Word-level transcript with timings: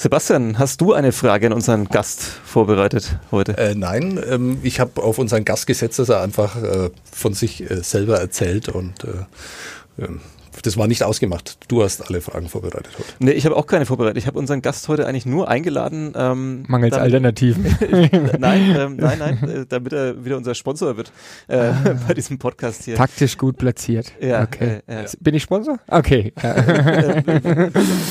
Sebastian, 0.00 0.58
hast 0.58 0.80
du 0.80 0.94
eine 0.94 1.12
Frage 1.12 1.48
an 1.48 1.52
unseren 1.52 1.84
Gast 1.84 2.22
vorbereitet 2.22 3.18
heute? 3.30 3.58
Äh, 3.58 3.74
nein, 3.74 4.18
ähm, 4.26 4.56
ich 4.62 4.80
habe 4.80 5.02
auf 5.02 5.18
unseren 5.18 5.44
Gast 5.44 5.66
gesetzt, 5.66 5.98
dass 5.98 6.08
er 6.08 6.22
einfach 6.22 6.56
äh, 6.56 6.88
von 7.12 7.34
sich 7.34 7.70
äh, 7.70 7.82
selber 7.82 8.18
erzählt 8.18 8.70
und 8.70 9.04
äh, 9.04 10.02
ähm, 10.02 10.22
das 10.62 10.76
war 10.76 10.86
nicht 10.86 11.02
ausgemacht. 11.02 11.58
Du 11.68 11.82
hast 11.82 12.06
alle 12.08 12.20
Fragen 12.20 12.48
vorbereitet 12.48 12.90
heute. 12.98 13.08
Nee, 13.18 13.32
ich 13.32 13.46
habe 13.46 13.56
auch 13.56 13.66
keine 13.66 13.86
vorbereitet. 13.86 14.18
Ich 14.18 14.26
habe 14.26 14.38
unseren 14.38 14.62
Gast 14.62 14.88
heute 14.88 15.06
eigentlich 15.06 15.26
nur 15.26 15.48
eingeladen. 15.48 16.12
Ähm, 16.14 16.64
Mangels 16.68 16.92
damit, 16.92 17.04
Alternativen. 17.04 17.64
nein, 18.38 18.76
ähm, 18.76 18.96
nein, 19.00 19.18
nein, 19.18 19.48
äh, 19.48 19.66
damit 19.68 19.92
er 19.92 20.24
wieder 20.24 20.36
unser 20.36 20.54
Sponsor 20.54 20.96
wird 20.96 21.12
äh, 21.48 21.56
ah. 21.56 21.98
bei 22.08 22.14
diesem 22.14 22.38
Podcast 22.38 22.84
hier. 22.84 22.96
Taktisch 22.96 23.38
gut 23.38 23.56
platziert. 23.56 24.12
Ja, 24.20 24.42
okay. 24.42 24.80
Äh, 24.86 25.04
ja. 25.04 25.10
Bin 25.20 25.34
ich 25.34 25.42
Sponsor? 25.42 25.78
Okay. 25.88 26.32
Ja. 26.42 26.54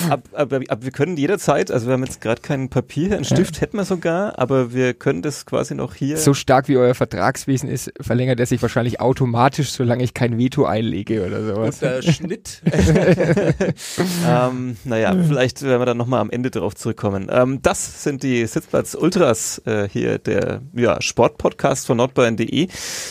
ab, 0.10 0.24
ab, 0.34 0.54
ab, 0.68 0.80
wir 0.82 0.92
können 0.92 1.18
jederzeit, 1.18 1.72
also 1.72 1.88
wir 1.88 1.94
haben 1.94 2.04
jetzt 2.04 2.22
gerade 2.22 2.42
kein 2.42 2.70
Papier, 2.70 3.16
einen 3.16 3.26
Stift 3.26 3.56
ja. 3.56 3.62
hätten 3.62 3.78
wir 3.78 3.86
sogar, 3.86 4.40
aber 4.40 4.74
wir 4.74 4.94
können 4.94 5.22
das 5.22 5.46
quasi 5.46 5.76
noch 5.76 5.96
hier. 5.96 6.18
So 6.18 6.34
stark 6.34 6.68
wie 6.68 6.78
euer 6.78 6.96
Vertragswesen 6.96 7.70
ist, 7.70 7.92
verlängert 8.00 8.40
er 8.40 8.46
sich 8.46 8.62
wahrscheinlich 8.62 9.00
automatisch, 9.00 9.72
solange 9.72 10.04
ich 10.04 10.14
kein 10.14 10.38
Veto 10.38 10.66
einlege 10.66 11.26
oder 11.26 11.46
sowas. 11.46 11.76
Und 11.76 11.82
der 11.82 12.02
Schnitt. 12.02 12.39
ähm, 14.28 14.78
naja, 14.84 15.16
vielleicht 15.28 15.62
werden 15.62 15.82
wir 15.82 15.86
dann 15.86 15.98
nochmal 15.98 16.22
am 16.22 16.30
Ende 16.30 16.52
darauf 16.52 16.76
zurückkommen. 16.76 17.28
Ähm, 17.32 17.62
das 17.62 18.04
sind 18.04 18.24
die 18.24 18.46
Sitzplatz 18.46 18.96
Ultras 18.96 19.62
äh, 19.66 19.88
hier, 19.90 20.20
der 20.20 20.62
ja, 20.74 21.02
Sportpodcast 21.02 21.88
von 21.88 21.98
nordbayern.de. 21.98 22.68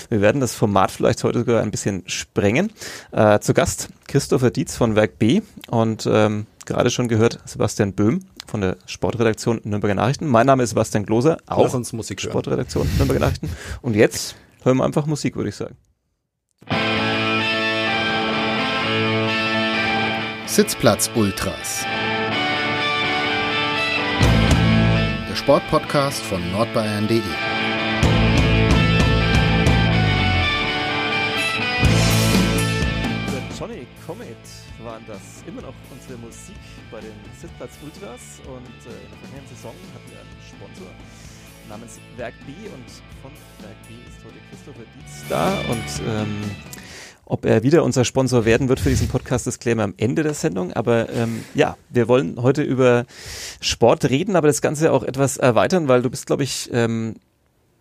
Wir 0.09 0.21
werden 0.21 0.41
das 0.41 0.55
Format 0.55 0.91
vielleicht 0.91 1.25
heute 1.25 1.41
sogar 1.41 1.63
ein 1.63 1.71
bisschen 1.71 2.03
sprengen. 2.07 2.73
Äh, 3.13 3.41
zu 3.41 3.55
Gast 3.55 3.89
Christopher 4.07 4.51
Dietz 4.51 4.77
von 4.77 4.97
Werk 4.97 5.19
B 5.19 5.43
und 5.69 6.09
ähm, 6.11 6.47
gerade 6.67 6.91
schon 6.91 7.09
gehört 7.09 7.41
Sebastian 7.45 7.93
Böhm 7.93 8.21
von 8.47 8.61
der 8.61 8.77
Sportredaktion 8.87 9.61
Nürnberger 9.65 9.95
Nachrichten. 9.95 10.27
Mein 10.27 10.47
Name 10.47 10.63
ist 10.63 10.71
Sebastian 10.71 11.05
Gloser, 11.05 11.39
auch 11.47 11.69
Sportredaktion 12.17 12.89
Nürnberger 12.97 13.21
Nachrichten. 13.21 13.51
Und 13.83 13.95
jetzt 13.95 14.37
hören 14.63 14.79
wir 14.79 14.85
einfach 14.85 15.07
Musik, 15.07 15.37
würde 15.37 15.51
ich 15.51 15.57
sagen. 15.57 15.77
Sitzplatz 20.59 21.09
Ultras. 21.15 21.85
Der 25.29 25.37
Sportpodcast 25.37 26.21
von 26.21 26.51
nordbayern.de. 26.51 27.23
Johnny 33.57 33.87
Comet 34.05 34.37
waren 34.83 35.05
das 35.07 35.45
immer 35.47 35.63
noch 35.63 35.75
unsere 35.93 36.19
Musik 36.19 36.57
bei 36.91 37.03
den 37.03 37.15
Sitzplatz 37.41 37.79
Ultras 37.85 38.41
und 38.49 38.51
äh, 38.51 38.99
in 39.05 39.11
der 39.11 39.19
vergangenen 39.21 39.47
Saison 39.55 39.75
hatten 39.95 40.11
wir 40.11 40.19
einen 40.19 40.43
Sponsor 40.43 40.93
namens 41.69 42.01
Werk 42.17 42.35
B 42.45 42.53
und 42.67 42.91
von 43.23 43.31
Werk 43.61 43.77
B 43.87 43.95
ist 44.09 44.19
heute 44.25 44.41
Christopher 44.51 44.83
Dietz 44.97 45.23
da 45.29 45.53
und 45.71 45.87
ähm, 46.05 46.51
ob 47.29 47.45
er 47.45 47.63
wieder 47.63 47.85
unser 47.85 48.05
Sponsor 48.05 48.45
werden 48.45 48.69
wird 48.69 48.81
für 48.81 48.89
diesen 48.89 49.09
Podcast, 49.09 49.47
das 49.47 49.59
klären 49.59 49.79
wir 49.79 49.85
am 49.85 49.95
Ende 49.99 50.23
der 50.23 50.35
Sendung. 50.35 50.73
Aber 50.73 51.09
ähm, 51.11 51.45
ja, 51.55 51.77
wir 51.91 52.09
wollen 52.09 52.41
heute 52.41 52.63
über 52.63 53.05
Sport 53.61 54.07
reden, 54.09 54.35
aber 54.35 54.47
das 54.47 54.63
Ganze 54.63 54.93
auch 54.93 55.03
etwas 55.03 55.37
erweitern, 55.37 55.89
weil 55.89 56.03
du 56.03 56.09
bist, 56.09 56.27
glaube 56.27 56.43
ich, 56.43 56.71
ähm, 56.73 57.17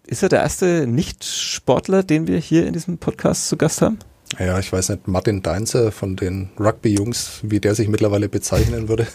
ist 0.05 0.21
er 0.21 0.29
der 0.29 0.41
erste 0.41 0.85
Nicht-Sportler, 0.85 2.03
den 2.03 2.27
wir 2.27 2.39
hier 2.39 2.67
in 2.67 2.73
diesem 2.73 2.97
Podcast 2.97 3.47
zu 3.47 3.57
Gast 3.57 3.81
haben? 3.81 3.99
Ja, 4.39 4.59
ich 4.59 4.71
weiß 4.71 4.89
nicht, 4.89 5.07
Martin 5.07 5.41
Deinzer 5.41 5.91
von 5.91 6.15
den 6.15 6.49
Rugby-Jungs, 6.59 7.39
wie 7.43 7.59
der 7.59 7.75
sich 7.75 7.87
mittlerweile 7.87 8.27
bezeichnen 8.27 8.89
würde. 8.89 9.07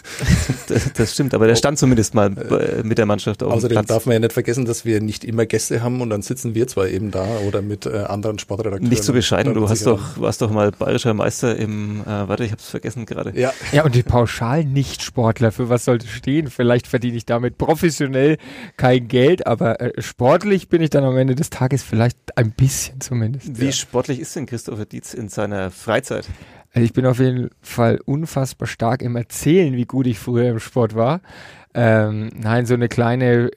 das, 0.95 1.13
stimmt, 1.13 1.35
aber 1.35 1.45
der 1.45 1.55
stand 1.55 1.77
zumindest 1.77 2.15
mal 2.15 2.35
äh, 2.37 2.83
mit 2.83 2.97
der 2.97 3.05
Mannschaft 3.05 3.43
auf 3.43 3.53
Außerdem 3.53 3.85
darf 3.85 4.05
man 4.05 4.13
ja 4.13 4.19
nicht 4.19 4.33
vergessen, 4.33 4.65
dass 4.65 4.85
wir 4.85 5.01
nicht 5.01 5.23
immer 5.23 5.45
Gäste 5.45 5.83
haben 5.83 6.01
und 6.01 6.09
dann 6.09 6.23
sitzen 6.23 6.55
wir 6.55 6.67
zwar 6.67 6.87
eben 6.87 7.11
da 7.11 7.25
oder 7.47 7.61
mit 7.61 7.85
äh, 7.85 7.99
anderen 7.99 8.39
Sportredakteuren. 8.39 8.89
Nicht 8.89 9.03
so 9.03 9.13
bescheiden, 9.13 9.53
du 9.53 9.69
hast 9.69 9.85
doch, 9.85 10.19
warst 10.19 10.41
doch 10.41 10.49
mal 10.49 10.71
bayerischer 10.71 11.13
Meister 11.13 11.55
im, 11.55 12.01
äh, 12.01 12.05
warte, 12.05 12.43
ich 12.43 12.51
hab's 12.51 12.69
vergessen 12.69 13.05
gerade. 13.05 13.39
Ja. 13.39 13.53
ja, 13.71 13.85
und 13.85 13.93
die 13.93 14.03
Pauschal-Nicht-Sportler, 14.03 15.51
für 15.51 15.69
was 15.69 15.85
sollte 15.85 16.07
stehen? 16.07 16.49
Vielleicht 16.49 16.87
verdiene 16.87 17.17
ich 17.17 17.25
damit 17.25 17.59
professionell 17.59 18.37
kein 18.77 19.07
Geld, 19.07 19.45
aber 19.45 19.79
äh, 19.79 20.01
sportlich 20.01 20.69
bin 20.69 20.81
ich 20.81 20.89
dann 20.89 21.03
am 21.03 21.15
Ende 21.17 21.35
des 21.35 21.51
Tages 21.51 21.83
vielleicht 21.83 22.17
ein 22.35 22.51
bisschen 22.51 22.99
zumindest. 22.99 23.59
Wie 23.59 23.67
ja. 23.67 23.71
sportlich 23.71 24.19
ist 24.19 24.35
denn 24.35 24.47
Christopher 24.47 24.85
Dietz? 24.85 25.02
In 25.11 25.29
seiner 25.29 25.71
Freizeit? 25.71 26.29
Also 26.73 26.85
ich 26.85 26.93
bin 26.93 27.05
auf 27.05 27.19
jeden 27.19 27.49
Fall 27.61 27.99
unfassbar 28.05 28.67
stark 28.67 29.01
im 29.01 29.15
Erzählen, 29.15 29.75
wie 29.75 29.85
gut 29.85 30.07
ich 30.07 30.19
früher 30.19 30.49
im 30.49 30.59
Sport 30.59 30.95
war. 30.95 31.21
Ähm, 31.73 32.29
nein, 32.35 32.65
so 32.65 32.73
eine 32.73 32.87
kleine 32.87 33.51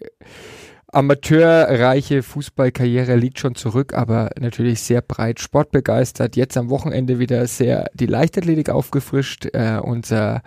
amateurreiche 0.88 2.22
Fußballkarriere 2.22 3.16
liegt 3.16 3.38
schon 3.38 3.54
zurück, 3.54 3.92
aber 3.94 4.30
natürlich 4.38 4.80
sehr 4.80 5.02
breit 5.02 5.40
sportbegeistert. 5.40 6.36
Jetzt 6.36 6.56
am 6.56 6.70
Wochenende 6.70 7.18
wieder 7.18 7.46
sehr 7.46 7.90
die 7.94 8.06
Leichtathletik 8.06 8.70
aufgefrischt. 8.70 9.46
Äh, 9.52 9.78
unser 9.82 10.42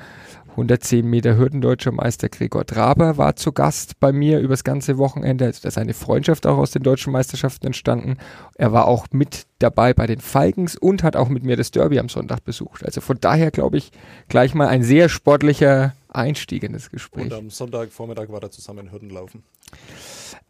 110 0.52 1.06
Meter 1.06 1.38
Hürdendeutscher 1.38 1.92
Meister 1.92 2.30
Gregor 2.30 2.66
Traber 2.66 3.18
war 3.18 3.36
zu 3.36 3.52
Gast 3.52 4.00
bei 4.00 4.12
mir 4.12 4.40
übers 4.40 4.64
ganze 4.64 4.98
Wochenende. 4.98 5.46
Also 5.46 5.62
da 5.64 5.70
ist 5.70 5.78
eine 5.78 5.94
Freundschaft 5.94 6.46
auch 6.46 6.58
aus 6.58 6.72
den 6.72 6.84
deutschen 6.84 7.14
Meisterschaften 7.14 7.68
entstanden. 7.68 8.18
Er 8.56 8.72
war 8.74 8.88
auch 8.88 9.08
mit 9.12 9.46
dabei 9.60 9.94
bei 9.94 10.08
den 10.08 10.20
Falkens 10.20 10.76
und 10.76 11.04
hat 11.04 11.16
auch 11.16 11.30
mit 11.30 11.44
mir 11.44 11.56
das 11.56 11.72
Derby 11.72 12.00
am 12.00 12.10
Sonntag 12.10 12.44
besucht. 12.44 12.86
Also 12.86 13.02
von 13.02 13.18
daher 13.20 13.52
glaube 13.52 13.78
ich 13.78 13.92
gleich 14.28 14.54
mal 14.54 14.68
ein 14.68 14.84
sehr 14.84 15.10
sportlicher 15.10 15.94
Einstieg 16.10 16.64
in 16.64 16.74
das 16.74 16.90
Gespräch. 16.90 17.26
Und 17.26 17.34
am 17.34 17.50
Sonntagvormittag 17.50 18.30
war 18.30 18.42
er 18.42 18.52
zusammen 18.52 18.88
in 18.88 18.92
Hürdenlaufen. 18.92 19.44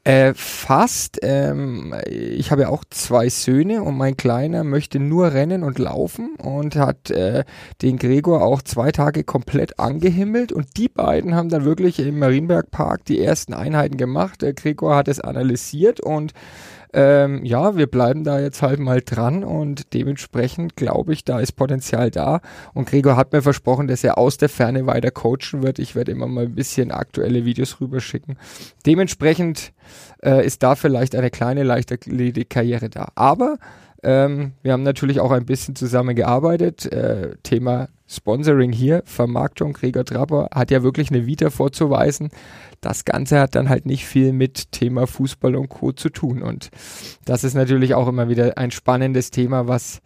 Äh, 0.05 0.33
fast. 0.33 1.19
Ähm, 1.23 1.93
ich 2.07 2.51
habe 2.51 2.63
ja 2.63 2.69
auch 2.69 2.85
zwei 2.89 3.27
Söhne 3.27 3.83
und 3.83 3.97
mein 3.97 4.15
Kleiner 4.15 4.63
möchte 4.63 4.97
nur 4.97 5.33
rennen 5.33 5.63
und 5.63 5.77
laufen 5.77 6.35
und 6.37 6.77
hat 6.77 7.11
äh, 7.11 7.43
den 7.81 7.97
Gregor 7.97 8.41
auch 8.41 8.61
zwei 8.61 8.91
Tage 8.91 9.25
komplett 9.25 9.77
angehimmelt 9.77 10.53
und 10.53 10.77
die 10.77 10.87
beiden 10.87 11.35
haben 11.35 11.49
dann 11.49 11.65
wirklich 11.65 11.99
im 11.99 12.17
Marienberg 12.17 12.71
Park 12.71 13.05
die 13.05 13.21
ersten 13.21 13.53
Einheiten 13.53 13.97
gemacht. 13.97 14.41
Der 14.41 14.53
Gregor 14.53 14.95
hat 14.95 15.09
es 15.09 15.19
analysiert 15.19 15.99
und 15.99 16.33
ähm, 16.91 17.45
ja, 17.45 17.75
wir 17.75 17.87
bleiben 17.87 18.23
da 18.23 18.39
jetzt 18.39 18.61
halt 18.61 18.79
mal 18.79 19.01
dran 19.01 19.43
und 19.43 19.93
dementsprechend 19.93 20.75
glaube 20.75 21.13
ich, 21.13 21.23
da 21.23 21.39
ist 21.39 21.51
Potenzial 21.53 22.09
da. 22.09 22.41
Und 22.73 22.87
Gregor 22.87 23.15
hat 23.15 23.31
mir 23.31 23.41
versprochen, 23.41 23.87
dass 23.87 24.03
er 24.03 24.17
aus 24.17 24.37
der 24.37 24.49
Ferne 24.49 24.87
weiter 24.87 25.11
coachen 25.11 25.61
wird. 25.61 25.77
Ich 25.77 25.95
werde 25.95 26.11
immer 26.11 26.27
mal 26.27 26.45
ein 26.45 26.55
bisschen 26.55 26.91
aktuelle 26.91 27.45
Videos 27.45 27.79
rüberschicken. 27.79 28.37
Dementsprechend 28.85 29.71
äh, 30.23 30.45
ist 30.45 30.63
da 30.63 30.75
vielleicht 30.75 31.15
eine 31.15 31.29
kleine 31.29 31.63
Leichtathletik-Karriere 31.63 32.89
da. 32.89 33.09
Aber 33.15 33.57
ähm, 34.03 34.53
wir 34.61 34.73
haben 34.73 34.83
natürlich 34.83 35.19
auch 35.19 35.31
ein 35.31 35.45
bisschen 35.45 35.75
zusammengearbeitet. 35.75 36.91
Äh, 36.91 37.35
Thema 37.43 37.89
Sponsoring 38.07 38.71
hier, 38.71 39.03
Vermarktung, 39.05 39.73
Gregor 39.73 40.05
Trapper 40.05 40.49
hat 40.53 40.71
ja 40.71 40.83
wirklich 40.83 41.11
eine 41.11 41.25
Vita 41.25 41.49
vorzuweisen. 41.49 42.29
Das 42.81 43.05
Ganze 43.05 43.39
hat 43.39 43.55
dann 43.55 43.69
halt 43.69 43.85
nicht 43.85 44.05
viel 44.05 44.33
mit 44.33 44.71
Thema 44.71 45.05
Fußball 45.05 45.55
und 45.55 45.69
Co. 45.69 45.91
zu 45.91 46.09
tun. 46.09 46.41
Und 46.41 46.69
das 47.25 47.43
ist 47.43 47.53
natürlich 47.53 47.93
auch 47.93 48.07
immer 48.07 48.29
wieder 48.29 48.57
ein 48.57 48.71
spannendes 48.71 49.31
Thema, 49.31 49.67
was 49.67 50.01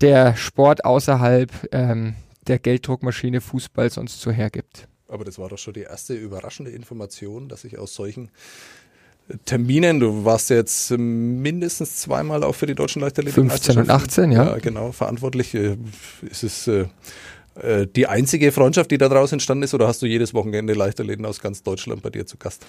der 0.00 0.36
Sport 0.36 0.84
außerhalb 0.84 1.50
ähm, 1.72 2.14
der 2.46 2.58
Gelddruckmaschine 2.58 3.40
Fußball 3.40 3.90
sonst 3.90 4.20
so 4.20 4.30
hergibt. 4.30 4.88
Aber 5.08 5.24
das 5.24 5.38
war 5.38 5.48
doch 5.48 5.58
schon 5.58 5.74
die 5.74 5.82
erste 5.82 6.14
überraschende 6.14 6.70
Information, 6.70 7.48
dass 7.48 7.64
ich 7.64 7.78
aus 7.78 7.94
solchen 7.94 8.30
Terminen. 9.44 10.00
Du 10.00 10.24
warst 10.24 10.50
jetzt 10.50 10.90
mindestens 10.90 11.96
zweimal 11.96 12.42
auch 12.42 12.54
für 12.54 12.66
die 12.66 12.74
deutschen 12.74 13.02
Leichtathletik. 13.02 13.34
15 13.34 13.78
und 13.78 13.90
18, 13.90 14.32
ja. 14.32 14.46
Ja, 14.46 14.58
genau, 14.58 14.92
verantwortlich. 14.92 15.54
Äh, 15.54 15.76
ist 16.30 16.44
es 16.44 16.66
äh, 16.66 16.86
äh, 17.60 17.86
die 17.86 18.06
einzige 18.06 18.52
Freundschaft, 18.52 18.90
die 18.90 18.98
da 18.98 19.08
draußen 19.08 19.36
entstanden 19.36 19.64
ist, 19.64 19.74
oder 19.74 19.86
hast 19.86 20.02
du 20.02 20.06
jedes 20.06 20.34
Wochenende 20.34 20.72
Leichtathleten 20.72 21.26
aus 21.26 21.40
ganz 21.40 21.62
Deutschland 21.62 22.02
bei 22.02 22.10
dir 22.10 22.26
zu 22.26 22.36
Gast? 22.38 22.64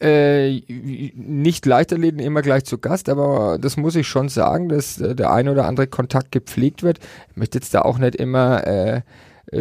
Äh, 0.00 0.60
nicht 1.14 1.66
Leichtathleten 1.66 2.18
immer 2.18 2.42
gleich 2.42 2.64
zu 2.64 2.78
Gast, 2.78 3.08
aber 3.08 3.58
das 3.60 3.76
muss 3.76 3.94
ich 3.94 4.08
schon 4.08 4.28
sagen, 4.28 4.68
dass 4.68 4.96
der 4.96 5.32
ein 5.32 5.48
oder 5.48 5.66
andere 5.66 5.86
Kontakt 5.86 6.32
gepflegt 6.32 6.82
wird. 6.82 6.98
Ich 7.30 7.36
möchte 7.36 7.58
jetzt 7.58 7.74
da 7.74 7.82
auch 7.82 7.98
nicht 7.98 8.16
immer 8.16 8.66
äh, 8.66 9.02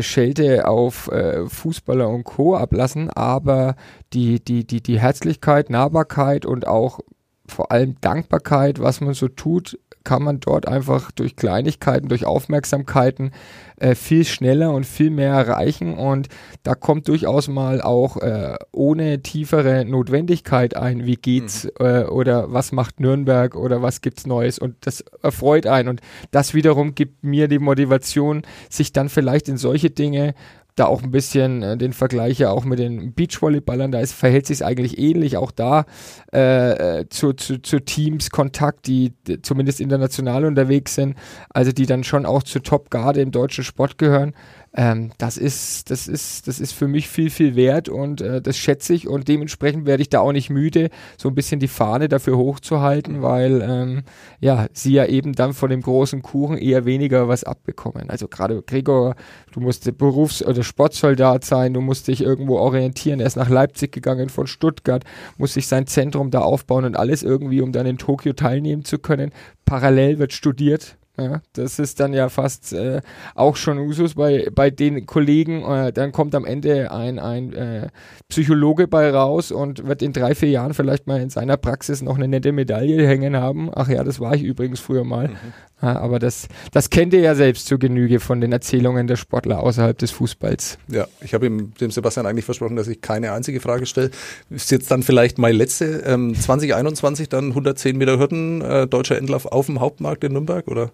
Schelte 0.01 0.67
auf 0.67 1.11
äh, 1.11 1.47
Fußballer 1.47 2.09
und 2.09 2.23
Co. 2.23 2.55
ablassen, 2.55 3.09
aber 3.09 3.75
die, 4.13 4.43
die, 4.43 4.65
die, 4.65 4.81
die 4.81 4.99
Herzlichkeit, 4.99 5.69
Nahbarkeit 5.69 6.45
und 6.45 6.67
auch 6.67 6.99
vor 7.45 7.71
allem 7.71 7.95
Dankbarkeit, 8.01 8.79
was 8.79 9.01
man 9.01 9.13
so 9.13 9.27
tut, 9.27 9.77
kann 10.03 10.23
man 10.23 10.39
dort 10.39 10.67
einfach 10.67 11.11
durch 11.11 11.35
Kleinigkeiten, 11.35 12.09
durch 12.09 12.25
Aufmerksamkeiten 12.25 13.31
äh, 13.77 13.95
viel 13.95 14.25
schneller 14.25 14.71
und 14.71 14.85
viel 14.85 15.09
mehr 15.09 15.33
erreichen. 15.33 15.93
Und 15.93 16.27
da 16.63 16.75
kommt 16.75 17.07
durchaus 17.07 17.47
mal 17.47 17.81
auch 17.81 18.17
äh, 18.17 18.55
ohne 18.71 19.21
tiefere 19.21 19.85
Notwendigkeit 19.85 20.75
ein, 20.75 21.05
wie 21.05 21.15
geht's 21.15 21.65
mhm. 21.65 21.85
äh, 21.85 22.03
oder 22.03 22.51
was 22.51 22.71
macht 22.71 22.99
Nürnberg 22.99 23.55
oder 23.55 23.81
was 23.81 24.01
gibt's 24.01 24.25
Neues. 24.25 24.59
Und 24.59 24.75
das 24.81 25.03
erfreut 25.21 25.67
einen. 25.67 25.89
Und 25.89 26.01
das 26.31 26.53
wiederum 26.53 26.95
gibt 26.95 27.23
mir 27.23 27.47
die 27.47 27.59
Motivation, 27.59 28.43
sich 28.69 28.93
dann 28.93 29.09
vielleicht 29.09 29.47
in 29.47 29.57
solche 29.57 29.89
Dinge 29.89 30.33
da 30.75 30.85
auch 30.85 31.03
ein 31.03 31.11
bisschen 31.11 31.61
äh, 31.61 31.77
den 31.77 31.93
Vergleich 31.93 32.39
ja 32.39 32.51
auch 32.51 32.65
mit 32.65 32.79
den 32.79 33.13
Beachvolleyballern, 33.13 33.91
da 33.91 33.99
ist, 33.99 34.13
verhält 34.13 34.47
sich 34.47 34.65
eigentlich 34.65 34.97
ähnlich, 34.97 35.37
auch 35.37 35.51
da 35.51 35.85
äh, 36.33 36.99
äh, 36.99 37.09
zu, 37.09 37.33
zu, 37.33 37.61
zu 37.61 37.79
Teams 37.79 38.29
Kontakt, 38.29 38.87
die 38.87 39.13
zumindest 39.41 39.79
international 39.79 40.45
unterwegs 40.45 40.95
sind, 40.95 41.15
also 41.49 41.71
die 41.71 41.85
dann 41.85 42.03
schon 42.03 42.25
auch 42.25 42.43
zur 42.43 42.63
Top-Garde 42.63 43.21
im 43.21 43.31
deutschen 43.31 43.63
Sport 43.63 43.97
gehören 43.97 44.33
ähm, 44.75 45.11
das 45.19 45.37
ist, 45.37 45.91
das 45.91 46.07
ist, 46.07 46.47
das 46.47 46.59
ist 46.59 46.73
für 46.73 46.87
mich 46.87 47.07
viel, 47.07 47.29
viel 47.29 47.55
wert 47.55 47.89
und 47.89 48.21
äh, 48.21 48.41
das 48.41 48.57
schätze 48.57 48.95
ich 48.95 49.07
und 49.07 49.27
dementsprechend 49.27 49.85
werde 49.85 50.01
ich 50.01 50.09
da 50.09 50.19
auch 50.19 50.31
nicht 50.31 50.49
müde, 50.49 50.89
so 51.15 51.29
ein 51.29 51.35
bisschen 51.35 51.59
die 51.59 51.67
Fahne 51.67 52.09
dafür 52.09 52.37
hochzuhalten, 52.37 53.21
weil 53.21 53.61
ähm, 53.61 54.03
ja, 54.39 54.65
sie 54.73 54.93
ja 54.93 55.05
eben 55.05 55.33
dann 55.33 55.53
von 55.53 55.69
dem 55.69 55.81
großen 55.81 56.23
Kuchen 56.23 56.57
eher 56.57 56.85
weniger 56.85 57.27
was 57.27 57.43
abbekommen. 57.43 58.09
Also 58.09 58.27
gerade 58.27 58.63
Gregor, 58.63 59.15
du 59.51 59.59
musst 59.59 59.95
Berufs- 59.97 60.43
oder 60.43 60.63
Sportsoldat 60.63 61.45
sein, 61.45 61.75
du 61.75 61.81
musst 61.81 62.07
dich 62.07 62.21
irgendwo 62.21 62.57
orientieren. 62.57 63.19
Er 63.19 63.27
ist 63.27 63.35
nach 63.35 63.49
Leipzig 63.49 63.91
gegangen 63.91 64.29
von 64.29 64.47
Stuttgart, 64.47 65.03
muss 65.37 65.53
sich 65.53 65.67
sein 65.67 65.85
Zentrum 65.85 66.31
da 66.31 66.39
aufbauen 66.39 66.85
und 66.85 66.97
alles 66.97 67.21
irgendwie, 67.21 67.61
um 67.61 67.73
dann 67.73 67.85
in 67.85 67.99
Tokio 67.99 68.33
teilnehmen 68.33 68.83
zu 68.85 68.97
können. 68.97 69.31
Parallel 69.65 70.17
wird 70.17 70.33
studiert, 70.33 70.97
ja, 71.15 71.41
das 71.53 71.77
ist 71.77 71.99
dann 71.99 72.11
ja 72.13 72.27
fast 72.27 72.73
äh, 72.73 73.01
auch 73.35 73.55
schon 73.55 73.77
Usus 73.77 74.15
bei, 74.15 74.49
bei 74.51 74.71
den 74.71 75.05
Kollegen. 75.05 75.63
Äh, 75.63 75.93
dann 75.93 76.11
kommt 76.11 76.33
am 76.33 76.43
Ende 76.43 76.91
ein, 76.91 77.19
ein 77.19 77.53
äh, 77.53 77.89
Psychologe 78.29 78.87
bei 78.87 79.11
raus 79.11 79.51
und 79.51 79.85
wird 79.85 80.01
in 80.01 80.11
drei, 80.11 80.33
vier 80.33 80.49
Jahren 80.49 80.73
vielleicht 80.73 81.05
mal 81.05 81.21
in 81.21 81.29
seiner 81.29 81.57
Praxis 81.57 82.01
noch 82.01 82.15
eine 82.15 82.27
nette 82.27 82.51
Medaille 82.51 83.07
hängen 83.07 83.37
haben. 83.37 83.69
Ach 83.73 83.89
ja, 83.89 84.03
das 84.03 84.19
war 84.19 84.33
ich 84.33 84.41
übrigens 84.41 84.79
früher 84.79 85.03
mal. 85.03 85.27
Mhm. 85.27 85.37
Ja, 85.83 85.97
aber 85.99 86.17
das, 86.17 86.47
das 86.71 86.89
kennt 86.89 87.13
ihr 87.13 87.19
ja 87.19 87.35
selbst 87.35 87.67
zur 87.67 87.77
Genüge 87.77 88.21
von 88.21 88.39
den 88.39 88.53
Erzählungen 88.53 89.05
der 89.05 89.17
Sportler 89.17 89.59
außerhalb 89.59 89.97
des 89.97 90.11
Fußballs. 90.11 90.77
Ja, 90.87 91.07
ich 91.19 91.33
habe 91.33 91.49
dem 91.49 91.91
Sebastian 91.91 92.25
eigentlich 92.25 92.45
versprochen, 92.45 92.77
dass 92.77 92.87
ich 92.87 93.01
keine 93.01 93.33
einzige 93.33 93.59
Frage 93.59 93.85
stelle. 93.85 94.09
Ist 94.49 94.71
jetzt 94.71 94.89
dann 94.91 95.03
vielleicht 95.03 95.37
meine 95.39 95.57
letzte. 95.57 96.03
Ähm, 96.05 96.35
2021 96.39 97.27
dann 97.27 97.49
110 97.49 97.97
Meter 97.97 98.17
Hürden, 98.17 98.61
äh, 98.61 98.87
deutscher 98.87 99.17
Endlauf 99.17 99.45
auf 99.45 99.65
dem 99.65 99.81
Hauptmarkt 99.81 100.23
in 100.23 100.31
Nürnberg? 100.31 100.69
Oder 100.69 100.91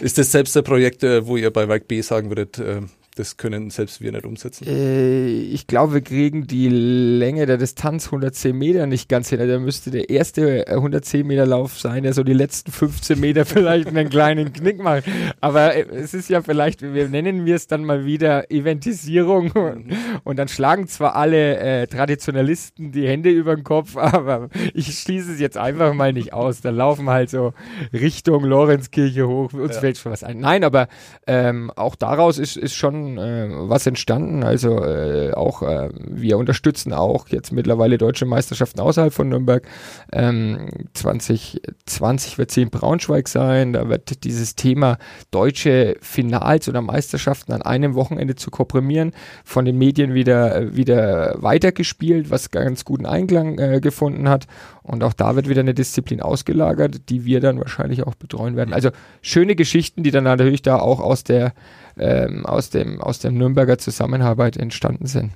ist 0.00 0.18
das 0.18 0.32
selbst 0.32 0.56
der 0.56 0.62
Projekt, 0.62 1.02
äh, 1.02 1.26
wo 1.26 1.36
ihr 1.36 1.50
bei 1.50 1.68
Wijk 1.68 1.88
B 1.88 2.00
sagen 2.00 2.30
würdet, 2.30 2.58
äh, 2.58 2.82
das 3.18 3.36
können 3.36 3.70
selbst 3.70 4.00
wir 4.00 4.12
nicht 4.12 4.24
umsetzen. 4.24 4.66
Äh, 4.66 5.26
ich 5.28 5.66
glaube, 5.66 5.94
wir 5.94 6.00
kriegen 6.02 6.46
die 6.46 6.68
Länge 6.68 7.46
der 7.46 7.56
Distanz 7.56 8.06
110 8.06 8.56
Meter 8.56 8.86
nicht 8.86 9.08
ganz 9.08 9.28
hin. 9.28 9.40
Also 9.40 9.54
da 9.54 9.58
müsste 9.58 9.90
der 9.90 10.08
erste 10.08 10.66
110 10.68 11.26
Meter 11.26 11.44
Lauf 11.44 11.78
sein, 11.78 12.04
der 12.04 12.12
so 12.12 12.22
die 12.22 12.32
letzten 12.32 12.70
15 12.70 13.18
Meter 13.18 13.44
vielleicht 13.44 13.88
einen 13.88 14.08
kleinen 14.08 14.52
Knick 14.52 14.80
macht. 14.80 15.04
Aber 15.40 15.74
äh, 15.74 15.86
es 15.90 16.14
ist 16.14 16.30
ja 16.30 16.42
vielleicht, 16.42 16.82
wir 16.82 17.08
nennen 17.08 17.44
wir 17.44 17.56
es 17.56 17.66
dann 17.66 17.84
mal 17.84 18.04
wieder 18.04 18.50
Eventisierung 18.52 19.50
und, 19.50 19.92
und 20.22 20.36
dann 20.36 20.48
schlagen 20.48 20.86
zwar 20.86 21.16
alle 21.16 21.58
äh, 21.58 21.86
Traditionalisten 21.88 22.92
die 22.92 23.08
Hände 23.08 23.30
über 23.30 23.56
den 23.56 23.64
Kopf, 23.64 23.96
aber 23.96 24.48
ich 24.74 24.96
schließe 24.96 25.32
es 25.32 25.40
jetzt 25.40 25.56
einfach 25.56 25.92
mal 25.92 26.12
nicht 26.12 26.32
aus. 26.32 26.60
Da 26.60 26.70
laufen 26.70 27.10
halt 27.10 27.30
so 27.30 27.52
Richtung 27.92 28.44
Lorenzkirche 28.44 29.26
hoch. 29.26 29.52
Uns 29.52 29.74
ja. 29.74 29.80
fällt 29.80 29.98
schon 29.98 30.12
was 30.12 30.22
ein. 30.22 30.38
Nein, 30.38 30.62
aber 30.62 30.86
ähm, 31.26 31.72
auch 31.74 31.96
daraus 31.96 32.38
ist, 32.38 32.56
ist 32.56 32.74
schon 32.74 33.07
äh, 33.16 33.48
was 33.50 33.86
entstanden. 33.86 34.42
Also 34.42 34.84
äh, 34.84 35.32
auch 35.32 35.62
äh, 35.62 35.88
wir 35.96 36.36
unterstützen 36.36 36.92
auch 36.92 37.28
jetzt 37.28 37.52
mittlerweile 37.52 37.96
deutsche 37.96 38.26
Meisterschaften 38.26 38.80
außerhalb 38.80 39.12
von 39.12 39.28
Nürnberg. 39.28 39.66
Ähm, 40.12 40.68
2020 40.94 42.36
wird 42.36 42.50
sie 42.50 42.62
in 42.62 42.70
Braunschweig 42.70 43.28
sein. 43.28 43.72
Da 43.72 43.88
wird 43.88 44.24
dieses 44.24 44.56
Thema 44.56 44.98
deutsche 45.30 45.96
Finals 46.00 46.68
oder 46.68 46.82
Meisterschaften 46.82 47.52
an 47.52 47.62
einem 47.62 47.94
Wochenende 47.94 48.34
zu 48.34 48.50
komprimieren 48.50 49.12
von 49.44 49.64
den 49.64 49.78
Medien 49.78 50.12
wieder 50.12 50.74
wieder 50.74 51.36
weitergespielt, 51.38 52.30
was 52.30 52.50
ganz 52.50 52.84
guten 52.84 53.06
Einklang 53.06 53.58
äh, 53.58 53.80
gefunden 53.80 54.28
hat. 54.28 54.46
Und 54.82 55.04
auch 55.04 55.12
da 55.12 55.36
wird 55.36 55.48
wieder 55.48 55.60
eine 55.60 55.74
Disziplin 55.74 56.22
ausgelagert, 56.22 57.10
die 57.10 57.26
wir 57.26 57.40
dann 57.40 57.58
wahrscheinlich 57.58 58.06
auch 58.06 58.14
betreuen 58.14 58.56
werden. 58.56 58.72
Also 58.72 58.90
schöne 59.20 59.54
Geschichten, 59.54 60.02
die 60.02 60.10
dann 60.10 60.24
natürlich 60.24 60.62
da 60.62 60.78
auch 60.78 61.00
aus 61.00 61.24
der 61.24 61.52
ähm, 61.98 62.46
aus, 62.46 62.70
dem, 62.70 63.00
aus 63.00 63.18
dem 63.18 63.36
Nürnberger 63.36 63.78
Zusammenarbeit 63.78 64.56
entstanden 64.56 65.06
sind. 65.06 65.32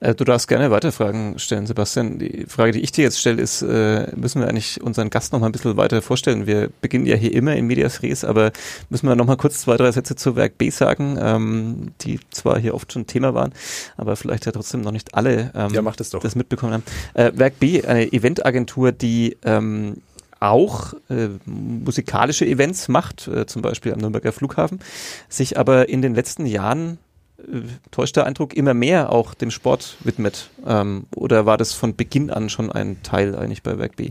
Äh, 0.00 0.14
du 0.14 0.24
darfst 0.24 0.48
gerne 0.48 0.70
weiter 0.70 0.92
Fragen 0.92 1.38
stellen, 1.38 1.66
Sebastian. 1.66 2.18
Die 2.18 2.46
Frage, 2.48 2.72
die 2.72 2.80
ich 2.80 2.92
dir 2.92 3.04
jetzt 3.04 3.18
stelle, 3.18 3.40
ist, 3.40 3.62
äh, 3.62 4.08
müssen 4.16 4.40
wir 4.40 4.48
eigentlich 4.48 4.82
unseren 4.82 5.10
Gast 5.10 5.32
noch 5.32 5.40
mal 5.40 5.46
ein 5.46 5.52
bisschen 5.52 5.76
weiter 5.76 6.02
vorstellen? 6.02 6.46
Wir 6.46 6.70
beginnen 6.80 7.06
ja 7.06 7.16
hier 7.16 7.32
immer 7.32 7.56
in 7.56 7.66
Medias 7.66 8.02
Res, 8.02 8.24
aber 8.24 8.52
müssen 8.90 9.08
wir 9.08 9.16
noch 9.16 9.26
mal 9.26 9.36
kurz 9.36 9.60
zwei, 9.60 9.76
drei 9.76 9.90
Sätze 9.92 10.16
zu 10.16 10.36
Werk 10.36 10.58
B 10.58 10.70
sagen, 10.70 11.18
ähm, 11.20 11.92
die 12.02 12.20
zwar 12.30 12.58
hier 12.58 12.74
oft 12.74 12.92
schon 12.92 13.06
Thema 13.06 13.34
waren, 13.34 13.52
aber 13.96 14.16
vielleicht 14.16 14.46
ja 14.46 14.52
trotzdem 14.52 14.80
noch 14.82 14.92
nicht 14.92 15.14
alle 15.14 15.50
ähm, 15.54 15.72
ja, 15.72 15.82
das, 15.82 16.10
doch. 16.10 16.20
das 16.20 16.34
mitbekommen 16.34 16.74
haben. 16.74 16.84
Äh, 17.14 17.32
Werk 17.34 17.58
B, 17.58 17.82
eine 17.82 18.12
Eventagentur, 18.12 18.92
die 18.92 19.36
ähm, 19.44 20.02
auch 20.44 20.94
äh, 21.08 21.28
musikalische 21.44 22.46
Events 22.46 22.88
macht, 22.88 23.28
äh, 23.28 23.46
zum 23.46 23.62
Beispiel 23.62 23.92
am 23.92 24.00
Nürnberger 24.00 24.32
Flughafen, 24.32 24.80
sich 25.28 25.58
aber 25.58 25.88
in 25.88 26.02
den 26.02 26.14
letzten 26.14 26.46
Jahren 26.46 26.98
äh, 27.38 27.60
täuscht 27.90 28.16
der 28.16 28.26
Eindruck 28.26 28.54
immer 28.54 28.74
mehr 28.74 29.10
auch 29.10 29.34
dem 29.34 29.50
Sport 29.50 29.96
widmet. 30.04 30.50
Ähm, 30.66 31.06
oder 31.14 31.46
war 31.46 31.56
das 31.56 31.72
von 31.72 31.96
Beginn 31.96 32.30
an 32.30 32.48
schon 32.48 32.70
ein 32.70 33.02
Teil 33.02 33.34
eigentlich 33.34 33.62
bei 33.62 33.78
Werk 33.78 33.96
B? 33.96 34.10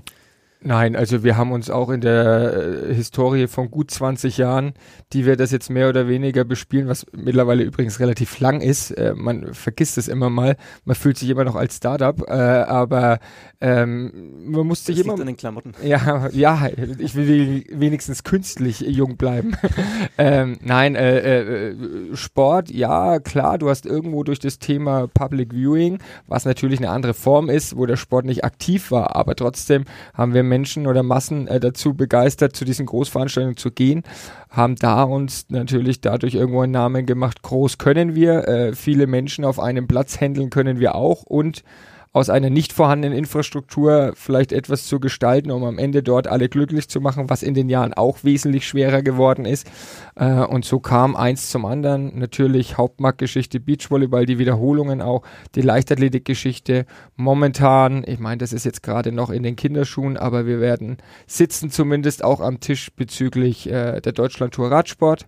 Nein, 0.65 0.95
also 0.95 1.23
wir 1.23 1.35
haben 1.35 1.51
uns 1.51 1.69
auch 1.69 1.89
in 1.89 1.99
der 1.99 2.87
äh, 2.89 2.93
Historie 2.93 3.47
von 3.47 3.69
gut 3.69 3.91
20 3.91 4.37
Jahren, 4.37 4.73
die 5.11 5.25
wir 5.25 5.35
das 5.35 5.51
jetzt 5.51 5.69
mehr 5.69 5.89
oder 5.89 6.07
weniger 6.07 6.45
bespielen, 6.45 6.87
was 6.87 7.05
mittlerweile 7.11 7.63
übrigens 7.63 7.99
relativ 7.99 8.39
lang 8.39 8.61
ist, 8.61 8.91
äh, 8.91 9.13
man 9.13 9.53
vergisst 9.53 9.97
es 9.97 10.07
immer 10.07 10.29
mal, 10.29 10.55
man 10.85 10.95
fühlt 10.95 11.17
sich 11.17 11.29
immer 11.29 11.43
noch 11.43 11.55
als 11.55 11.75
Startup, 11.75 12.17
äh, 12.29 12.31
aber 12.31 13.19
ähm, 13.59 14.45
man 14.45 14.65
muss 14.65 14.85
sich 14.85 14.99
immer... 14.99 15.13
an 15.19 15.25
den 15.25 15.37
Klamotten. 15.37 15.73
Ja, 15.83 16.29
ja, 16.31 16.69
ich 16.97 17.15
will 17.15 17.65
wenigstens 17.69 18.23
künstlich 18.23 18.79
jung 18.79 19.17
bleiben. 19.17 19.57
ähm, 20.17 20.57
nein, 20.61 20.95
äh, 20.95 21.71
äh, 21.71 22.15
Sport, 22.15 22.71
ja, 22.71 23.19
klar, 23.19 23.57
du 23.57 23.69
hast 23.69 23.85
irgendwo 23.85 24.23
durch 24.23 24.39
das 24.39 24.59
Thema 24.59 25.07
Public 25.07 25.53
Viewing, 25.53 25.99
was 26.27 26.45
natürlich 26.45 26.79
eine 26.79 26.89
andere 26.89 27.13
Form 27.13 27.49
ist, 27.49 27.75
wo 27.75 27.85
der 27.85 27.97
Sport 27.97 28.25
nicht 28.25 28.45
aktiv 28.45 28.91
war, 28.91 29.15
aber 29.17 29.35
trotzdem 29.35 29.83
haben 30.13 30.33
wir 30.33 30.43
Menschen 30.53 30.85
oder 30.85 31.01
Massen 31.01 31.47
äh, 31.47 31.59
dazu 31.59 31.95
begeistert, 31.95 32.55
zu 32.55 32.63
diesen 32.63 32.85
Großveranstaltungen 32.85 33.57
zu 33.57 33.71
gehen, 33.71 34.03
haben 34.51 34.75
da 34.75 35.01
uns 35.01 35.47
natürlich 35.49 35.99
dadurch 35.99 36.35
irgendwo 36.35 36.61
einen 36.61 36.73
Namen 36.73 37.07
gemacht. 37.07 37.41
Groß 37.41 37.79
können 37.79 38.13
wir, 38.13 38.47
äh, 38.47 38.73
viele 38.75 39.07
Menschen 39.07 39.45
auf 39.45 39.59
einem 39.59 39.87
Platz 39.87 40.21
handeln 40.21 40.51
können 40.51 40.79
wir 40.79 40.93
auch 40.93 41.23
und 41.23 41.63
aus 42.13 42.29
einer 42.29 42.51
nicht 42.51 42.73
vorhandenen 42.73 43.17
Infrastruktur 43.17 44.13
vielleicht 44.15 44.51
etwas 44.51 44.85
zu 44.85 44.99
gestalten, 44.99 45.49
um 45.49 45.63
am 45.63 45.79
Ende 45.79 46.03
dort 46.03 46.27
alle 46.27 46.47
glücklich 46.47 46.87
zu 46.87 47.01
machen, 47.01 47.31
was 47.31 47.41
in 47.41 47.55
den 47.55 47.69
Jahren 47.69 47.93
auch 47.95 48.23
wesentlich 48.23 48.67
schwerer 48.67 49.01
geworden 49.01 49.45
ist. 49.45 49.69
Äh, 50.15 50.43
und 50.43 50.63
so 50.63 50.79
kam 50.79 51.15
eins 51.15 51.49
zum 51.49 51.65
anderen. 51.65 52.17
Natürlich 52.19 52.77
Hauptmarktgeschichte 52.77 53.59
Beachvolleyball, 53.59 54.27
die 54.27 54.37
Wiederholungen 54.37 55.01
auch, 55.01 55.23
die 55.55 55.61
Leichtathletikgeschichte. 55.61 56.85
Momentan, 57.15 58.03
ich 58.05 58.19
meine, 58.19 58.37
das 58.37 58.53
ist 58.53 58.63
jetzt 58.63 58.83
gerade 58.83 59.11
noch 59.11 59.31
in 59.31 59.41
den 59.41 59.55
Kinderschuhen, 59.55 60.15
aber 60.15 60.45
wir 60.45 60.61
werden 60.61 60.97
sitzen 61.25 61.71
zumindest 61.71 62.23
auch 62.23 62.41
am 62.41 62.59
Tisch 62.59 62.91
bezüglich 62.95 63.67
äh, 63.67 64.01
der 64.01 64.11
Deutschlandtour 64.11 64.69
Radsport. 64.69 65.25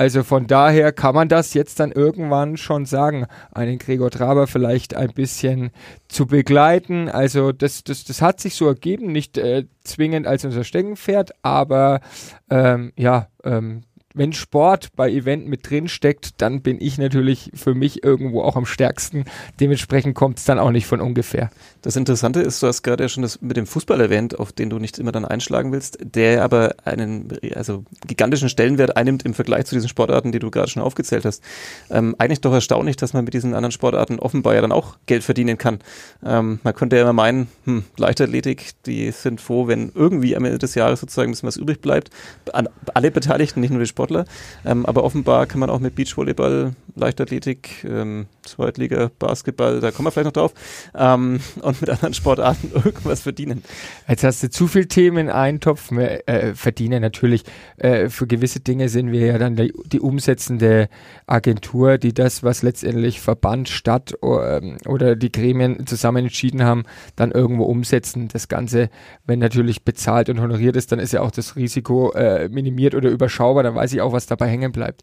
Also 0.00 0.22
von 0.22 0.46
daher 0.46 0.92
kann 0.92 1.14
man 1.14 1.28
das 1.28 1.52
jetzt 1.52 1.78
dann 1.78 1.92
irgendwann 1.92 2.56
schon 2.56 2.86
sagen, 2.86 3.26
einen 3.52 3.76
Gregor 3.76 4.10
Traber 4.10 4.46
vielleicht 4.46 4.96
ein 4.96 5.12
bisschen 5.12 5.72
zu 6.08 6.26
begleiten. 6.26 7.10
Also 7.10 7.52
das, 7.52 7.84
das, 7.84 8.04
das 8.04 8.22
hat 8.22 8.40
sich 8.40 8.54
so 8.54 8.66
ergeben, 8.66 9.12
nicht 9.12 9.36
äh, 9.36 9.66
zwingend 9.84 10.26
als 10.26 10.46
unser 10.46 10.64
Steckenpferd, 10.64 11.32
aber 11.42 12.00
ähm, 12.48 12.94
ja, 12.96 13.28
ähm, 13.44 13.82
wenn 14.14 14.32
Sport 14.32 14.90
bei 14.96 15.10
Event 15.10 15.46
mit 15.46 15.70
drin 15.70 15.88
steckt, 15.88 16.40
dann 16.40 16.62
bin 16.62 16.80
ich 16.80 16.98
natürlich 16.98 17.50
für 17.54 17.74
mich 17.74 18.02
irgendwo 18.02 18.42
auch 18.42 18.56
am 18.56 18.66
stärksten. 18.66 19.24
Dementsprechend 19.60 20.14
kommt 20.14 20.38
es 20.38 20.44
dann 20.44 20.58
auch 20.58 20.70
nicht 20.70 20.86
von 20.86 21.00
ungefähr. 21.00 21.50
Das 21.82 21.96
Interessante 21.96 22.40
ist, 22.40 22.62
du 22.62 22.66
hast 22.66 22.82
gerade 22.82 23.04
ja 23.04 23.08
schon 23.08 23.22
das 23.22 23.40
mit 23.40 23.56
dem 23.56 23.66
Fußball 23.66 24.00
erwähnt, 24.00 24.38
auf 24.38 24.52
den 24.52 24.68
du 24.68 24.78
nicht 24.78 24.98
immer 24.98 25.12
dann 25.12 25.24
einschlagen 25.24 25.72
willst, 25.72 25.98
der 26.02 26.42
aber 26.42 26.74
einen 26.84 27.28
also 27.54 27.84
gigantischen 28.06 28.48
Stellenwert 28.48 28.96
einnimmt 28.96 29.24
im 29.24 29.34
Vergleich 29.34 29.66
zu 29.66 29.74
diesen 29.74 29.88
Sportarten, 29.88 30.32
die 30.32 30.40
du 30.40 30.50
gerade 30.50 30.68
schon 30.68 30.82
aufgezählt 30.82 31.24
hast. 31.24 31.42
Ähm, 31.90 32.16
eigentlich 32.18 32.40
doch 32.40 32.52
erstaunlich, 32.52 32.96
dass 32.96 33.12
man 33.12 33.24
mit 33.24 33.34
diesen 33.34 33.54
anderen 33.54 33.72
Sportarten 33.72 34.18
offenbar 34.18 34.54
ja 34.54 34.60
dann 34.60 34.72
auch 34.72 34.96
Geld 35.06 35.22
verdienen 35.22 35.56
kann. 35.56 35.78
Ähm, 36.24 36.58
man 36.62 36.74
könnte 36.74 36.96
ja 36.96 37.02
immer 37.02 37.12
meinen, 37.12 37.48
hm, 37.64 37.84
Leichtathletik, 37.96 38.72
die 38.86 39.10
sind 39.12 39.40
froh, 39.40 39.68
wenn 39.68 39.92
irgendwie 39.94 40.36
am 40.36 40.44
Ende 40.44 40.58
des 40.58 40.74
Jahres 40.74 41.00
sozusagen 41.00 41.30
ein 41.30 41.32
bisschen 41.32 41.46
was 41.46 41.56
übrig 41.56 41.80
bleibt. 41.80 42.10
An 42.52 42.68
alle 42.94 43.10
Beteiligten, 43.10 43.60
nicht 43.60 43.70
nur 43.70 43.80
die 43.80 43.86
Sportler. 44.00 44.24
Ähm, 44.64 44.86
aber 44.86 45.04
offenbar 45.04 45.46
kann 45.46 45.60
man 45.60 45.68
auch 45.68 45.78
mit 45.80 45.94
Beachvolleyball, 45.94 46.74
Leichtathletik, 46.96 47.84
ähm, 47.84 48.26
Zweitliga, 48.50 49.10
Basketball, 49.18 49.80
da 49.80 49.90
kommen 49.90 50.06
wir 50.06 50.10
vielleicht 50.10 50.26
noch 50.26 50.32
drauf, 50.32 50.54
ähm, 50.94 51.40
und 51.62 51.80
mit 51.80 51.90
anderen 51.90 52.14
Sportarten 52.14 52.72
irgendwas 52.74 53.20
verdienen? 53.20 53.62
Jetzt 54.08 54.24
hast 54.24 54.42
du 54.42 54.50
zu 54.50 54.66
viel 54.66 54.86
Themen 54.86 55.18
in 55.18 55.30
einen 55.30 55.60
Topf. 55.60 55.90
Äh, 55.92 56.54
verdienen 56.54 57.00
natürlich, 57.00 57.44
äh, 57.76 58.08
für 58.08 58.26
gewisse 58.26 58.60
Dinge 58.60 58.88
sind 58.88 59.12
wir 59.12 59.26
ja 59.26 59.38
dann 59.38 59.56
die, 59.56 59.72
die 59.86 60.00
umsetzende 60.00 60.88
Agentur, 61.26 61.98
die 61.98 62.12
das, 62.12 62.42
was 62.42 62.62
letztendlich 62.62 63.20
Verband, 63.20 63.68
Stadt 63.68 64.14
ähm, 64.22 64.78
oder 64.86 65.16
die 65.16 65.32
Gremien 65.32 65.86
zusammen 65.86 66.24
entschieden 66.24 66.64
haben, 66.64 66.84
dann 67.16 67.30
irgendwo 67.30 67.64
umsetzen. 67.64 68.28
Das 68.28 68.48
Ganze, 68.48 68.90
wenn 69.26 69.38
natürlich 69.38 69.84
bezahlt 69.84 70.28
und 70.28 70.40
honoriert 70.40 70.76
ist, 70.76 70.92
dann 70.92 70.98
ist 70.98 71.12
ja 71.12 71.22
auch 71.22 71.30
das 71.30 71.56
Risiko 71.56 72.12
äh, 72.12 72.48
minimiert 72.48 72.94
oder 72.94 73.10
überschaubar, 73.10 73.62
dann 73.62 73.74
weiß 73.74 73.92
ich 73.92 74.00
auch, 74.00 74.12
was 74.12 74.26
dabei 74.26 74.48
hängen 74.48 74.72
bleibt. 74.72 75.02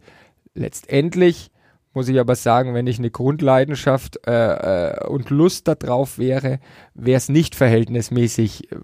Letztendlich 0.53 1.51
muss 1.97 2.09
ich 2.09 2.19
aber 2.19 2.35
sagen, 2.35 2.75
wenn 2.75 2.85
ich 2.85 2.99
eine 2.99 3.09
Grundleidenschaft 3.09 4.19
äh, 4.27 4.91
äh, 4.91 5.07
und 5.07 5.31
Lust 5.31 5.67
darauf 5.67 6.19
wäre, 6.19 6.59
wäre 6.97 7.17
es 7.17 7.29
nicht 7.29 7.55
verhältnismäßig, 7.55 8.71
äh, 8.71 8.75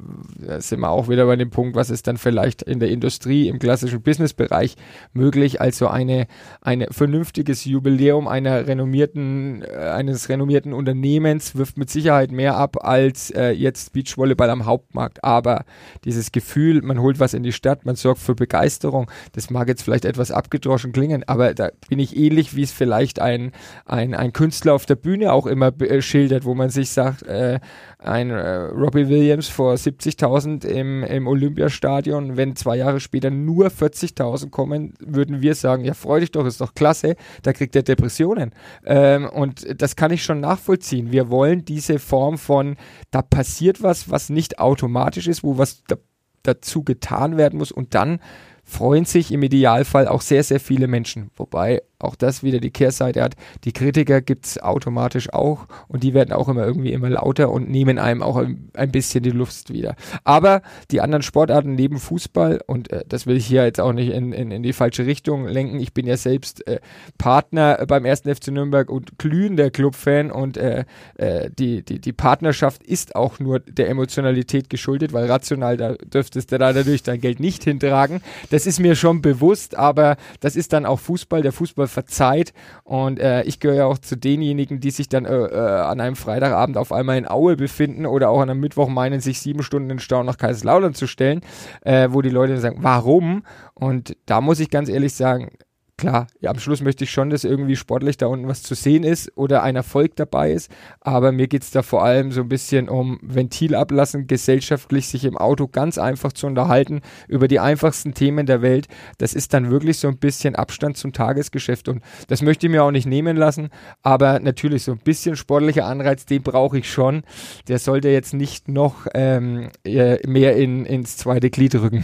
da 0.47 0.61
sind 0.61 0.79
wir 0.79 0.89
auch 0.89 1.09
wieder 1.09 1.25
bei 1.25 1.35
dem 1.35 1.49
Punkt, 1.49 1.75
was 1.75 1.89
ist 1.89 2.07
dann 2.07 2.17
vielleicht 2.17 2.61
in 2.61 2.79
der 2.79 2.89
Industrie, 2.89 3.47
im 3.47 3.59
klassischen 3.59 4.01
Businessbereich 4.01 4.75
möglich, 5.13 5.59
also 5.59 5.87
eine, 5.87 6.27
eine 6.61 6.87
vernünftiges 6.91 7.65
Jubiläum 7.65 8.27
einer 8.27 8.67
renommierten, 8.67 9.63
äh, 9.63 9.75
eines 9.75 10.29
renommierten 10.29 10.73
Unternehmens 10.73 11.55
wirft 11.55 11.77
mit 11.77 11.89
Sicherheit 11.89 12.31
mehr 12.31 12.57
ab 12.57 12.85
als 12.85 13.31
äh, 13.31 13.51
jetzt 13.51 13.93
Beachvolleyball 13.93 14.49
am 14.49 14.65
Hauptmarkt. 14.65 15.23
Aber 15.23 15.65
dieses 16.05 16.31
Gefühl, 16.31 16.81
man 16.81 16.99
holt 16.99 17.19
was 17.19 17.33
in 17.33 17.43
die 17.43 17.51
Stadt, 17.51 17.85
man 17.85 17.95
sorgt 17.95 18.21
für 18.21 18.35
Begeisterung, 18.35 19.09
das 19.33 19.49
mag 19.49 19.67
jetzt 19.67 19.83
vielleicht 19.83 20.05
etwas 20.05 20.31
abgedroschen 20.31 20.91
klingen, 20.93 21.23
aber 21.27 21.53
da 21.53 21.69
bin 21.89 21.99
ich 21.99 22.15
ähnlich, 22.15 22.55
wie 22.55 22.63
es 22.63 22.71
vielleicht 22.71 22.93
vielleicht 22.93 23.19
ein, 23.19 23.51
ein, 23.85 24.13
ein 24.13 24.33
Künstler 24.33 24.73
auf 24.73 24.85
der 24.85 24.95
Bühne 24.95 25.33
auch 25.33 25.47
immer 25.47 25.71
äh, 25.81 26.01
schildert, 26.01 26.45
wo 26.45 26.53
man 26.53 26.69
sich 26.69 26.89
sagt, 26.89 27.23
äh, 27.23 27.59
ein 28.03 28.29
äh, 28.29 28.55
Robbie 28.65 29.07
Williams 29.07 29.47
vor 29.47 29.73
70.000 29.73 30.65
im, 30.65 31.03
im 31.03 31.27
Olympiastadion, 31.27 32.37
wenn 32.37 32.55
zwei 32.55 32.77
Jahre 32.77 32.99
später 32.99 33.29
nur 33.29 33.67
40.000 33.67 34.49
kommen, 34.49 34.93
würden 34.99 35.41
wir 35.41 35.55
sagen, 35.55 35.85
ja 35.85 35.93
freu 35.93 36.19
dich 36.19 36.31
doch, 36.31 36.45
ist 36.45 36.61
doch 36.61 36.73
klasse, 36.73 37.15
da 37.41 37.53
kriegt 37.53 37.75
er 37.75 37.83
Depressionen. 37.83 38.51
Ähm, 38.85 39.29
und 39.29 39.81
das 39.81 39.95
kann 39.95 40.11
ich 40.11 40.23
schon 40.23 40.39
nachvollziehen. 40.39 41.11
Wir 41.11 41.29
wollen 41.29 41.65
diese 41.65 41.99
Form 41.99 42.37
von, 42.37 42.75
da 43.11 43.21
passiert 43.21 43.81
was, 43.81 44.09
was 44.09 44.29
nicht 44.29 44.59
automatisch 44.59 45.27
ist, 45.27 45.43
wo 45.43 45.57
was 45.57 45.83
da, 45.87 45.95
dazu 46.43 46.83
getan 46.83 47.37
werden 47.37 47.57
muss 47.59 47.71
und 47.71 47.95
dann 47.95 48.19
freuen 48.63 49.05
sich 49.05 49.31
im 49.31 49.43
Idealfall 49.43 50.07
auch 50.07 50.21
sehr, 50.21 50.43
sehr 50.43 50.59
viele 50.59 50.87
Menschen. 50.87 51.29
Wobei 51.35 51.81
auch 52.03 52.15
das 52.15 52.43
wieder 52.43 52.59
die 52.59 52.71
Kehrseite 52.71 53.21
hat. 53.21 53.35
Die 53.63 53.71
Kritiker 53.71 54.21
gibt 54.21 54.45
es 54.45 54.61
automatisch 54.61 55.31
auch 55.33 55.67
und 55.87 56.03
die 56.03 56.13
werden 56.13 56.33
auch 56.33 56.49
immer 56.49 56.65
irgendwie 56.65 56.93
immer 56.93 57.09
lauter 57.09 57.51
und 57.51 57.69
nehmen 57.69 57.97
einem 57.97 58.21
auch 58.21 58.37
ein, 58.37 58.91
bisschen 58.91 59.23
die 59.23 59.31
Lust 59.31 59.73
wieder. 59.73 59.95
Aber 60.23 60.61
die 60.91 61.01
anderen 61.01 61.23
Sportarten 61.23 61.75
neben 61.75 61.99
Fußball, 61.99 62.61
und 62.67 62.91
äh, 62.91 63.03
das 63.07 63.25
will 63.25 63.37
ich 63.37 63.45
hier 63.45 63.63
jetzt 63.63 63.79
auch 63.79 63.93
nicht 63.93 64.11
in, 64.11 64.33
in, 64.33 64.51
in 64.51 64.63
die 64.63 64.73
falsche 64.73 65.05
Richtung 65.05 65.47
lenken, 65.47 65.79
ich 65.79 65.93
bin 65.93 66.05
ja 66.05 66.17
selbst 66.17 66.67
äh, 66.67 66.79
Partner 67.17 67.85
beim 67.87 68.05
1. 68.05 68.21
FC 68.21 68.49
Nürnberg 68.49 68.89
und 68.89 69.17
glühender 69.17 69.71
Clubfan 69.71 70.31
und 70.31 70.57
äh, 70.57 70.85
äh, 71.15 71.49
die, 71.57 71.83
die, 71.83 71.99
die 71.99 72.13
Partnerschaft 72.13 72.83
ist 72.83 73.15
auch 73.15 73.39
nur 73.39 73.59
der 73.59 73.89
Emotionalität 73.89 74.69
geschuldet, 74.69 75.13
weil 75.13 75.25
rational 75.25 75.77
da 75.77 75.93
dürftest 75.95 76.51
du 76.51 76.57
da 76.57 76.73
natürlich 76.73 77.03
dein 77.03 77.21
Geld 77.21 77.39
nicht 77.39 77.63
hintragen. 77.63 78.21
Das 78.49 78.65
ist 78.65 78.79
mir 78.79 78.95
schon 78.95 79.21
bewusst, 79.21 79.75
aber 79.75 80.17
das 80.39 80.55
ist 80.55 80.73
dann 80.73 80.85
auch 80.85 80.99
Fußball. 80.99 81.41
Der 81.41 81.51
Fußball 81.51 81.87
verzeiht. 81.93 82.53
Und 82.83 83.19
äh, 83.19 83.43
ich 83.43 83.59
gehöre 83.59 83.77
ja 83.77 83.85
auch 83.85 83.97
zu 83.97 84.17
denjenigen, 84.17 84.79
die 84.79 84.91
sich 84.91 85.07
dann 85.07 85.25
äh, 85.25 85.33
äh, 85.33 85.57
an 85.57 86.01
einem 86.01 86.15
Freitagabend 86.15 86.77
auf 86.77 86.91
einmal 86.91 87.17
in 87.17 87.27
Aue 87.27 87.55
befinden 87.55 88.05
oder 88.05 88.29
auch 88.29 88.41
an 88.41 88.49
einem 88.49 88.59
Mittwoch 88.59 88.89
meinen, 88.89 89.21
sich 89.21 89.39
sieben 89.39 89.63
Stunden 89.63 89.89
in 89.89 89.99
Stau 89.99 90.23
nach 90.23 90.37
Kaiserslautern 90.37 90.93
zu 90.93 91.07
stellen, 91.07 91.41
äh, 91.81 92.09
wo 92.11 92.21
die 92.21 92.29
Leute 92.29 92.57
sagen, 92.57 92.79
warum? 92.81 93.43
Und 93.73 94.17
da 94.25 94.41
muss 94.41 94.59
ich 94.59 94.69
ganz 94.69 94.89
ehrlich 94.89 95.13
sagen, 95.13 95.51
klar, 95.97 96.27
ja, 96.41 96.49
am 96.49 96.59
Schluss 96.59 96.81
möchte 96.81 97.03
ich 97.03 97.11
schon, 97.11 97.29
dass 97.29 97.43
irgendwie 97.43 97.75
sportlich 97.75 98.17
da 98.17 98.27
unten 98.27 98.47
was 98.47 98.63
zu 98.63 98.75
sehen 98.75 99.03
ist 99.03 99.31
oder 99.37 99.63
ein 99.63 99.75
Erfolg 99.75 100.15
dabei 100.15 100.51
ist, 100.51 100.71
aber 101.01 101.31
mir 101.31 101.47
geht 101.47 101.63
es 101.63 101.71
da 101.71 101.81
vor 101.81 102.03
allem 102.03 102.31
so 102.31 102.41
ein 102.41 102.49
bisschen 102.49 102.89
um 102.89 103.19
Ventil 103.21 103.75
ablassen, 103.75 104.27
gesellschaftlich 104.27 105.07
sich 105.07 105.25
im 105.25 105.37
Auto 105.37 105.67
ganz 105.67 105.97
einfach 105.97 106.33
zu 106.33 106.47
unterhalten 106.47 107.01
über 107.27 107.47
die 107.47 107.59
einfachsten 107.59 108.13
Themen 108.13 108.45
der 108.45 108.61
Welt. 108.61 108.87
Das 109.17 109.33
ist 109.33 109.53
dann 109.53 109.69
wirklich 109.69 109.97
so 109.99 110.07
ein 110.07 110.17
bisschen 110.17 110.55
Abstand 110.55 110.97
zum 110.97 111.13
Tagesgeschäft 111.13 111.87
und 111.87 112.01
das 112.27 112.41
möchte 112.41 112.65
ich 112.65 112.71
mir 112.71 112.83
auch 112.83 112.91
nicht 112.91 113.07
nehmen 113.07 113.37
lassen, 113.37 113.69
aber 114.01 114.39
natürlich 114.39 114.83
so 114.83 114.93
ein 114.93 114.99
bisschen 114.99 115.35
sportlicher 115.35 115.85
Anreiz, 115.85 116.25
den 116.25 116.41
brauche 116.41 116.79
ich 116.79 116.91
schon. 116.91 117.23
Der 117.67 117.79
sollte 117.79 118.09
jetzt 118.09 118.33
nicht 118.33 118.67
noch 118.67 119.07
ähm, 119.13 119.69
äh, 119.85 120.25
mehr 120.27 120.55
in, 120.55 120.85
ins 120.85 121.17
zweite 121.17 121.49
Glied 121.49 121.75
rücken. 121.75 122.03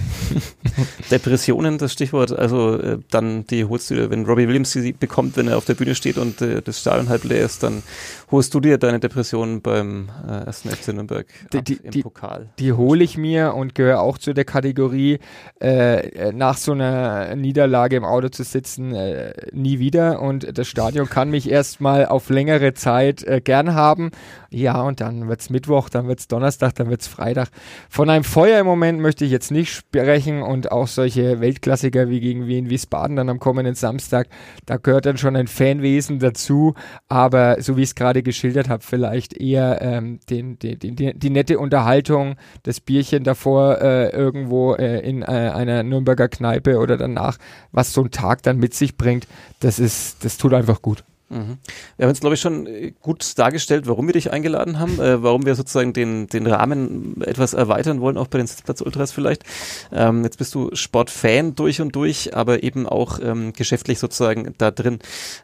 Depressionen, 1.11 1.77
das 1.77 1.93
Stichwort, 1.93 2.31
also 2.31 2.77
äh, 2.79 2.99
dann 3.09 3.45
die 3.47 3.63
holst 3.79 3.91
wenn 4.11 4.25
Robbie 4.25 4.47
Williams 4.47 4.71
sie 4.71 4.91
bekommt, 4.91 5.37
wenn 5.37 5.47
er 5.47 5.57
auf 5.57 5.65
der 5.65 5.73
Bühne 5.73 5.95
steht 5.95 6.17
und 6.17 6.41
äh, 6.41 6.61
das 6.61 6.79
Stadion 6.79 7.09
halb 7.09 7.23
leer 7.23 7.45
ist, 7.45 7.63
dann 7.63 7.83
holst 8.31 8.53
du 8.53 8.59
dir 8.59 8.77
deine 8.77 8.99
Depressionen 8.99 9.61
beim 9.61 10.09
äh, 10.27 10.45
ersten 10.45 10.69
FC 10.69 10.93
Nürnberg 10.93 11.25
die, 11.51 11.63
die, 11.63 11.73
im 11.83 11.91
die, 11.91 12.03
Pokal. 12.03 12.49
Die 12.59 12.73
hole 12.73 13.03
ich 13.03 13.17
mir 13.17 13.55
und 13.55 13.75
gehöre 13.75 14.01
auch 14.01 14.17
zu 14.17 14.33
der 14.33 14.45
Kategorie, 14.45 15.19
äh, 15.59 16.31
nach 16.31 16.57
so 16.57 16.73
einer 16.73 17.35
Niederlage 17.35 17.95
im 17.95 18.05
Auto 18.05 18.29
zu 18.29 18.43
sitzen, 18.43 18.93
äh, 18.93 19.33
nie 19.51 19.79
wieder. 19.79 20.21
Und 20.21 20.57
das 20.57 20.67
Stadion 20.67 21.09
kann 21.09 21.29
mich 21.29 21.49
erstmal 21.49 22.05
auf 22.05 22.29
längere 22.29 22.73
Zeit 22.73 23.23
äh, 23.23 23.41
gern 23.41 23.73
haben. 23.73 24.11
Ja, 24.51 24.81
und 24.81 25.01
dann 25.01 25.27
wird's 25.27 25.49
Mittwoch, 25.49 25.89
dann 25.89 26.07
wird's 26.07 26.27
Donnerstag, 26.27 26.75
dann 26.75 26.89
wird's 26.89 27.07
Freitag. 27.07 27.49
Von 27.89 28.09
einem 28.09 28.23
Feuer 28.23 28.59
im 28.59 28.65
Moment 28.65 28.99
möchte 28.99 29.25
ich 29.25 29.31
jetzt 29.31 29.51
nicht 29.51 29.71
sprechen 29.71 30.41
und 30.41 30.71
auch 30.71 30.87
solche 30.87 31.39
Weltklassiker 31.39 32.09
wie 32.09 32.19
gegen 32.19 32.47
Wien 32.47 32.69
Wiesbaden 32.69 33.15
dann 33.15 33.29
am 33.29 33.39
kommenden 33.39 33.75
Samstag, 33.75 34.27
da 34.65 34.77
gehört 34.77 35.05
dann 35.05 35.17
schon 35.17 35.35
ein 35.35 35.47
Fanwesen 35.47 36.19
dazu. 36.19 36.73
Aber 37.07 37.61
so 37.61 37.77
wie 37.77 37.83
es 37.83 37.95
gerade 37.95 38.18
geschildert 38.23 38.69
habe, 38.69 38.83
vielleicht 38.83 39.33
eher 39.33 39.81
ähm, 39.81 40.19
den, 40.29 40.59
den, 40.59 40.79
den, 40.79 40.95
die, 40.95 41.13
die 41.13 41.29
nette 41.29 41.59
Unterhaltung, 41.59 42.35
das 42.63 42.79
Bierchen 42.79 43.23
davor 43.23 43.81
äh, 43.81 44.09
irgendwo 44.09 44.73
äh, 44.75 44.99
in 44.99 45.21
äh, 45.21 45.25
einer 45.25 45.83
Nürnberger 45.83 46.29
Kneipe 46.29 46.77
oder 46.77 46.97
danach, 46.97 47.37
was 47.71 47.93
so 47.93 48.03
ein 48.03 48.11
Tag 48.11 48.43
dann 48.43 48.57
mit 48.57 48.73
sich 48.73 48.97
bringt, 48.97 49.27
das 49.59 49.79
ist, 49.79 50.23
das 50.23 50.37
tut 50.37 50.53
einfach 50.53 50.81
gut. 50.81 51.03
Mhm. 51.29 51.59
Wir 51.97 52.05
haben 52.05 52.09
jetzt, 52.09 52.21
glaube 52.21 52.33
ich, 52.33 52.41
schon 52.41 52.65
äh, 52.65 52.91
gut 53.01 53.37
dargestellt, 53.37 53.87
warum 53.87 54.07
wir 54.07 54.13
dich 54.13 54.31
eingeladen 54.31 54.79
haben, 54.79 54.99
äh, 54.99 55.21
warum 55.21 55.45
wir 55.45 55.55
sozusagen 55.55 55.93
den, 55.93 56.27
den 56.27 56.47
Rahmen 56.47 57.21
etwas 57.21 57.53
erweitern 57.53 58.01
wollen, 58.01 58.17
auch 58.17 58.27
bei 58.27 58.39
den 58.39 58.47
Sitzplatz 58.47 58.81
Ultras 58.81 59.11
vielleicht. 59.11 59.43
Ähm, 59.91 60.23
jetzt 60.23 60.39
bist 60.39 60.55
du 60.55 60.71
Sportfan 60.73 61.53
durch 61.53 61.81
und 61.81 61.95
durch, 61.95 62.35
aber 62.35 62.63
eben 62.63 62.87
auch 62.87 63.19
ähm, 63.21 63.53
geschäftlich 63.53 63.99
sozusagen 63.99 64.53
da 64.57 64.71
drin. 64.71 64.99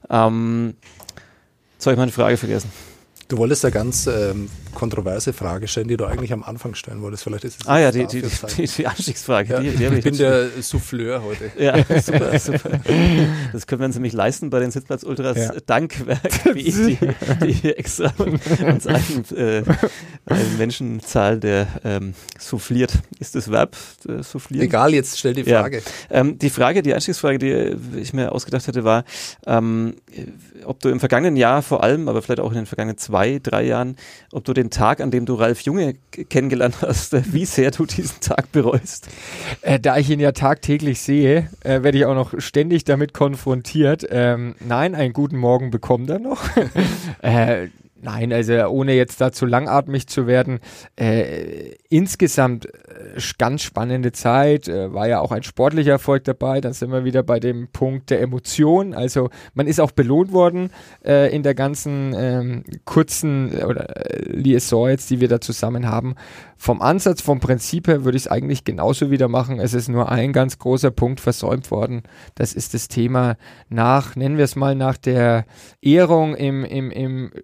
Ähm, 0.09 0.75
jetzt 1.85 1.87
habe 1.87 1.93
ich 1.93 1.99
meine 1.99 2.11
Frage 2.11 2.37
vergessen. 2.37 2.71
Du 3.27 3.37
wolltest 3.37 3.63
ja 3.63 3.71
ganz 3.71 4.05
ähm, 4.05 4.49
kontroverse 4.75 5.33
Frage 5.33 5.67
stellen, 5.67 5.87
die 5.87 5.97
du 5.97 6.05
eigentlich 6.05 6.31
am 6.31 6.43
Anfang 6.43 6.75
stellen 6.75 7.01
wolltest. 7.01 7.23
Vielleicht 7.23 7.43
ist 7.43 7.61
es 7.61 7.67
ah 7.67 7.79
ja, 7.79 7.91
die, 7.91 8.05
die, 8.05 8.21
die, 8.21 8.67
die 8.67 8.85
Anstiegsfrage. 8.85 9.53
Ja, 9.53 9.59
die, 9.61 9.71
die 9.71 9.83
ich 9.83 10.03
bin 10.03 10.15
der 10.15 10.49
Souffleur 10.61 11.23
heute. 11.23 11.51
Ja, 11.57 11.75
super, 12.01 12.37
super. 12.37 12.69
Das 13.51 13.65
können 13.65 13.81
wir 13.81 13.85
uns 13.85 13.95
nämlich 13.95 14.13
leisten 14.13 14.51
bei 14.51 14.59
den 14.59 14.69
Sitzplatz-Ultras 14.69 15.37
ja. 15.37 15.53
Dankwerk, 15.65 16.45
wie 16.53 16.71
die, 16.71 16.97
die 17.41 17.75
extra 17.75 18.13
uns 18.19 18.85
einen, 18.85 19.25
äh, 19.35 19.63
eine 20.27 20.43
Menschenzahl, 20.59 21.39
der 21.39 21.67
ähm, 21.83 22.13
souffliert. 22.37 22.93
Ist 23.17 23.33
das 23.33 23.49
Verb, 23.49 23.75
äh, 24.07 24.21
soufflieren? 24.21 24.67
Egal, 24.67 24.93
jetzt 24.93 25.17
stell 25.17 25.33
die 25.33 25.45
Frage. 25.45 25.77
Ja. 25.77 26.19
Ähm, 26.19 26.37
die 26.37 26.51
Frage, 26.51 26.83
die 26.83 26.93
Anstiegsfrage, 26.93 27.39
die 27.39 27.99
ich 27.99 28.13
mir 28.13 28.33
ausgedacht 28.33 28.67
hatte, 28.67 28.83
war, 28.83 29.03
ähm, 29.47 29.95
ob 30.65 30.79
du 30.79 30.89
im 30.89 30.99
vergangenen 30.99 31.35
Jahr 31.35 31.61
vor 31.61 31.83
allem, 31.83 32.07
aber 32.07 32.21
vielleicht 32.21 32.39
auch 32.39 32.51
in 32.51 32.57
den 32.57 32.65
vergangenen 32.65 32.97
zwei, 32.97 33.39
drei 33.41 33.63
Jahren, 33.63 33.95
ob 34.31 34.43
du 34.45 34.53
den 34.53 34.69
Tag, 34.69 35.01
an 35.01 35.11
dem 35.11 35.25
du 35.25 35.35
Ralf 35.35 35.61
Junge 35.61 35.95
kennengelernt 36.29 36.77
hast, 36.81 37.13
wie 37.33 37.45
sehr 37.45 37.71
du 37.71 37.85
diesen 37.85 38.19
Tag 38.21 38.51
bereust? 38.51 39.07
Äh, 39.61 39.79
da 39.79 39.97
ich 39.97 40.09
ihn 40.09 40.19
ja 40.19 40.31
tagtäglich 40.31 41.01
sehe, 41.01 41.49
äh, 41.63 41.83
werde 41.83 41.97
ich 41.97 42.05
auch 42.05 42.15
noch 42.15 42.33
ständig 42.39 42.83
damit 42.83 43.13
konfrontiert. 43.13 44.05
Ähm, 44.09 44.55
nein, 44.59 44.95
einen 44.95 45.13
guten 45.13 45.37
Morgen 45.37 45.71
bekommt 45.71 46.09
er 46.09 46.19
noch. 46.19 46.43
äh, 47.21 47.67
Nein, 48.05 48.31
also 48.31 48.53
ohne 48.67 48.93
jetzt 48.93 49.19
da 49.19 49.31
zu 49.31 49.47
langatmig 49.47 50.05
zu 50.05 50.27
werden, 50.27 50.59
äh, 50.95 51.71
insgesamt 51.89 52.67
äh, 52.67 53.19
ganz 53.39 53.63
spannende 53.63 54.11
Zeit, 54.11 54.67
äh, 54.67 54.93
war 54.93 55.07
ja 55.07 55.21
auch 55.21 55.31
ein 55.31 55.41
sportlicher 55.41 55.93
Erfolg 55.93 56.23
dabei, 56.23 56.61
dann 56.61 56.73
sind 56.73 56.91
wir 56.91 57.03
wieder 57.03 57.23
bei 57.23 57.39
dem 57.39 57.67
Punkt 57.69 58.11
der 58.11 58.21
Emotion, 58.21 58.93
also 58.93 59.31
man 59.55 59.65
ist 59.65 59.79
auch 59.79 59.89
belohnt 59.89 60.33
worden 60.33 60.69
äh, 61.03 61.35
in 61.35 61.41
der 61.41 61.55
ganzen 61.55 62.13
ähm, 62.15 62.63
kurzen 62.85 63.59
äh, 63.59 63.63
oder 63.63 63.97
äh, 63.97 64.31
Liaison 64.31 64.87
jetzt, 64.87 65.09
die 65.09 65.19
wir 65.19 65.27
da 65.27 65.41
zusammen 65.41 65.87
haben. 65.87 66.13
Vom 66.57 66.81
Ansatz, 66.81 67.21
vom 67.21 67.39
Prinzip 67.39 67.87
her 67.87 68.05
würde 68.05 68.17
ich 68.17 68.25
es 68.25 68.31
eigentlich 68.31 68.63
genauso 68.63 69.11
wieder 69.11 69.27
machen. 69.27 69.59
Es 69.59 69.73
ist 69.73 69.89
nur 69.89 70.09
ein 70.09 70.31
ganz 70.31 70.57
großer 70.57 70.91
Punkt 70.91 71.19
versäumt 71.19 71.69
worden. 71.69 72.03
Das 72.35 72.53
ist 72.53 72.73
das 72.73 72.87
Thema 72.87 73.35
nach, 73.67 74.15
nennen 74.15 74.37
wir 74.37 74.45
es 74.45 74.55
mal, 74.55 74.73
nach 74.75 74.97
der 74.97 75.45
Ehrung 75.81 76.35
im, 76.35 76.63
im, 76.63 76.91
im 76.91 77.31
äh, 77.33 77.41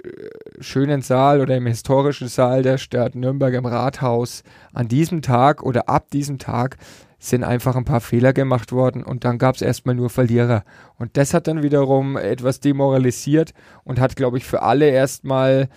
schönen 0.60 1.02
Saal 1.02 1.42
oder 1.42 1.56
im 1.56 1.66
historischen 1.66 2.28
Saal 2.28 2.64
der 2.64 2.78
Stadt 2.78 3.16
Nürnberg 3.16 3.54
im 3.54 3.66
Rathaus. 3.66 4.44
An 4.74 4.88
diesem 4.88 5.22
Tag 5.22 5.64
oder 5.64 5.90
ab 5.90 6.10
diesem 6.12 6.40
Tag 6.40 6.78
sind 7.20 7.44
einfach 7.44 7.76
ein 7.76 7.86
paar 7.86 8.02
Fehler 8.02 8.34
gemacht 8.34 8.72
worden 8.72 9.04
und 9.04 9.24
dann 9.24 9.38
gab 9.38 9.56
es 9.56 9.62
erstmal 9.62 9.96
nur 9.96 10.10
Verlierer. 10.10 10.64
Und 10.98 11.18
das 11.18 11.34
hat 11.34 11.48
dann 11.48 11.62
wiederum 11.62 12.18
etwas 12.18 12.60
demoralisiert 12.60 13.54
und 13.84 14.00
hat, 14.00 14.16
glaube 14.16 14.38
ich, 14.38 14.46
für 14.46 14.64
alle 14.64 14.90
erstmal 14.90 15.70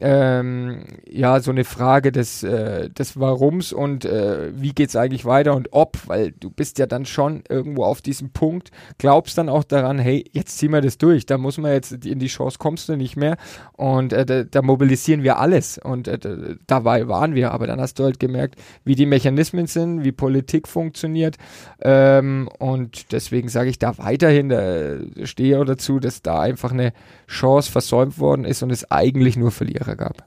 ähm, 0.00 0.84
ja, 1.08 1.40
so 1.40 1.50
eine 1.50 1.64
Frage 1.64 2.12
des, 2.12 2.42
äh, 2.42 2.88
des 2.90 3.18
Warums 3.20 3.72
und 3.72 4.04
äh, 4.04 4.50
wie 4.54 4.72
geht's 4.72 4.96
eigentlich 4.96 5.24
weiter 5.24 5.54
und 5.54 5.68
ob, 5.72 5.98
weil 6.06 6.32
du 6.32 6.50
bist 6.50 6.78
ja 6.78 6.86
dann 6.86 7.04
schon 7.04 7.44
irgendwo 7.48 7.84
auf 7.84 8.00
diesem 8.00 8.30
Punkt, 8.30 8.70
glaubst 8.98 9.36
dann 9.38 9.48
auch 9.48 9.64
daran, 9.64 9.98
hey, 9.98 10.24
jetzt 10.32 10.58
ziehen 10.58 10.72
wir 10.72 10.80
das 10.80 10.98
durch, 10.98 11.26
da 11.26 11.38
muss 11.38 11.58
man 11.58 11.72
jetzt 11.72 11.92
in 11.92 12.18
die 12.18 12.26
Chance 12.26 12.58
kommst 12.58 12.88
du 12.88 12.96
nicht 12.96 13.16
mehr. 13.16 13.36
Und 13.72 14.12
äh, 14.12 14.24
da, 14.24 14.44
da, 14.44 14.62
mobilisieren 14.62 15.22
wir 15.22 15.38
alles. 15.38 15.78
Und 15.78 16.08
äh, 16.08 16.18
dabei 16.66 17.08
waren 17.08 17.34
wir, 17.34 17.52
aber 17.52 17.66
dann 17.66 17.80
hast 17.80 17.98
du 17.98 18.04
halt 18.04 18.20
gemerkt, 18.20 18.56
wie 18.84 18.94
die 18.94 19.06
Mechanismen 19.06 19.66
sind, 19.66 20.04
wie 20.04 20.12
Politik 20.12 20.68
funktioniert. 20.68 21.36
Ähm, 21.80 22.48
und 22.58 23.12
deswegen 23.12 23.48
sage 23.48 23.70
ich 23.70 23.78
da 23.78 23.98
weiterhin, 23.98 24.48
da 24.48 24.96
stehe 25.24 25.64
dazu, 25.64 25.98
dass 25.98 26.22
da 26.22 26.40
einfach 26.40 26.72
eine 26.72 26.92
Chance 27.26 27.70
versäumt 27.70 28.18
worden 28.18 28.44
ist 28.44 28.62
und 28.62 28.70
es 28.70 28.90
eigentlich 28.90 29.36
nur 29.36 29.50
Verlierer 29.50 29.89
gab. 29.94 30.24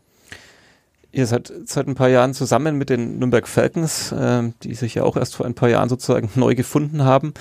Ihr 1.15 1.27
seid 1.27 1.53
seit 1.65 1.88
ein 1.88 1.93
paar 1.93 2.10
Jahren 2.10 2.34
zusammen 2.34 2.75
mit 2.75 2.89
den 2.89 3.20
Nürnberg 3.20 3.48
Falcons, 3.48 4.12
äh, 4.12 4.51
die 4.63 4.74
sich 4.74 4.96
ja 4.96 5.03
auch 5.03 5.15
erst 5.15 5.36
vor 5.36 5.46
ein 5.46 5.53
paar 5.53 5.70
Jahren 5.70 5.88
sozusagen 5.88 6.32
neu 6.36 6.55
gefunden 6.55 7.03
haben, 7.03 7.36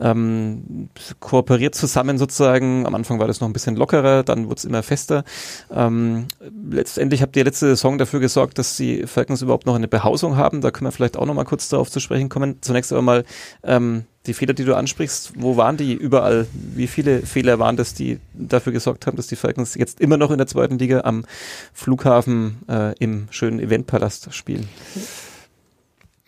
ähm, 0.00 0.88
kooperiert 1.20 1.74
zusammen 1.74 2.16
sozusagen. 2.16 2.86
Am 2.86 2.94
Anfang 2.94 3.18
war 3.18 3.26
das 3.26 3.42
noch 3.42 3.48
ein 3.48 3.52
bisschen 3.52 3.76
lockerer, 3.76 4.22
dann 4.22 4.46
wurde 4.46 4.56
es 4.56 4.64
immer 4.64 4.82
fester. 4.82 5.24
Ähm, 5.70 6.28
letztendlich 6.70 7.20
habt 7.20 7.36
ihr 7.36 7.44
letzte 7.44 7.66
Saison 7.66 7.98
dafür 7.98 8.20
gesorgt, 8.20 8.56
dass 8.56 8.78
die 8.78 9.06
Falcons 9.06 9.42
überhaupt 9.42 9.66
noch 9.66 9.74
eine 9.74 9.88
Behausung 9.88 10.38
haben. 10.38 10.62
Da 10.62 10.70
können 10.70 10.86
wir 10.86 10.92
vielleicht 10.92 11.18
auch 11.18 11.26
noch 11.26 11.34
mal 11.34 11.44
kurz 11.44 11.68
darauf 11.68 11.90
zu 11.90 12.00
sprechen 12.00 12.30
kommen. 12.30 12.62
Zunächst 12.62 12.92
aber 12.94 13.02
mal, 13.02 13.24
ähm, 13.62 14.06
die 14.26 14.34
Fehler, 14.34 14.52
die 14.52 14.64
du 14.64 14.74
ansprichst, 14.74 15.32
wo 15.36 15.56
waren 15.56 15.76
die 15.76 15.94
überall? 15.94 16.46
Wie 16.52 16.86
viele 16.86 17.22
Fehler 17.22 17.58
waren 17.58 17.76
das, 17.76 17.94
die 17.94 18.18
dafür 18.34 18.72
gesorgt 18.72 19.06
haben, 19.06 19.16
dass 19.16 19.26
die 19.26 19.36
Falcons 19.36 19.74
jetzt 19.74 20.00
immer 20.00 20.16
noch 20.16 20.30
in 20.30 20.38
der 20.38 20.46
zweiten 20.46 20.78
Liga 20.78 21.00
am 21.00 21.24
Flughafen 21.72 22.58
äh, 22.68 22.94
im 22.98 23.28
schönen 23.30 23.60
Eventpalast 23.60 24.34
spielen? 24.34 24.68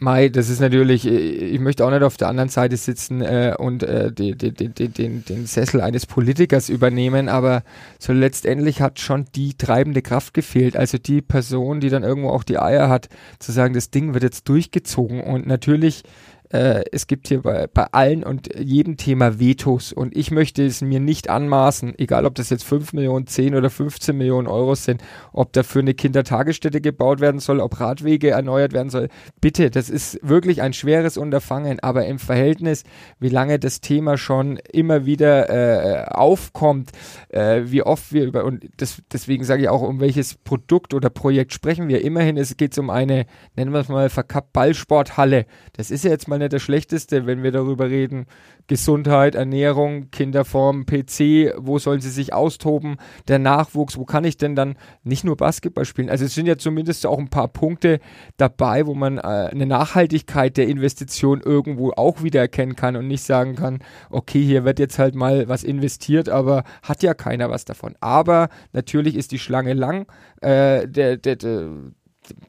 Mai, 0.03 0.31
das 0.31 0.49
ist 0.49 0.61
natürlich, 0.61 1.07
äh, 1.07 1.11
ich 1.11 1.61
möchte 1.61 1.85
auch 1.85 1.91
nicht 1.91 2.03
auf 2.03 2.17
der 2.17 2.29
anderen 2.29 2.49
Seite 2.49 2.79
sitzen 2.79 3.21
äh, 3.21 3.55
und 3.59 3.83
äh, 3.83 4.11
die, 4.11 4.35
die, 4.35 4.53
die, 4.55 4.89
den, 4.89 5.27
den 5.27 5.45
Sessel 5.45 5.83
eines 5.83 6.07
Politikers 6.07 6.71
übernehmen, 6.71 7.29
aber 7.29 7.63
so 7.99 8.15
letztendlich 8.15 8.81
hat 8.81 8.99
schon 8.99 9.27
die 9.35 9.59
treibende 9.59 10.01
Kraft 10.01 10.33
gefehlt. 10.33 10.75
Also 10.75 10.97
die 10.97 11.21
Person, 11.21 11.81
die 11.81 11.91
dann 11.91 12.03
irgendwo 12.03 12.31
auch 12.31 12.45
die 12.45 12.59
Eier 12.59 12.89
hat, 12.89 13.11
zu 13.41 13.53
sagen, 13.53 13.75
das 13.75 13.91
Ding 13.91 14.15
wird 14.15 14.23
jetzt 14.23 14.49
durchgezogen. 14.49 15.21
Und 15.21 15.47
natürlich 15.47 16.03
äh, 16.51 16.83
es 16.91 17.07
gibt 17.07 17.29
hier 17.29 17.43
bei, 17.43 17.69
bei 17.69 17.85
allen 17.93 18.25
und 18.25 18.49
jedem 18.59 18.97
Thema 18.97 19.39
Vetos 19.39 19.93
und 19.93 20.17
ich 20.17 20.31
möchte 20.31 20.65
es 20.67 20.81
mir 20.81 20.99
nicht 20.99 21.31
anmaßen, 21.31 21.95
egal 21.99 22.27
ob 22.27 22.35
das 22.35 22.51
jetzt 22.51 22.65
5 22.65 22.93
Millionen, 22.93 23.27
10 23.27 23.55
oder 23.55 23.71
15 23.71 24.17
Millionen 24.17 24.49
Euro 24.49 24.75
sind, 24.75 25.03
ob 25.33 25.53
dafür 25.53 25.83
eine 25.83 25.95
Kindertagesstätte 25.95 26.81
gebaut 26.81 27.21
werden 27.21 27.39
soll, 27.39 27.61
ob 27.61 27.79
Radwege 27.79 28.31
erneuert 28.31 28.73
werden 28.73 28.91
soll. 28.91 29.09
Bitte, 29.41 29.71
das 29.71 29.89
ist 29.89 30.19
wirklich 30.23 30.61
ein 30.61 30.73
schweres 30.73 31.17
Unterfangen, 31.17 31.79
aber 31.81 32.07
im 32.07 32.19
Verhältnis, 32.19 32.83
wie 33.21 33.29
lange 33.29 33.61
das 33.61 33.81
Thema 33.81 34.19
schon 34.19 34.59
immer 34.73 35.07
wieder 35.07 35.51
äh, 35.51 36.09
aufkommt, 36.09 36.91
äh, 37.29 37.63
wie 37.67 37.83
oft 37.83 38.13
wir 38.13 38.25
über, 38.25 38.45
und 38.45 38.69
das, 38.77 39.03
deswegen 39.13 39.45
sage 39.45 39.63
ich 39.63 39.69
auch, 39.69 39.83
um 39.83 40.01
welches 40.01 40.35
Produkt 40.35 40.95
oder 40.95 41.11
Projekt 41.11 41.53
sprechen 41.53 41.87
wir. 41.87 42.03
Immerhin, 42.03 42.37
es 42.37 42.57
geht 42.57 42.77
um 42.79 42.91
eine, 42.91 43.27
nennen 43.55 43.73
wir 43.73 43.81
es 43.81 43.89
mal, 43.89 44.11
verkappt 44.11 44.53
Ballsporthalle. 44.53 45.47
Das 45.77 45.93
ist 45.93 46.05
ja 46.05 46.11
jetzt 46.11 46.27
mal 46.27 46.40
nicht 46.41 46.53
das 46.53 46.63
Schlechteste, 46.63 47.27
wenn 47.27 47.43
wir 47.43 47.53
darüber 47.53 47.89
reden. 47.89 48.27
Gesundheit, 48.67 49.35
Ernährung, 49.35 50.11
Kinderform, 50.11 50.87
PC, 50.87 51.55
wo 51.57 51.79
sollen 51.79 52.01
sie 52.01 52.11
sich 52.11 52.33
austoben, 52.33 52.99
der 53.27 53.39
Nachwuchs, 53.39 53.97
wo 53.97 54.05
kann 54.05 54.25
ich 54.25 54.37
denn 54.37 54.55
dann 54.55 54.77
nicht 55.03 55.25
nur 55.25 55.37
Basketball 55.37 55.85
spielen? 55.85 56.09
Also 56.09 56.25
es 56.25 56.35
sind 56.35 56.47
ja 56.47 56.57
zumindest 56.57 57.05
auch 57.07 57.19
ein 57.19 57.31
paar 57.31 57.49
Punkte 57.49 57.99
dabei, 58.37 58.87
wo 58.87 58.95
man 58.95 59.19
äh, 59.19 59.21
eine 59.21 59.67
Nachhaltigkeit 59.67 60.57
der 60.57 60.69
Investition 60.69 61.41
irgendwo 61.41 61.93
auch 61.93 62.23
wieder 62.23 62.41
erkennen 62.41 62.77
kann 62.77 62.97
und 62.97 63.09
nicht 63.09 63.25
sagen 63.25 63.57
kann, 63.57 63.81
okay, 64.09 64.43
hier 64.43 64.65
wird 64.65 64.79
jetzt 64.79 64.99
halt 64.99 65.15
mal 65.15 65.49
was 65.49 65.65
investiert, 65.65 66.29
aber 66.29 66.65
hat 66.83 67.03
ja 67.03 67.15
keiner 67.15 67.51
was 67.51 67.65
davon. 67.65 67.95
Aber 68.01 68.49
natürlich 68.73 69.17
ist 69.17 69.33
die 69.33 69.39
Schlange 69.39 69.75
lang. 69.75 70.07
Äh, 70.41 70.87
der, 70.89 71.17
der, 71.17 71.37
der 71.37 71.71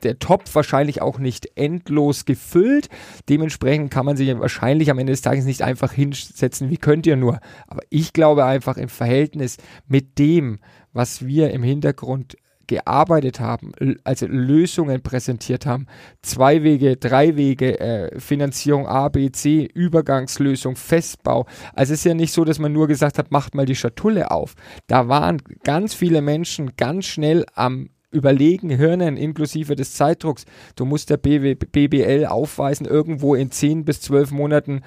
der 0.04 0.20
Topf 0.20 0.54
wahrscheinlich 0.56 1.02
auch 1.02 1.20
nicht 1.20 1.50
endlos 1.56 2.26
gefüllt. 2.26 2.90
Dementsprechend 3.30 3.92
kann 3.92 4.06
man 4.06 4.18
sich 4.18 4.38
wahrscheinlich 4.40 4.90
am 4.90 5.00
Ende 5.00 5.14
des 5.14 5.22
Tages 5.22 5.46
nicht 5.46 5.62
einfach 5.62 5.92
hinsetzen, 5.92 6.70
wie 6.70 6.78
könnt 6.78 7.06
ihr 7.06 7.16
nur. 7.16 7.40
Aber 7.68 7.82
ich 7.90 8.14
glaube 8.14 8.46
einfach 8.46 8.78
im 8.78 8.90
Verhältnis 8.90 9.58
mit 9.88 10.18
dem, 10.20 10.60
was 10.94 11.26
wir 11.26 11.52
im 11.52 11.64
Hintergrund 11.64 12.36
gearbeitet 12.72 13.42
haben, 13.42 13.74
also 14.06 14.28
Lösungen 14.28 15.02
präsentiert 15.02 15.66
haben, 15.66 15.88
zwei 16.22 16.64
Wege, 16.64 16.96
drei 16.96 17.36
Wege, 17.36 17.78
äh, 17.82 18.18
Finanzierung 18.18 18.88
A, 18.88 19.10
B, 19.10 19.30
C, 19.30 19.68
Übergangslösung, 19.74 20.78
Festbau. 20.78 21.48
Also 21.74 21.92
es 21.92 22.00
ist 22.00 22.06
ja 22.06 22.14
nicht 22.14 22.32
so, 22.32 22.46
dass 22.46 22.60
man 22.60 22.72
nur 22.72 22.88
gesagt 22.88 23.18
hat, 23.18 23.30
macht 23.30 23.56
mal 23.56 23.66
die 23.66 23.76
Schatulle 23.76 24.32
auf. 24.32 24.56
Da 24.88 25.10
waren 25.10 25.42
ganz 25.66 25.94
viele 25.94 26.22
Menschen 26.22 26.78
ganz 26.78 27.08
schnell 27.08 27.46
am 27.56 27.90
überlegen 28.12 28.70
Hirnen 28.70 29.18
inklusive 29.18 29.76
des 29.76 29.94
Zeitdrucks. 29.94 30.46
Du 30.76 30.86
musst 30.86 31.10
der 31.10 31.18
BBL 31.18 32.26
aufweisen, 32.28 32.86
irgendwo 32.86 33.36
in 33.36 33.52
10 33.52 33.86
bis 33.86 34.02
12 34.02 34.32
Monaten, 34.32 34.82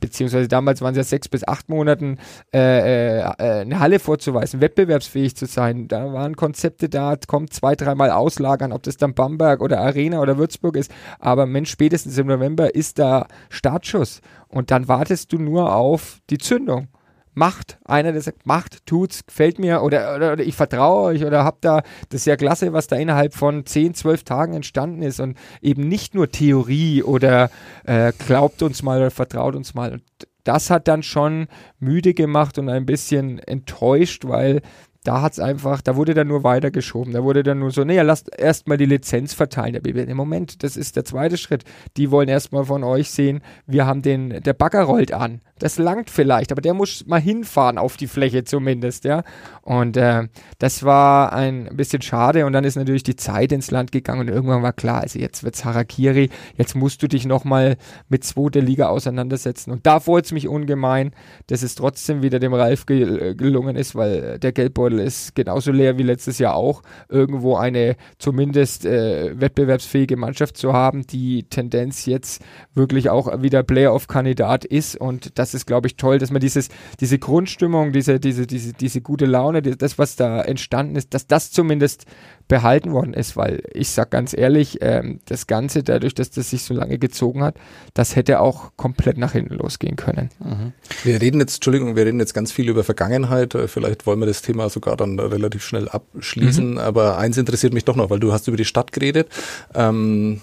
beziehungsweise 0.00 0.48
damals 0.48 0.82
waren 0.82 0.92
es 0.92 0.98
ja 0.98 1.04
6 1.04 1.28
bis 1.28 1.46
8 1.46 1.68
Monaten, 1.68 2.18
äh, 2.52 3.20
äh, 3.20 3.22
eine 3.38 3.80
Halle 3.80 3.98
vorzuweisen, 3.98 4.60
wettbewerbsfähig 4.60 5.36
zu 5.36 5.46
sein. 5.46 5.88
Da 5.88 6.12
waren 6.12 6.36
Konzepte 6.36 6.88
da, 6.88 7.16
kommt 7.26 7.52
zwei, 7.52 7.76
dreimal 7.76 8.10
auslagern, 8.10 8.72
ob 8.72 8.82
das 8.82 8.96
dann 8.96 9.14
Bamberg 9.14 9.60
oder 9.60 9.80
Arena 9.80 10.20
oder 10.20 10.36
Würzburg 10.36 10.76
ist. 10.76 10.92
Aber 11.18 11.46
Mensch, 11.46 11.70
spätestens 11.70 12.18
im 12.18 12.26
November 12.26 12.74
ist 12.74 12.98
da 12.98 13.26
Startschuss. 13.48 14.20
Und 14.48 14.70
dann 14.70 14.88
wartest 14.88 15.32
du 15.32 15.38
nur 15.38 15.74
auf 15.74 16.20
die 16.30 16.38
Zündung 16.38 16.88
macht. 17.34 17.78
Einer, 17.84 18.12
der 18.12 18.22
sagt, 18.22 18.46
macht, 18.46 18.86
tut's, 18.86 19.26
gefällt 19.26 19.58
mir 19.58 19.82
oder, 19.82 20.14
oder, 20.14 20.32
oder 20.32 20.44
ich 20.44 20.54
vertraue 20.54 21.04
euch 21.04 21.24
oder 21.24 21.44
habt 21.44 21.64
da, 21.64 21.82
das 22.08 22.22
ist 22.22 22.26
ja 22.26 22.36
klasse, 22.36 22.72
was 22.72 22.86
da 22.86 22.96
innerhalb 22.96 23.34
von 23.34 23.66
10, 23.66 23.94
12 23.94 24.24
Tagen 24.24 24.54
entstanden 24.54 25.02
ist 25.02 25.20
und 25.20 25.36
eben 25.60 25.88
nicht 25.88 26.14
nur 26.14 26.30
Theorie 26.30 27.02
oder 27.02 27.50
äh, 27.84 28.12
glaubt 28.26 28.62
uns 28.62 28.82
mal 28.82 28.98
oder 28.98 29.10
vertraut 29.10 29.54
uns 29.54 29.74
mal. 29.74 29.92
Und 29.92 30.02
das 30.44 30.70
hat 30.70 30.88
dann 30.88 31.02
schon 31.02 31.48
müde 31.78 32.14
gemacht 32.14 32.58
und 32.58 32.68
ein 32.68 32.86
bisschen 32.86 33.38
enttäuscht, 33.38 34.24
weil 34.26 34.62
da 35.04 35.20
hat's 35.20 35.38
einfach, 35.38 35.82
da 35.82 35.96
wurde 35.96 36.14
dann 36.14 36.28
nur 36.28 36.44
weitergeschoben. 36.44 37.12
Da 37.12 37.22
wurde 37.22 37.42
dann 37.42 37.58
nur 37.58 37.70
so, 37.70 37.84
naja, 37.84 38.02
lasst 38.02 38.36
erstmal 38.36 38.78
die 38.78 38.86
Lizenz 38.86 39.34
verteilen. 39.34 39.74
Der 39.74 39.80
BBL, 39.80 40.08
im 40.08 40.16
Moment, 40.16 40.62
das 40.62 40.78
ist 40.78 40.96
der 40.96 41.04
zweite 41.04 41.36
Schritt. 41.36 41.64
Die 41.98 42.10
wollen 42.10 42.28
erstmal 42.28 42.64
von 42.64 42.82
euch 42.82 43.10
sehen, 43.10 43.42
wir 43.66 43.86
haben 43.86 44.00
den, 44.00 44.42
der 44.42 44.54
Bagger 44.54 44.82
rollt 44.84 45.12
an. 45.12 45.42
Das 45.58 45.78
langt 45.78 46.10
vielleicht, 46.10 46.50
aber 46.50 46.60
der 46.60 46.74
muss 46.74 47.06
mal 47.06 47.20
hinfahren 47.20 47.78
auf 47.78 47.96
die 47.96 48.08
Fläche 48.08 48.42
zumindest, 48.42 49.04
ja. 49.04 49.22
Und 49.62 49.96
äh, 49.96 50.26
das 50.58 50.82
war 50.82 51.32
ein 51.32 51.70
bisschen 51.76 52.02
schade 52.02 52.44
und 52.44 52.52
dann 52.52 52.64
ist 52.64 52.74
natürlich 52.74 53.04
die 53.04 53.14
Zeit 53.14 53.52
ins 53.52 53.70
Land 53.70 53.92
gegangen 53.92 54.22
und 54.22 54.28
irgendwann 54.28 54.62
war 54.62 54.72
klar, 54.72 55.02
also 55.02 55.18
jetzt 55.18 55.44
wird's 55.44 55.64
Harakiri, 55.64 56.28
jetzt 56.56 56.74
musst 56.74 57.02
du 57.02 57.08
dich 57.08 57.24
nochmal 57.24 57.76
mit 58.08 58.24
zweiter 58.24 58.60
Liga 58.60 58.88
auseinandersetzen. 58.88 59.70
Und 59.70 59.86
da 59.86 60.00
freut's 60.00 60.32
mich 60.32 60.48
ungemein, 60.48 61.12
dass 61.46 61.62
es 61.62 61.76
trotzdem 61.76 62.22
wieder 62.22 62.40
dem 62.40 62.52
Ralf 62.52 62.84
gel 62.86 63.36
gelungen 63.36 63.76
ist, 63.76 63.94
weil 63.94 64.40
der 64.40 64.50
Geldbeutel 64.50 64.93
Sporthalle 64.94 65.02
ist 65.02 65.34
genauso 65.34 65.72
leer 65.72 65.98
wie 65.98 66.02
letztes 66.02 66.38
Jahr 66.38 66.54
auch, 66.54 66.82
irgendwo 67.08 67.56
eine 67.56 67.96
zumindest 68.18 68.84
äh, 68.84 69.38
wettbewerbsfähige 69.38 70.16
Mannschaft 70.16 70.56
zu 70.56 70.72
haben, 70.72 71.06
die 71.06 71.44
Tendenz 71.44 72.06
jetzt 72.06 72.42
wirklich 72.74 73.10
auch 73.10 73.42
wieder 73.42 73.62
Playoff-Kandidat 73.62 74.64
ist. 74.64 74.96
Und 74.96 75.38
das 75.38 75.54
ist, 75.54 75.66
glaube 75.66 75.86
ich, 75.86 75.96
toll, 75.96 76.18
dass 76.18 76.30
man 76.30 76.40
dieses, 76.40 76.68
diese 77.00 77.18
Grundstimmung, 77.18 77.92
diese, 77.92 78.20
diese, 78.20 78.46
diese, 78.46 78.72
diese 78.72 79.00
gute 79.00 79.26
Laune, 79.26 79.62
das, 79.62 79.98
was 79.98 80.16
da 80.16 80.42
entstanden 80.42 80.96
ist, 80.96 81.14
dass 81.14 81.26
das 81.26 81.50
zumindest 81.50 82.06
behalten 82.48 82.92
worden 82.92 83.14
ist, 83.14 83.36
weil 83.36 83.62
ich 83.72 83.88
sag 83.90 84.10
ganz 84.10 84.34
ehrlich, 84.36 84.78
ähm, 84.80 85.20
das 85.26 85.46
Ganze, 85.46 85.82
dadurch, 85.82 86.14
dass 86.14 86.30
das 86.30 86.50
sich 86.50 86.62
so 86.62 86.74
lange 86.74 86.98
gezogen 86.98 87.42
hat, 87.42 87.56
das 87.94 88.16
hätte 88.16 88.40
auch 88.40 88.72
komplett 88.76 89.16
nach 89.16 89.32
hinten 89.32 89.54
losgehen 89.54 89.96
können. 89.96 90.30
Mhm. 90.40 90.72
Wir 91.04 91.20
reden 91.20 91.40
jetzt, 91.40 91.56
Entschuldigung, 91.56 91.96
wir 91.96 92.04
reden 92.04 92.20
jetzt 92.20 92.34
ganz 92.34 92.52
viel 92.52 92.68
über 92.68 92.84
Vergangenheit. 92.84 93.54
Äh, 93.54 93.68
vielleicht 93.68 94.06
wollen 94.06 94.20
wir 94.20 94.26
das 94.26 94.42
Thema 94.42 94.68
sogar 94.68 94.96
dann 94.96 95.18
relativ 95.18 95.64
schnell 95.64 95.88
abschließen. 95.88 96.72
Mhm. 96.72 96.78
Aber 96.78 97.18
eins 97.18 97.38
interessiert 97.38 97.72
mich 97.72 97.84
doch 97.84 97.96
noch, 97.96 98.10
weil 98.10 98.20
du 98.20 98.32
hast 98.32 98.46
über 98.48 98.56
die 98.56 98.64
Stadt 98.64 98.92
geredet. 98.92 99.28
Ähm, 99.74 100.40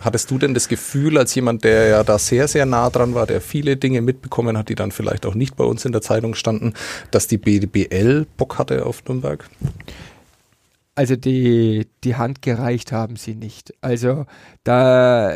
Hattest 0.00 0.30
du 0.30 0.38
denn 0.38 0.54
das 0.54 0.68
Gefühl, 0.68 1.18
als 1.18 1.34
jemand, 1.34 1.62
der 1.62 1.88
ja 1.88 2.02
da 2.02 2.18
sehr, 2.18 2.48
sehr 2.48 2.64
nah 2.64 2.88
dran 2.88 3.14
war, 3.14 3.26
der 3.26 3.42
viele 3.42 3.76
Dinge 3.76 4.00
mitbekommen 4.00 4.56
hat, 4.56 4.70
die 4.70 4.74
dann 4.74 4.92
vielleicht 4.92 5.26
auch 5.26 5.34
nicht 5.34 5.56
bei 5.56 5.64
uns 5.64 5.84
in 5.84 5.92
der 5.92 6.00
Zeitung 6.00 6.34
standen, 6.34 6.72
dass 7.10 7.26
die 7.26 7.36
BBL 7.36 8.26
Bock 8.38 8.58
hatte 8.58 8.86
auf 8.86 9.04
Nürnberg? 9.04 9.46
Also 11.00 11.16
die, 11.16 11.88
die 12.04 12.16
Hand 12.16 12.42
gereicht 12.42 12.92
haben 12.92 13.16
sie 13.16 13.34
nicht. 13.34 13.72
Also 13.80 14.26
da 14.64 15.34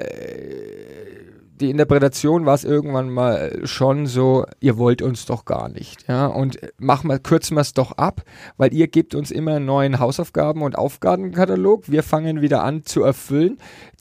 die 1.59 1.71
Interpretation 1.71 2.45
war 2.45 2.55
es 2.55 2.65
irgendwann 2.65 3.09
mal 3.09 3.61
schon 3.65 4.07
so, 4.07 4.45
ihr 4.61 4.77
wollt 4.77 5.01
uns 5.01 5.25
doch 5.25 5.47
gar 5.47 5.71
nicht. 5.71 6.07
Ja, 6.07 6.27
und 6.27 6.59
machen 6.77 7.09
wir, 7.09 7.19
kürzen 7.19 7.57
wir 7.57 7.63
es 7.63 7.73
doch 7.73 7.93
ab, 7.93 8.25
weil 8.59 8.75
ihr 8.75 8.89
gebt 8.89 9.15
uns 9.15 9.31
immer 9.31 9.55
einen 9.55 9.65
neuen 9.65 10.01
Hausaufgaben- 10.01 10.61
und 10.61 10.77
Aufgabenkatalog. 10.77 11.91
Wir 11.91 12.03
fangen 12.03 12.43
wieder 12.43 12.63
an 12.63 12.85
zu 12.85 13.03
erfüllen. 13.03 13.57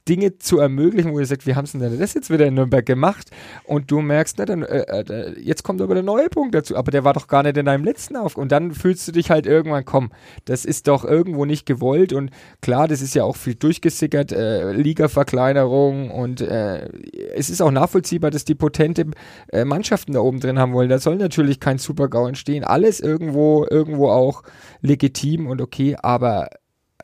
Dinge 0.07 0.37
zu 0.37 0.59
ermöglichen, 0.59 1.13
wo 1.13 1.19
ihr 1.19 1.25
sagt, 1.25 1.47
wie 1.47 1.55
haben 1.55 1.65
sie 1.65 1.79
denn 1.79 1.97
das 1.97 2.13
jetzt 2.13 2.29
wieder 2.29 2.45
in 2.45 2.55
Nürnberg 2.55 2.85
gemacht? 2.85 3.29
Und 3.63 3.89
du 3.89 4.01
merkst, 4.01 4.37
ne, 4.37 4.45
dann, 4.45 4.63
äh, 4.63 4.81
äh, 4.81 5.39
jetzt 5.39 5.63
kommt 5.63 5.81
aber 5.81 5.93
der 5.93 6.03
neue 6.03 6.29
Punkt 6.29 6.53
dazu, 6.53 6.75
aber 6.75 6.91
der 6.91 7.03
war 7.03 7.13
doch 7.13 7.27
gar 7.27 7.43
nicht 7.43 7.55
in 7.57 7.65
deinem 7.65 7.85
letzten 7.85 8.17
auf. 8.17 8.35
Und 8.35 8.51
dann 8.51 8.73
fühlst 8.73 9.07
du 9.07 9.13
dich 9.13 9.29
halt 9.29 9.45
irgendwann, 9.45 9.85
komm, 9.85 10.11
das 10.45 10.65
ist 10.65 10.87
doch 10.87 11.05
irgendwo 11.05 11.45
nicht 11.45 11.65
gewollt. 11.65 12.11
Und 12.11 12.31
klar, 12.61 12.87
das 12.87 13.01
ist 13.01 13.15
ja 13.15 13.23
auch 13.23 13.37
viel 13.37 13.55
durchgesickert, 13.55 14.31
äh, 14.33 14.73
Liga-Verkleinerung 14.73 16.11
und 16.11 16.41
äh, 16.41 16.89
es 17.35 17.49
ist 17.49 17.61
auch 17.61 17.71
nachvollziehbar, 17.71 18.31
dass 18.31 18.45
die 18.45 18.55
potente 18.55 19.05
äh, 19.51 19.63
Mannschaften 19.63 20.13
da 20.13 20.19
oben 20.19 20.39
drin 20.39 20.59
haben 20.59 20.73
wollen. 20.73 20.89
Da 20.89 20.99
soll 20.99 21.15
natürlich 21.15 21.59
kein 21.59 21.77
Super-GAU 21.77 22.27
entstehen. 22.27 22.63
Alles 22.63 22.99
irgendwo, 22.99 23.65
irgendwo 23.69 24.09
auch 24.09 24.43
legitim 24.81 25.47
und 25.47 25.61
okay, 25.61 25.95
aber 26.01 26.49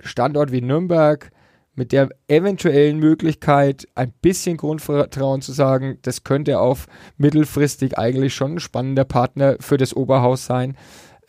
Standort 0.01 0.51
wie 0.51 0.61
Nürnberg, 0.61 1.31
mit 1.79 1.93
der 1.93 2.09
eventuellen 2.27 2.99
Möglichkeit, 2.99 3.87
ein 3.95 4.11
bisschen 4.21 4.57
Grundvertrauen 4.57 5.41
zu 5.41 5.53
sagen, 5.53 5.97
das 6.01 6.25
könnte 6.25 6.59
auf 6.59 6.87
mittelfristig 7.17 7.97
eigentlich 7.97 8.35
schon 8.35 8.55
ein 8.55 8.59
spannender 8.59 9.05
Partner 9.05 9.55
für 9.61 9.77
das 9.77 9.95
Oberhaus 9.95 10.45
sein. 10.45 10.75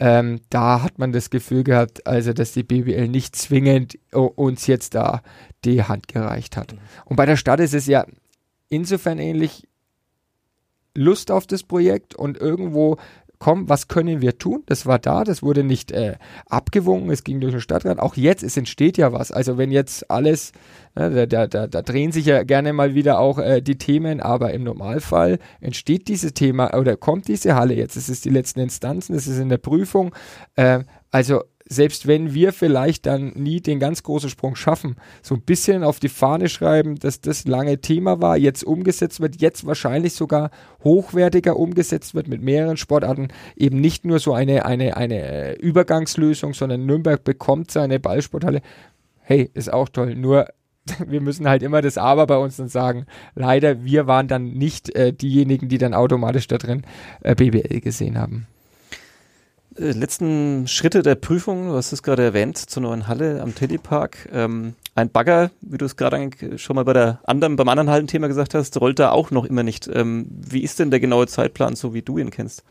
Ähm, 0.00 0.40
da 0.50 0.82
hat 0.82 0.98
man 0.98 1.12
das 1.12 1.30
Gefühl 1.30 1.62
gehabt, 1.62 2.04
also 2.04 2.32
dass 2.32 2.50
die 2.50 2.64
BWL 2.64 3.06
nicht 3.06 3.36
zwingend 3.36 3.96
uns 4.12 4.66
jetzt 4.66 4.96
da 4.96 5.22
die 5.64 5.84
Hand 5.84 6.08
gereicht 6.08 6.56
hat. 6.56 6.74
Und 7.04 7.14
bei 7.14 7.26
der 7.26 7.36
Stadt 7.36 7.60
ist 7.60 7.74
es 7.74 7.86
ja 7.86 8.04
insofern 8.68 9.20
ähnlich. 9.20 9.68
Lust 10.96 11.30
auf 11.30 11.46
das 11.46 11.62
Projekt 11.62 12.16
und 12.16 12.36
irgendwo 12.36 12.96
komm, 13.40 13.68
was 13.68 13.88
können 13.88 14.20
wir 14.20 14.38
tun? 14.38 14.62
Das 14.66 14.86
war 14.86 14.98
da, 15.00 15.24
das 15.24 15.42
wurde 15.42 15.64
nicht 15.64 15.90
äh, 15.90 16.16
abgewungen, 16.46 17.10
es 17.10 17.24
ging 17.24 17.40
durch 17.40 17.54
den 17.54 17.60
Stadtrat. 17.60 17.98
Auch 17.98 18.14
jetzt, 18.14 18.44
es 18.44 18.56
entsteht 18.56 18.98
ja 18.98 19.12
was. 19.12 19.32
Also 19.32 19.58
wenn 19.58 19.72
jetzt 19.72 20.10
alles, 20.10 20.52
äh, 20.94 21.26
da, 21.26 21.46
da, 21.46 21.66
da, 21.66 21.82
drehen 21.82 22.12
sich 22.12 22.26
ja 22.26 22.44
gerne 22.44 22.72
mal 22.74 22.94
wieder 22.94 23.18
auch 23.18 23.38
äh, 23.38 23.62
die 23.62 23.78
Themen, 23.78 24.20
aber 24.20 24.52
im 24.52 24.62
Normalfall 24.62 25.38
entsteht 25.60 26.06
dieses 26.08 26.34
Thema 26.34 26.76
oder 26.78 26.96
kommt 26.96 27.28
diese 27.28 27.54
Halle 27.54 27.74
jetzt. 27.74 27.96
Es 27.96 28.10
ist 28.10 28.26
die 28.26 28.30
letzten 28.30 28.60
Instanzen, 28.60 29.16
es 29.16 29.26
ist 29.26 29.38
in 29.38 29.48
der 29.48 29.58
Prüfung. 29.58 30.14
Äh, 30.56 30.80
also 31.10 31.42
selbst 31.72 32.08
wenn 32.08 32.34
wir 32.34 32.52
vielleicht 32.52 33.06
dann 33.06 33.28
nie 33.36 33.60
den 33.60 33.78
ganz 33.78 34.02
großen 34.02 34.28
Sprung 34.28 34.56
schaffen, 34.56 34.96
so 35.22 35.36
ein 35.36 35.40
bisschen 35.40 35.84
auf 35.84 36.00
die 36.00 36.08
Fahne 36.08 36.48
schreiben, 36.48 36.96
dass 36.96 37.20
das 37.20 37.46
lange 37.46 37.80
Thema 37.80 38.20
war, 38.20 38.36
jetzt 38.36 38.64
umgesetzt 38.64 39.20
wird, 39.20 39.40
jetzt 39.40 39.64
wahrscheinlich 39.64 40.14
sogar 40.14 40.50
hochwertiger 40.82 41.56
umgesetzt 41.56 42.16
wird 42.16 42.26
mit 42.26 42.42
mehreren 42.42 42.76
Sportarten, 42.76 43.28
eben 43.56 43.80
nicht 43.80 44.04
nur 44.04 44.18
so 44.18 44.34
eine, 44.34 44.66
eine, 44.66 44.96
eine 44.96 45.22
äh, 45.22 45.54
Übergangslösung, 45.60 46.54
sondern 46.54 46.86
Nürnberg 46.86 47.22
bekommt 47.22 47.70
seine 47.70 48.00
Ballsporthalle. 48.00 48.62
Hey, 49.20 49.48
ist 49.54 49.72
auch 49.72 49.88
toll, 49.88 50.16
nur 50.16 50.48
wir 51.06 51.20
müssen 51.20 51.48
halt 51.48 51.62
immer 51.62 51.82
das 51.82 51.98
Aber 51.98 52.26
bei 52.26 52.36
uns 52.36 52.56
dann 52.56 52.68
sagen, 52.68 53.06
leider, 53.36 53.84
wir 53.84 54.08
waren 54.08 54.26
dann 54.26 54.54
nicht 54.54 54.92
äh, 54.96 55.12
diejenigen, 55.12 55.68
die 55.68 55.78
dann 55.78 55.94
automatisch 55.94 56.48
da 56.48 56.58
drin 56.58 56.82
äh, 57.22 57.36
BBL 57.36 57.80
gesehen 57.80 58.18
haben. 58.18 58.48
Äh, 59.80 59.92
letzten 59.92 60.68
Schritte 60.68 61.02
der 61.02 61.14
Prüfung, 61.14 61.68
du 61.68 61.74
hast 61.74 61.92
es 61.92 62.02
gerade 62.02 62.22
erwähnt, 62.22 62.58
zur 62.58 62.82
neuen 62.82 63.08
Halle 63.08 63.40
am 63.40 63.54
Telepark. 63.54 64.28
Ähm, 64.32 64.74
ein 64.94 65.10
Bagger, 65.10 65.50
wie 65.62 65.78
du 65.78 65.86
es 65.86 65.96
gerade 65.96 66.30
schon 66.56 66.76
mal 66.76 66.84
bei 66.84 66.92
der 66.92 67.20
anderen, 67.24 67.56
beim 67.56 67.68
anderen 67.68 67.90
Hallenthema 67.90 68.26
gesagt 68.26 68.54
hast, 68.54 68.78
rollt 68.80 68.98
da 68.98 69.10
auch 69.10 69.30
noch 69.30 69.44
immer 69.44 69.62
nicht. 69.62 69.88
Ähm, 69.92 70.26
wie 70.30 70.62
ist 70.62 70.78
denn 70.78 70.90
der 70.90 71.00
genaue 71.00 71.26
Zeitplan, 71.26 71.76
so 71.76 71.94
wie 71.94 72.02
du 72.02 72.18
ihn 72.18 72.30
kennst? 72.30 72.62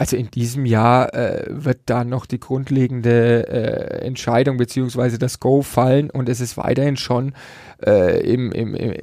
Also 0.00 0.16
in 0.16 0.30
diesem 0.30 0.64
Jahr 0.64 1.12
äh, 1.12 1.44
wird 1.50 1.80
da 1.84 2.04
noch 2.04 2.24
die 2.24 2.40
grundlegende 2.40 3.46
äh, 3.48 4.06
Entscheidung 4.06 4.56
beziehungsweise 4.56 5.18
das 5.18 5.40
Go 5.40 5.60
fallen 5.60 6.08
und 6.08 6.30
es 6.30 6.40
ist 6.40 6.56
weiterhin 6.56 6.96
schon 6.96 7.34
äh, 7.84 8.18
im, 8.22 8.50
im, 8.50 8.74
im, 8.74 8.94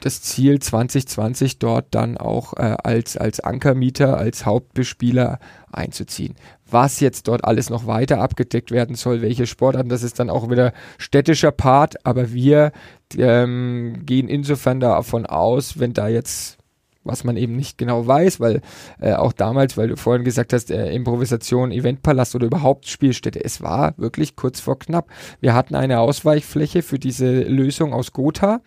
das 0.00 0.22
Ziel 0.22 0.58
2020 0.58 1.58
dort 1.58 1.88
dann 1.90 2.16
auch 2.16 2.54
äh, 2.54 2.74
als, 2.82 3.18
als 3.18 3.40
Ankermieter, 3.40 4.16
als 4.16 4.46
Hauptbespieler 4.46 5.40
einzuziehen. 5.76 6.34
Was 6.68 7.00
jetzt 7.00 7.28
dort 7.28 7.44
alles 7.44 7.70
noch 7.70 7.86
weiter 7.86 8.20
abgedeckt 8.20 8.70
werden 8.70 8.96
soll, 8.96 9.22
welche 9.22 9.46
Sportarten, 9.46 9.88
das 9.88 10.02
ist 10.02 10.18
dann 10.18 10.30
auch 10.30 10.50
wieder 10.50 10.72
städtischer 10.98 11.52
Part, 11.52 12.04
aber 12.04 12.32
wir 12.32 12.72
ähm, 13.16 14.02
gehen 14.04 14.28
insofern 14.28 14.80
davon 14.80 15.26
aus, 15.26 15.78
wenn 15.78 15.92
da 15.92 16.08
jetzt 16.08 16.58
was 17.06 17.24
man 17.24 17.36
eben 17.36 17.56
nicht 17.56 17.78
genau 17.78 18.06
weiß, 18.06 18.40
weil 18.40 18.60
äh, 19.00 19.12
auch 19.12 19.32
damals, 19.32 19.76
weil 19.76 19.88
du 19.88 19.96
vorhin 19.96 20.24
gesagt 20.24 20.52
hast, 20.52 20.70
äh, 20.70 20.92
Improvisation, 20.92 21.70
Eventpalast 21.70 22.34
oder 22.34 22.46
überhaupt 22.46 22.88
Spielstätte, 22.88 23.42
es 23.44 23.62
war 23.62 23.94
wirklich 23.96 24.36
kurz 24.36 24.60
vor 24.60 24.78
knapp. 24.78 25.08
Wir 25.40 25.54
hatten 25.54 25.74
eine 25.74 26.00
Ausweichfläche 26.00 26.82
für 26.82 26.98
diese 26.98 27.42
Lösung 27.42 27.92
aus 27.92 28.12
Gotha. 28.12 28.60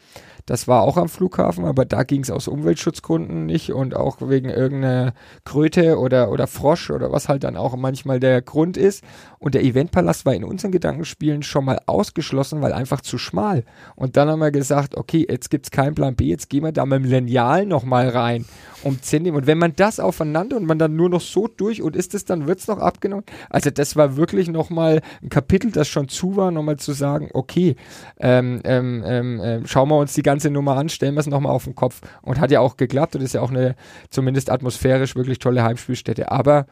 Das 0.49 0.67
war 0.67 0.81
auch 0.81 0.97
am 0.97 1.09
Flughafen, 1.09 1.63
aber 1.63 1.85
da 1.85 2.01
ging 2.01 2.23
es 2.23 2.31
aus 2.31 2.47
Umweltschutzgründen 2.47 3.45
nicht 3.45 3.71
und 3.71 3.95
auch 3.95 4.17
wegen 4.19 4.49
irgendeiner 4.49 5.13
Kröte 5.45 5.99
oder, 5.99 6.31
oder 6.31 6.47
Frosch 6.47 6.89
oder 6.89 7.11
was 7.11 7.29
halt 7.29 7.43
dann 7.43 7.55
auch 7.55 7.75
manchmal 7.75 8.19
der 8.19 8.41
Grund 8.41 8.75
ist. 8.75 9.03
Und 9.37 9.53
der 9.53 9.63
Eventpalast 9.63 10.25
war 10.25 10.33
in 10.33 10.43
unseren 10.43 10.71
Gedankenspielen 10.71 11.43
schon 11.43 11.65
mal 11.65 11.79
ausgeschlossen, 11.85 12.63
weil 12.63 12.73
einfach 12.73 13.01
zu 13.01 13.19
schmal. 13.19 13.63
Und 13.95 14.17
dann 14.17 14.27
haben 14.27 14.39
wir 14.39 14.49
gesagt, 14.49 14.97
okay, 14.97 15.23
jetzt 15.29 15.51
gibt 15.51 15.67
es 15.67 15.71
keinen 15.71 15.93
Plan 15.93 16.15
B, 16.15 16.25
jetzt 16.25 16.49
gehen 16.49 16.63
wir 16.63 16.71
da 16.71 16.83
mit 16.87 17.03
dem 17.03 17.05
Lineal 17.05 17.67
nochmal 17.67 18.09
rein 18.09 18.45
um 18.83 19.01
Zentimeter. 19.01 19.41
Und 19.41 19.47
wenn 19.47 19.57
man 19.57 19.75
das 19.75 19.99
aufeinander 19.99 20.57
und 20.57 20.65
man 20.65 20.79
dann 20.79 20.95
nur 20.95 21.09
noch 21.09 21.21
so 21.21 21.47
durch 21.47 21.81
und 21.81 21.95
ist 21.95 22.13
es, 22.13 22.25
dann 22.25 22.47
wird 22.47 22.59
es 22.59 22.67
noch 22.67 22.79
abgenommen. 22.79 23.25
Also 23.49 23.69
das 23.69 23.95
war 23.95 24.15
wirklich 24.15 24.49
nochmal 24.49 25.01
ein 25.21 25.29
Kapitel, 25.29 25.71
das 25.71 25.87
schon 25.87 26.07
zu 26.07 26.35
war, 26.35 26.51
nochmal 26.51 26.77
zu 26.77 26.93
sagen, 26.93 27.29
okay, 27.33 27.75
ähm, 28.19 28.61
ähm, 28.63 29.03
ähm, 29.05 29.41
ähm, 29.43 29.67
schauen 29.67 29.89
wir 29.89 29.97
uns 29.97 30.13
die 30.13 30.23
ganze 30.23 30.38
Nummer 30.45 30.77
an, 30.77 30.89
stellen 30.89 31.15
wir 31.15 31.19
es 31.19 31.27
nochmal 31.27 31.51
auf 31.51 31.65
den 31.65 31.75
Kopf. 31.75 32.01
Und 32.21 32.39
hat 32.39 32.51
ja 32.51 32.59
auch 32.59 32.77
geklappt 32.77 33.15
und 33.15 33.21
ist 33.21 33.33
ja 33.33 33.41
auch 33.41 33.51
eine 33.51 33.75
zumindest 34.09 34.49
atmosphärisch 34.49 35.15
wirklich 35.15 35.39
tolle 35.39 35.63
Heimspielstätte. 35.63 36.31
Aber 36.31 36.65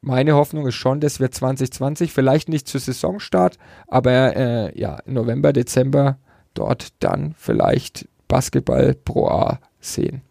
meine 0.00 0.34
Hoffnung 0.34 0.66
ist 0.66 0.74
schon, 0.74 1.00
dass 1.00 1.20
wir 1.20 1.30
2020, 1.30 2.12
vielleicht 2.12 2.48
nicht 2.48 2.68
zu 2.68 2.78
Saisonstart, 2.78 3.58
aber 3.88 4.36
äh, 4.36 4.78
ja, 4.78 4.98
November, 5.06 5.52
Dezember 5.52 6.18
dort 6.52 6.88
dann 7.00 7.34
vielleicht 7.38 8.08
Basketball 8.28 8.94
Pro 8.94 9.28
A 9.28 9.60
sehen. 9.80 10.22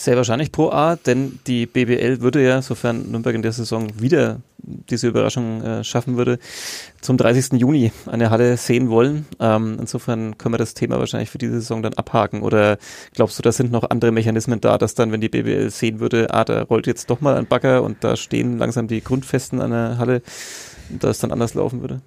Sehr 0.00 0.16
wahrscheinlich 0.16 0.50
Pro 0.50 0.70
A, 0.70 0.96
denn 0.96 1.40
die 1.46 1.66
BBL 1.66 2.22
würde 2.22 2.42
ja, 2.42 2.62
sofern 2.62 3.10
Nürnberg 3.10 3.34
in 3.34 3.42
der 3.42 3.52
Saison 3.52 4.00
wieder 4.00 4.40
diese 4.56 5.08
Überraschung 5.08 5.62
äh, 5.62 5.84
schaffen 5.84 6.16
würde, 6.16 6.38
zum 7.02 7.18
30. 7.18 7.60
Juni 7.60 7.92
eine 8.06 8.30
Halle 8.30 8.56
sehen 8.56 8.88
wollen. 8.88 9.26
Ähm, 9.40 9.76
insofern 9.78 10.38
können 10.38 10.54
wir 10.54 10.58
das 10.58 10.72
Thema 10.72 10.98
wahrscheinlich 10.98 11.28
für 11.28 11.36
diese 11.36 11.60
Saison 11.60 11.82
dann 11.82 11.92
abhaken. 11.92 12.40
Oder 12.40 12.78
glaubst 13.12 13.38
du, 13.38 13.42
da 13.42 13.52
sind 13.52 13.72
noch 13.72 13.90
andere 13.90 14.10
Mechanismen 14.10 14.62
da, 14.62 14.78
dass 14.78 14.94
dann, 14.94 15.12
wenn 15.12 15.20
die 15.20 15.28
BBL 15.28 15.68
sehen 15.68 16.00
würde, 16.00 16.32
ah, 16.32 16.46
da 16.46 16.62
rollt 16.62 16.86
jetzt 16.86 17.10
doch 17.10 17.20
mal 17.20 17.36
ein 17.36 17.46
Bagger 17.46 17.82
und 17.82 18.02
da 18.02 18.16
stehen 18.16 18.56
langsam 18.56 18.88
die 18.88 19.04
Grundfesten 19.04 19.60
an 19.60 19.70
der 19.70 19.98
Halle, 19.98 20.22
dass 20.88 21.16
es 21.16 21.18
dann 21.18 21.30
anders 21.30 21.52
laufen 21.52 21.82
würde? 21.82 22.00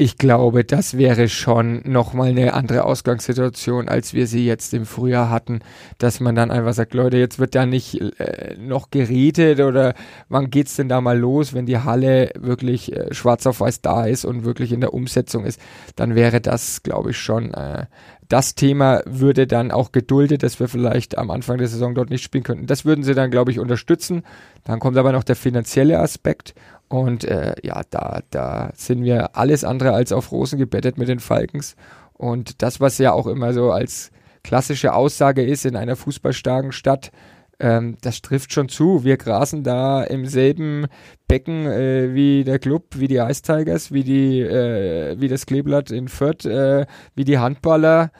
Ich 0.00 0.16
glaube, 0.16 0.64
das 0.64 0.96
wäre 0.96 1.28
schon 1.28 1.82
nochmal 1.84 2.30
eine 2.30 2.54
andere 2.54 2.84
Ausgangssituation, 2.84 3.90
als 3.90 4.14
wir 4.14 4.26
sie 4.26 4.46
jetzt 4.46 4.72
im 4.72 4.86
Frühjahr 4.86 5.28
hatten, 5.28 5.60
dass 5.98 6.20
man 6.20 6.34
dann 6.34 6.50
einfach 6.50 6.72
sagt, 6.72 6.94
Leute, 6.94 7.18
jetzt 7.18 7.38
wird 7.38 7.54
da 7.54 7.66
nicht 7.66 8.00
äh, 8.18 8.56
noch 8.58 8.90
geredet 8.90 9.60
oder 9.60 9.92
wann 10.30 10.48
geht's 10.48 10.76
denn 10.76 10.88
da 10.88 11.02
mal 11.02 11.18
los, 11.18 11.52
wenn 11.52 11.66
die 11.66 11.76
Halle 11.76 12.30
wirklich 12.38 12.96
äh, 12.96 13.12
schwarz 13.12 13.46
auf 13.46 13.60
weiß 13.60 13.82
da 13.82 14.06
ist 14.06 14.24
und 14.24 14.46
wirklich 14.46 14.72
in 14.72 14.80
der 14.80 14.94
Umsetzung 14.94 15.44
ist, 15.44 15.60
dann 15.96 16.14
wäre 16.14 16.40
das, 16.40 16.82
glaube 16.82 17.10
ich, 17.10 17.18
schon 17.18 17.52
äh, 17.52 17.84
das 18.30 18.54
Thema 18.54 19.02
würde 19.04 19.46
dann 19.46 19.70
auch 19.70 19.92
geduldet, 19.92 20.44
dass 20.44 20.60
wir 20.60 20.68
vielleicht 20.68 21.18
am 21.18 21.30
Anfang 21.30 21.58
der 21.58 21.68
Saison 21.68 21.94
dort 21.94 22.08
nicht 22.08 22.22
spielen 22.22 22.44
könnten. 22.44 22.66
Das 22.66 22.86
würden 22.86 23.04
sie 23.04 23.14
dann, 23.14 23.30
glaube 23.30 23.50
ich, 23.50 23.58
unterstützen. 23.58 24.22
Dann 24.64 24.78
kommt 24.78 24.96
aber 24.96 25.12
noch 25.12 25.24
der 25.24 25.36
finanzielle 25.36 25.98
Aspekt 25.98 26.54
und 26.90 27.24
äh, 27.24 27.54
ja, 27.62 27.82
da, 27.88 28.20
da 28.30 28.72
sind 28.74 29.04
wir 29.04 29.36
alles 29.36 29.62
andere 29.62 29.92
als 29.92 30.10
auf 30.10 30.32
Rosen 30.32 30.58
gebettet 30.58 30.98
mit 30.98 31.08
den 31.08 31.20
Falkens. 31.20 31.76
Und 32.14 32.62
das, 32.62 32.80
was 32.80 32.98
ja 32.98 33.12
auch 33.12 33.28
immer 33.28 33.52
so 33.52 33.70
als 33.70 34.10
klassische 34.42 34.92
Aussage 34.92 35.42
ist 35.42 35.64
in 35.64 35.76
einer 35.76 35.94
fußballstarken 35.94 36.72
Stadt, 36.72 37.12
ähm, 37.60 37.96
das 38.00 38.22
trifft 38.22 38.52
schon 38.52 38.68
zu. 38.68 39.04
Wir 39.04 39.18
grasen 39.18 39.62
da 39.62 40.02
im 40.02 40.26
selben 40.26 40.86
Becken 41.28 41.64
äh, 41.66 42.12
wie 42.12 42.42
der 42.42 42.58
Club, 42.58 42.86
wie 42.96 43.06
die 43.06 43.18
Ice 43.18 43.42
Tigers, 43.42 43.92
wie 43.92 44.02
die, 44.02 44.40
äh, 44.40 45.14
wie 45.20 45.28
das 45.28 45.46
Kleeblatt 45.46 45.92
in 45.92 46.08
Fürth, 46.08 46.44
äh, 46.44 46.86
wie 47.14 47.24
die 47.24 47.38
Handballer 47.38 48.10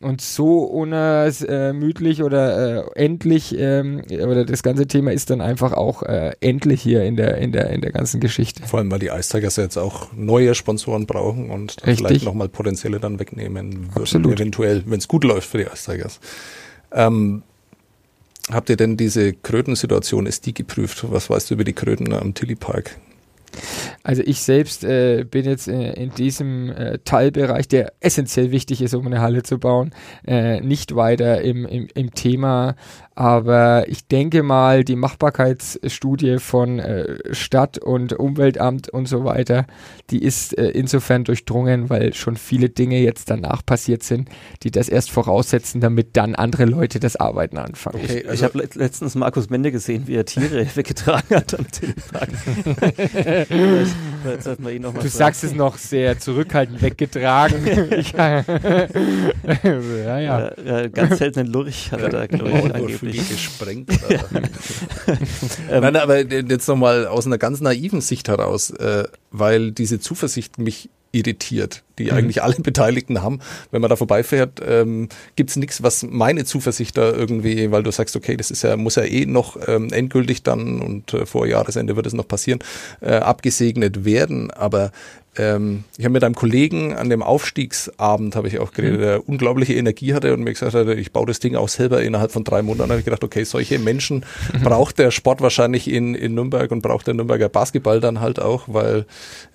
und 0.00 0.20
so 0.20 0.58
unermüdlich 0.64 2.22
oder 2.22 2.86
äh, 2.94 3.04
endlich 3.04 3.56
ähm, 3.58 4.02
oder 4.10 4.44
das 4.44 4.62
ganze 4.62 4.86
Thema 4.86 5.12
ist 5.12 5.30
dann 5.30 5.40
einfach 5.40 5.72
auch 5.72 6.02
äh, 6.02 6.32
endlich 6.40 6.82
hier 6.82 7.02
in 7.04 7.16
der 7.16 7.38
in 7.38 7.52
der 7.52 7.70
in 7.70 7.80
der 7.80 7.92
ganzen 7.92 8.20
Geschichte. 8.20 8.62
Vor 8.64 8.78
allem, 8.78 8.90
weil 8.90 8.98
die 8.98 9.06
Ice 9.06 9.30
Tigers 9.30 9.56
jetzt 9.56 9.78
auch 9.78 10.12
neue 10.14 10.54
Sponsoren 10.54 11.06
brauchen 11.06 11.50
und 11.50 11.76
vielleicht 11.82 12.24
nochmal 12.24 12.48
potenzielle 12.48 13.00
dann 13.00 13.18
wegnehmen 13.18 13.72
würden, 13.72 13.90
Absolut. 13.94 14.34
eventuell, 14.34 14.82
wenn 14.86 14.98
es 14.98 15.08
gut 15.08 15.24
läuft 15.24 15.48
für 15.48 15.58
die 15.58 15.64
Ice 15.64 15.90
Tigers. 15.90 16.20
Ähm, 16.92 17.42
habt 18.50 18.68
ihr 18.68 18.76
denn 18.76 18.98
diese 18.98 19.32
Krötensituation, 19.32 20.26
ist 20.26 20.44
die 20.44 20.52
geprüft? 20.52 21.10
Was 21.10 21.30
weißt 21.30 21.50
du 21.50 21.54
über 21.54 21.64
die 21.64 21.72
Kröten 21.72 22.12
am 22.12 22.34
Tilly 22.34 22.54
Park? 22.54 22.98
Also 24.02 24.22
ich 24.24 24.40
selbst 24.40 24.84
äh, 24.84 25.24
bin 25.24 25.44
jetzt 25.44 25.68
äh, 25.68 25.92
in 25.94 26.10
diesem 26.10 26.70
äh, 26.70 26.98
Teilbereich, 27.04 27.68
der 27.68 27.92
essentiell 28.00 28.50
wichtig 28.50 28.82
ist, 28.82 28.94
um 28.94 29.06
eine 29.06 29.20
Halle 29.20 29.42
zu 29.42 29.58
bauen, 29.58 29.92
äh, 30.26 30.60
nicht 30.60 30.94
weiter 30.94 31.40
im, 31.42 31.66
im, 31.66 31.88
im 31.94 32.14
Thema 32.14 32.76
aber 33.18 33.88
ich 33.88 34.06
denke 34.06 34.42
mal, 34.42 34.84
die 34.84 34.94
Machbarkeitsstudie 34.94 36.38
von 36.38 36.78
äh, 36.78 37.16
Stadt 37.32 37.78
und 37.78 38.12
Umweltamt 38.12 38.90
und 38.90 39.08
so 39.08 39.24
weiter, 39.24 39.66
die 40.10 40.22
ist 40.22 40.56
äh, 40.58 40.68
insofern 40.68 41.24
durchdrungen, 41.24 41.88
weil 41.88 42.12
schon 42.12 42.36
viele 42.36 42.68
Dinge 42.68 42.98
jetzt 42.98 43.30
danach 43.30 43.64
passiert 43.64 44.02
sind, 44.02 44.28
die 44.62 44.70
das 44.70 44.90
erst 44.90 45.10
voraussetzen, 45.10 45.80
damit 45.80 46.14
dann 46.18 46.34
andere 46.34 46.66
Leute 46.66 47.00
das 47.00 47.16
Arbeiten 47.16 47.56
anfangen. 47.56 48.02
Okay, 48.04 48.18
ich, 48.18 48.28
also 48.28 48.34
ich 48.34 48.54
habe 48.54 48.68
letztens 48.78 49.14
Markus 49.14 49.48
Mende 49.48 49.72
gesehen, 49.72 50.06
wie 50.06 50.16
er 50.16 50.26
Tiere 50.26 50.66
weggetragen 50.74 51.38
hat 51.38 51.58
am 51.58 51.70
Telepark. 51.70 52.28
du 53.44 55.08
sagst 55.08 55.44
es 55.44 55.54
noch 55.54 55.78
sehr 55.78 56.18
zurückhaltend 56.18 56.82
weggetragen. 56.82 57.64
ja, 58.16 58.44
ja. 60.18 60.52
ja. 60.64 60.88
Ganz 60.88 61.18
seltenen 61.18 61.52
Lurch 61.52 61.92
hat 61.92 62.00
er 62.00 62.08
da, 62.08 62.26
glaube 62.26 62.50
ich, 62.50 62.74
angeblich 62.74 62.96
angeblich 62.96 63.28
gesprengt. 63.28 63.90
Ähm, 65.70 65.82
Nein, 65.82 65.96
aber 65.96 66.20
jetzt 66.20 66.68
nochmal 66.68 67.06
aus 67.06 67.26
einer 67.26 67.38
ganz 67.38 67.60
naiven 67.60 68.00
Sicht 68.00 68.28
heraus, 68.28 68.70
äh, 68.70 69.04
weil 69.30 69.72
diese 69.72 70.00
Zuversicht 70.00 70.58
mich 70.58 70.90
irritiert, 71.16 71.82
die 71.98 72.04
mhm. 72.04 72.12
eigentlich 72.12 72.42
alle 72.42 72.54
Beteiligten 72.58 73.22
haben. 73.22 73.40
Wenn 73.70 73.80
man 73.80 73.90
da 73.90 73.96
vorbeifährt, 73.96 74.60
ähm, 74.66 75.08
gibt 75.36 75.50
es 75.50 75.56
nichts, 75.56 75.82
was 75.82 76.02
meine 76.02 76.44
Zuversicht 76.44 76.96
da 76.96 77.12
irgendwie, 77.12 77.70
weil 77.70 77.82
du 77.82 77.90
sagst, 77.90 78.16
okay, 78.16 78.36
das 78.36 78.50
ist 78.50 78.62
ja, 78.62 78.76
muss 78.76 78.96
ja 78.96 79.04
eh 79.04 79.26
noch 79.26 79.56
ähm, 79.66 79.92
endgültig 79.92 80.42
dann 80.42 80.80
und 80.80 81.14
äh, 81.14 81.26
vor 81.26 81.46
Jahresende 81.46 81.96
wird 81.96 82.06
es 82.06 82.12
noch 82.12 82.28
passieren, 82.28 82.60
äh, 83.00 83.14
abgesegnet 83.14 84.04
werden. 84.04 84.50
Aber 84.50 84.92
ähm, 85.38 85.84
ich 85.98 86.04
habe 86.04 86.12
mit 86.12 86.24
einem 86.24 86.34
Kollegen 86.34 86.94
an 86.94 87.10
dem 87.10 87.22
Aufstiegsabend, 87.22 88.36
habe 88.36 88.48
ich 88.48 88.58
auch 88.58 88.72
geredet, 88.72 88.98
mhm. 88.98 89.02
der 89.02 89.28
unglaubliche 89.28 89.74
Energie 89.74 90.14
hatte 90.14 90.32
und 90.32 90.42
mir 90.42 90.52
gesagt 90.52 90.74
hat, 90.74 90.88
ich 90.88 91.12
baue 91.12 91.26
das 91.26 91.40
Ding 91.40 91.56
auch 91.56 91.68
selber 91.68 92.02
innerhalb 92.02 92.32
von 92.32 92.44
drei 92.44 92.62
Monaten. 92.62 92.90
habe 92.90 93.00
ich 93.00 93.04
gedacht, 93.04 93.24
okay, 93.24 93.44
solche 93.44 93.78
Menschen 93.78 94.24
mhm. 94.52 94.62
braucht 94.62 94.98
der 94.98 95.10
Sport 95.10 95.40
wahrscheinlich 95.40 95.90
in, 95.90 96.14
in 96.14 96.34
Nürnberg 96.34 96.70
und 96.70 96.82
braucht 96.82 97.06
der 97.06 97.14
Nürnberger 97.14 97.48
Basketball 97.48 98.00
dann 98.00 98.20
halt 98.20 98.40
auch, 98.40 98.64
weil 98.66 99.06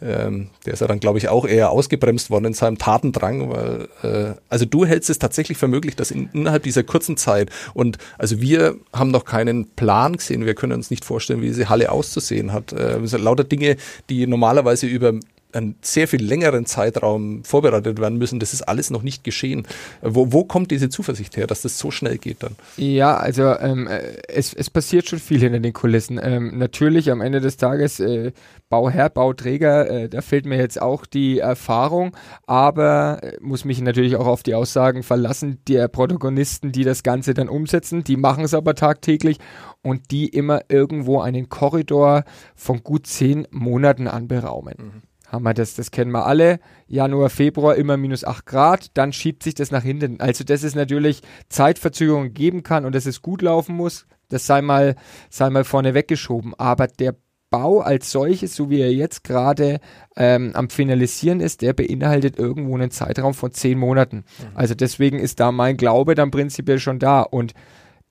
ähm, 0.01 0.49
der 0.65 0.73
ist 0.73 0.79
ja 0.79 0.87
dann, 0.87 0.99
glaube 0.99 1.17
ich, 1.17 1.29
auch 1.29 1.45
eher 1.45 1.71
ausgebremst 1.71 2.29
worden 2.29 2.45
in 2.45 2.53
seinem 2.53 2.77
Tatendrang, 2.77 3.49
weil 3.49 3.87
äh, 4.03 4.35
also 4.49 4.65
du 4.65 4.85
hältst 4.85 5.09
es 5.09 5.19
tatsächlich 5.19 5.57
für 5.57 5.67
möglich, 5.67 5.95
dass 5.95 6.11
in, 6.11 6.29
innerhalb 6.33 6.63
dieser 6.63 6.83
kurzen 6.83 7.17
Zeit 7.17 7.49
und 7.73 7.97
also 8.17 8.41
wir 8.41 8.75
haben 8.93 9.11
noch 9.11 9.25
keinen 9.25 9.69
Plan 9.69 10.17
gesehen, 10.17 10.45
wir 10.45 10.55
können 10.55 10.73
uns 10.73 10.91
nicht 10.91 11.05
vorstellen, 11.05 11.41
wie 11.41 11.47
diese 11.47 11.69
Halle 11.69 11.91
auszusehen 11.91 12.53
hat. 12.53 12.73
Äh, 12.73 12.99
lauter 13.17 13.43
Dinge, 13.43 13.77
die 14.09 14.27
normalerweise 14.27 14.87
über 14.87 15.13
einen 15.53 15.75
sehr 15.81 16.07
viel 16.07 16.23
längeren 16.23 16.65
Zeitraum 16.65 17.43
vorbereitet 17.43 17.99
werden 17.99 18.17
müssen. 18.17 18.39
Das 18.39 18.53
ist 18.53 18.61
alles 18.63 18.89
noch 18.89 19.03
nicht 19.03 19.23
geschehen. 19.23 19.67
Wo, 20.01 20.31
wo 20.31 20.43
kommt 20.43 20.71
diese 20.71 20.89
Zuversicht 20.89 21.37
her, 21.37 21.47
dass 21.47 21.61
das 21.61 21.77
so 21.77 21.91
schnell 21.91 22.17
geht 22.17 22.43
dann? 22.43 22.55
Ja, 22.77 23.17
also 23.17 23.57
ähm, 23.59 23.87
äh, 23.87 23.99
es, 24.27 24.53
es 24.53 24.69
passiert 24.69 25.09
schon 25.09 25.19
viel 25.19 25.39
hinter 25.39 25.59
den 25.59 25.73
Kulissen. 25.73 26.19
Ähm, 26.21 26.57
natürlich 26.57 27.11
am 27.11 27.21
Ende 27.21 27.41
des 27.41 27.57
Tages 27.57 27.99
äh, 27.99 28.31
Bauherr, 28.71 29.09
Bauträger, 29.09 29.89
äh, 29.89 30.09
da 30.09 30.21
fehlt 30.21 30.45
mir 30.45 30.57
jetzt 30.57 30.81
auch 30.81 31.05
die 31.05 31.39
Erfahrung, 31.39 32.15
aber 32.47 33.19
äh, 33.21 33.37
muss 33.41 33.65
mich 33.65 33.81
natürlich 33.81 34.15
auch 34.15 34.27
auf 34.27 34.43
die 34.43 34.55
Aussagen 34.55 35.03
verlassen 35.03 35.59
der 35.67 35.89
Protagonisten, 35.89 36.71
die 36.71 36.85
das 36.85 37.03
Ganze 37.03 37.33
dann 37.33 37.49
umsetzen. 37.49 38.05
Die 38.05 38.15
machen 38.15 38.45
es 38.45 38.53
aber 38.53 38.73
tagtäglich 38.73 39.39
und 39.83 40.11
die 40.11 40.29
immer 40.29 40.61
irgendwo 40.69 41.19
einen 41.19 41.49
Korridor 41.49 42.23
von 42.55 42.81
gut 42.81 43.07
zehn 43.07 43.45
Monaten 43.51 44.07
anberaumen. 44.07 44.75
Mhm 44.77 45.10
haben 45.31 45.43
wir 45.43 45.53
das, 45.53 45.75
das 45.75 45.91
kennen 45.91 46.11
wir 46.11 46.25
alle. 46.25 46.59
Januar, 46.87 47.29
Februar 47.29 47.75
immer 47.75 47.95
minus 47.95 48.25
8 48.25 48.45
Grad, 48.45 48.91
dann 48.95 49.13
schiebt 49.13 49.43
sich 49.43 49.55
das 49.55 49.71
nach 49.71 49.83
hinten. 49.83 50.19
Also, 50.19 50.43
dass 50.43 50.63
es 50.63 50.75
natürlich 50.75 51.21
Zeitverzögerungen 51.47 52.33
geben 52.33 52.63
kann 52.63 52.85
und 52.85 52.93
dass 52.93 53.05
es 53.05 53.21
gut 53.21 53.41
laufen 53.41 53.75
muss, 53.75 54.05
das 54.27 54.45
sei 54.45 54.61
mal, 54.61 54.95
sei 55.29 55.49
mal 55.49 55.63
vorne 55.63 55.93
weggeschoben. 55.93 56.53
Aber 56.55 56.87
der 56.87 57.15
Bau 57.49 57.79
als 57.79 58.11
solches, 58.11 58.55
so 58.55 58.69
wie 58.69 58.79
er 58.79 58.93
jetzt 58.93 59.23
gerade 59.23 59.79
ähm, 60.15 60.51
am 60.53 60.69
Finalisieren 60.69 61.41
ist, 61.41 61.61
der 61.61 61.73
beinhaltet 61.73 62.37
irgendwo 62.39 62.75
einen 62.75 62.91
Zeitraum 62.91 63.33
von 63.33 63.51
zehn 63.51 63.77
Monaten. 63.77 64.17
Mhm. 64.17 64.23
Also 64.55 64.73
deswegen 64.73 65.19
ist 65.19 65.39
da 65.39 65.51
mein 65.51 65.77
Glaube 65.77 66.15
dann 66.15 66.31
prinzipiell 66.31 66.79
schon 66.79 66.99
da. 66.99 67.21
Und 67.21 67.53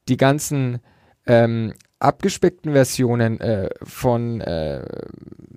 die 0.09 0.19
ganzen 0.19 0.81
ähm, 1.27 1.75
abgespeckten 2.01 2.73
Versionen 2.73 3.41
äh, 3.41 3.69
von 3.83 4.41
äh, 4.41 4.85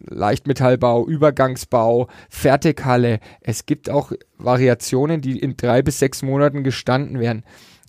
Leichtmetallbau, 0.05 1.07
Übergangsbau, 1.07 2.07
Fertighalle. 2.29 3.19
Es 3.41 3.65
gibt 3.65 3.89
auch 3.89 4.11
Variationen, 4.37 5.21
die 5.21 5.39
in 5.39 5.57
drei 5.57 5.81
bis 5.81 5.99
sechs 5.99 6.21
Monaten 6.21 6.63
gestanden 6.63 7.19
werden 7.19 7.43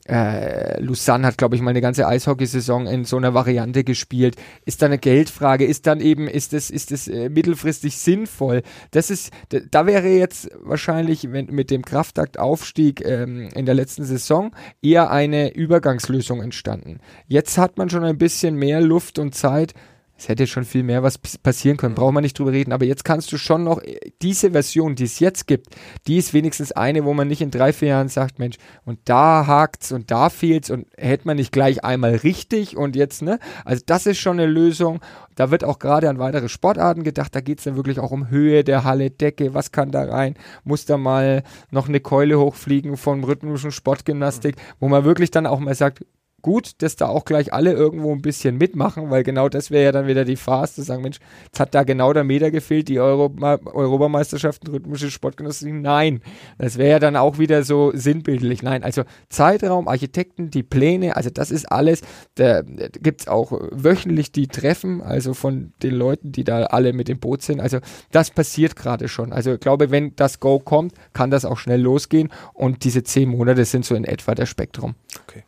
äh, 0.07 0.81
Lausanne 0.81 1.27
hat, 1.27 1.39
glaube 1.39 1.57
ich, 1.57 1.63
mal 1.63 1.71
eine 1.71 1.81
ganze 1.81 2.07
Eishockeysaison 2.07 2.87
in 2.87 3.05
so 3.05 3.17
einer 3.17 3.35
Variante 3.35 3.85
gespielt. 3.85 4.37
Ist 4.65 4.83
da 4.83 4.87
eine 4.87 4.99
Geldfrage? 4.99 5.65
Ist 5.65 5.87
dann 5.87 6.01
eben, 6.01 6.29
ist 6.29 6.53
das, 6.53 6.71
ist 6.71 6.91
das 6.91 7.09
äh, 7.09 7.29
mittelfristig 7.29 7.97
sinnvoll? 7.97 8.63
Das 8.91 9.11
ist, 9.11 9.33
da 9.71 9.87
wäre 9.87 10.09
jetzt 10.09 10.51
wahrscheinlich 10.63 11.33
wenn, 11.33 11.47
mit 11.47 11.71
dem 11.71 11.85
Kraftaktaufstieg 11.85 13.05
ähm, 13.05 13.49
in 13.55 13.67
der 13.67 13.75
letzten 13.75 14.05
Saison 14.05 14.55
eher 14.83 15.11
eine 15.11 15.55
Übergangslösung 15.55 16.43
entstanden. 16.43 17.01
Jetzt 17.27 17.57
hat 17.57 17.79
man 17.79 17.89
schon 17.89 18.05
ein 18.05 18.19
bisschen 18.19 18.57
mehr 18.57 18.81
Luft 18.81 19.19
und 19.19 19.35
Zeit, 19.35 19.75
es 20.17 20.29
hätte 20.29 20.47
schon 20.47 20.65
viel 20.65 20.85
mehr 20.85 21.03
was 21.03 21.19
passieren 21.19 21.77
können, 21.77 21.95
braucht 21.95 22.15
man 22.15 22.23
nicht 22.23 22.39
drüber 22.39 22.53
reden. 22.53 22.73
Aber 22.73 22.85
jetzt 22.85 23.05
kannst 23.05 23.33
du 23.33 23.39
schon 23.39 23.65
noch, 23.65 23.83
äh, 23.83 23.99
diese 24.23 24.53
Version, 24.53 24.95
die 24.95 25.05
es 25.05 25.19
jetzt 25.19 25.47
gibt, 25.47 25.75
die 26.07 26.19
ist 26.19 26.33
wenigstens 26.33 26.73
eine, 26.73 27.05
wo 27.05 27.15
man 27.15 27.27
nicht 27.27 27.41
in 27.41 27.51
drei, 27.51 27.73
vier 27.73 27.89
Jahren 27.89 28.09
sagt, 28.09 28.39
Mensch, 28.39 28.57
und 28.85 29.01
da 29.07 29.47
hakt's 29.47 29.91
und 29.93 30.11
da 30.11 30.31
fehlt's 30.31 30.71
und 30.71 30.87
hätte 30.97 31.27
man 31.27 31.37
nicht 31.37 31.53
gleich 31.53 31.85
einmal 31.85 32.15
richtig 32.17 32.77
und 32.77 32.95
jetzt, 32.97 33.23
ne? 33.23 33.39
Also 33.65 33.83
das 33.87 34.07
ist 34.07 34.19
schon 34.19 34.39
eine 34.39 34.51
Lösung. 34.51 35.01
Da 35.35 35.51
wird 35.51 35.65
auch 35.65 35.81
gerade 35.81 36.09
an 36.09 36.19
weitere 36.19 36.49
Sportarten 36.49 37.03
gedacht. 37.03 37.35
Da 37.35 37.41
geht's 37.41 37.65
dann 37.65 37.77
wirklich 37.77 37.99
auch 37.99 38.13
um 38.13 38.31
Höhe 38.31 38.63
der 38.63 38.85
Halle, 38.85 39.11
Decke, 39.11 39.53
was 39.53 39.73
kann 39.73 39.91
da 39.91 40.05
rein? 40.05 40.37
Muss 40.63 40.85
da 40.85 40.97
mal 40.97 41.43
noch 41.71 41.89
eine 41.89 41.99
Keule 41.99 42.39
hochfliegen 42.39 42.97
von 42.97 43.25
rhythmischen 43.25 43.73
Sportgymnastik, 43.73 44.57
wo 44.79 44.89
man 44.89 45.05
wirklich 45.05 45.33
dann 45.33 45.47
auch 45.47 45.59
mal 45.59 45.75
sagt, 45.75 46.05
gut, 46.45 46.83
dass 46.83 46.95
da 46.95 47.09
auch 47.09 47.25
gleich 47.25 47.55
alle 47.55 47.73
irgendwo 47.73 48.13
ein 48.13 48.21
bisschen 48.21 48.59
mitmachen, 48.59 49.11
weil 49.11 49.23
genau 49.23 49.49
das 49.49 49.71
wäre 49.71 49.85
ja 49.85 49.93
dann 49.93 50.07
wieder 50.07 50.27
die 50.27 50.37
Phase 50.37 50.75
zu 50.75 50.83
sagen, 50.83 51.03
Mensch, 51.03 51.19
jetzt 51.47 51.59
hat 51.59 51.75
da 51.75 51.85
genau 51.85 52.13
der 52.13 52.23
Meter 52.23 52.51
gefehlt, 52.51 52.89
die 52.89 53.01
Europa 53.01 53.59
Europameisterschaften, 53.65 54.69
rhythmische 54.71 55.11
Sportgenossen. 55.11 55.81
Nein, 55.81 56.21
das 56.59 56.77
wäre 56.77 56.91
ja 56.91 56.99
dann 56.99 57.17
auch 57.17 57.39
wieder 57.39 57.65
so 57.65 57.93
sinnbildlich. 57.95 58.63
Nein, 58.63 58.85
also 58.85 59.05
Zeitraum, 59.31 59.89
Architekten, 59.89 60.51
die 60.51 60.63
Pläne, 60.63 61.17
also 61.17 61.31
das 61.31 61.51
ist 61.51 61.73
alles. 61.73 62.03
Da, 62.35 62.61
gibt 62.61 63.23
es 63.23 63.29
auch 63.29 63.53
wöchentlich 63.73 64.31
die 64.31 64.47
Treffen, 64.47 65.01
also 65.01 65.33
von 65.33 65.73
den 65.83 65.95
Leuten, 65.95 66.31
die 66.31 66.45
da 66.45 66.65
alle 66.65 66.93
mit 66.93 67.09
dem 67.09 67.21
Boot 67.21 67.41
sind. 67.41 67.61
Also 67.61 67.79
das 68.11 68.31
passiert 68.31 68.77
gerade 68.77 69.09
schon. 69.09 69.33
Also 69.33 69.55
ich 69.55 69.61
glaube, 69.61 69.91
wenn 69.91 70.15
das 70.17 70.41
Go 70.41 70.59
kommt, 70.59 70.93
kann 71.15 71.31
das 71.31 71.47
auch 71.47 71.57
schnell 71.57 71.81
losgehen 71.81 72.31
und 72.53 72.85
diese 72.85 73.03
zehn 73.03 73.31
Monate 73.31 73.65
sind 73.65 73.87
so 73.87 73.95
in 73.95 74.05
etwa 74.05 74.35
der 74.35 74.45
Spektrum. 74.45 74.95
Okay. 75.27 75.43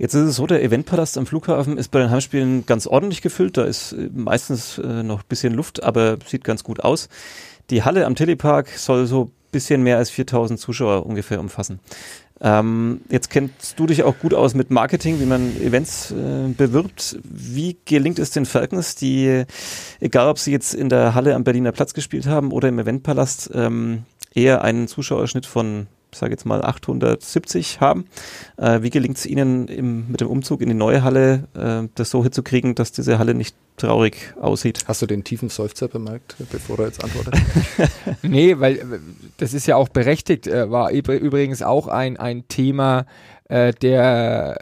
Jetzt 0.00 0.14
ist 0.14 0.22
es 0.22 0.36
so, 0.36 0.46
der 0.46 0.62
Eventpalast 0.62 1.18
am 1.18 1.26
Flughafen 1.26 1.76
ist 1.76 1.90
bei 1.90 1.98
den 1.98 2.08
Heimspielen 2.08 2.64
ganz 2.64 2.86
ordentlich 2.86 3.20
gefüllt. 3.20 3.58
Da 3.58 3.64
ist 3.64 3.92
äh, 3.92 4.08
meistens 4.14 4.78
äh, 4.78 5.02
noch 5.02 5.20
ein 5.20 5.28
bisschen 5.28 5.52
Luft, 5.52 5.82
aber 5.82 6.16
sieht 6.26 6.42
ganz 6.42 6.64
gut 6.64 6.80
aus. 6.80 7.10
Die 7.68 7.82
Halle 7.82 8.06
am 8.06 8.14
Telepark 8.14 8.70
soll 8.70 9.04
so 9.04 9.24
ein 9.24 9.32
bisschen 9.52 9.82
mehr 9.82 9.98
als 9.98 10.08
4000 10.08 10.58
Zuschauer 10.58 11.04
ungefähr 11.04 11.38
umfassen. 11.38 11.80
Ähm, 12.40 13.02
jetzt 13.10 13.28
kennst 13.28 13.78
du 13.78 13.86
dich 13.86 14.02
auch 14.02 14.18
gut 14.18 14.32
aus 14.32 14.54
mit 14.54 14.70
Marketing, 14.70 15.20
wie 15.20 15.26
man 15.26 15.54
Events 15.60 16.12
äh, 16.12 16.48
bewirbt. 16.48 17.18
Wie 17.22 17.76
gelingt 17.84 18.18
es 18.18 18.30
den 18.30 18.46
Falcons, 18.46 18.94
die, 18.94 19.44
egal 20.00 20.28
ob 20.30 20.38
sie 20.38 20.50
jetzt 20.50 20.72
in 20.72 20.88
der 20.88 21.14
Halle 21.14 21.34
am 21.34 21.44
Berliner 21.44 21.72
Platz 21.72 21.92
gespielt 21.92 22.24
haben 22.24 22.52
oder 22.52 22.70
im 22.70 22.78
Eventpalast, 22.78 23.50
ähm, 23.52 24.04
eher 24.32 24.64
einen 24.64 24.88
Zuschauerschnitt 24.88 25.44
von 25.44 25.88
sage 26.18 26.32
jetzt 26.32 26.46
mal 26.46 26.62
870 26.62 27.80
haben. 27.80 28.06
Äh, 28.56 28.82
wie 28.82 28.90
gelingt 28.90 29.16
es 29.16 29.26
Ihnen 29.26 29.68
im, 29.68 30.08
mit 30.08 30.20
dem 30.20 30.28
Umzug 30.28 30.60
in 30.60 30.68
die 30.68 30.74
neue 30.74 31.02
Halle, 31.02 31.48
äh, 31.54 31.88
das 31.94 32.10
so 32.10 32.22
hinzukriegen, 32.22 32.74
dass 32.74 32.92
diese 32.92 33.18
Halle 33.18 33.34
nicht 33.34 33.54
traurig 33.76 34.34
aussieht? 34.40 34.84
Hast 34.86 35.02
du 35.02 35.06
den 35.06 35.24
tiefen 35.24 35.48
Seufzer 35.48 35.88
bemerkt, 35.88 36.36
bevor 36.50 36.78
er 36.80 36.86
jetzt 36.86 37.02
antwortet? 37.02 37.40
nee, 38.22 38.58
weil 38.58 38.76
äh, 38.76 38.84
das 39.38 39.54
ist 39.54 39.66
ja 39.66 39.76
auch 39.76 39.88
berechtigt, 39.88 40.46
äh, 40.46 40.70
war 40.70 40.90
übrigens 40.90 41.62
auch 41.62 41.88
ein, 41.88 42.16
ein 42.16 42.46
Thema 42.48 43.06
äh, 43.48 43.72
der 43.72 44.58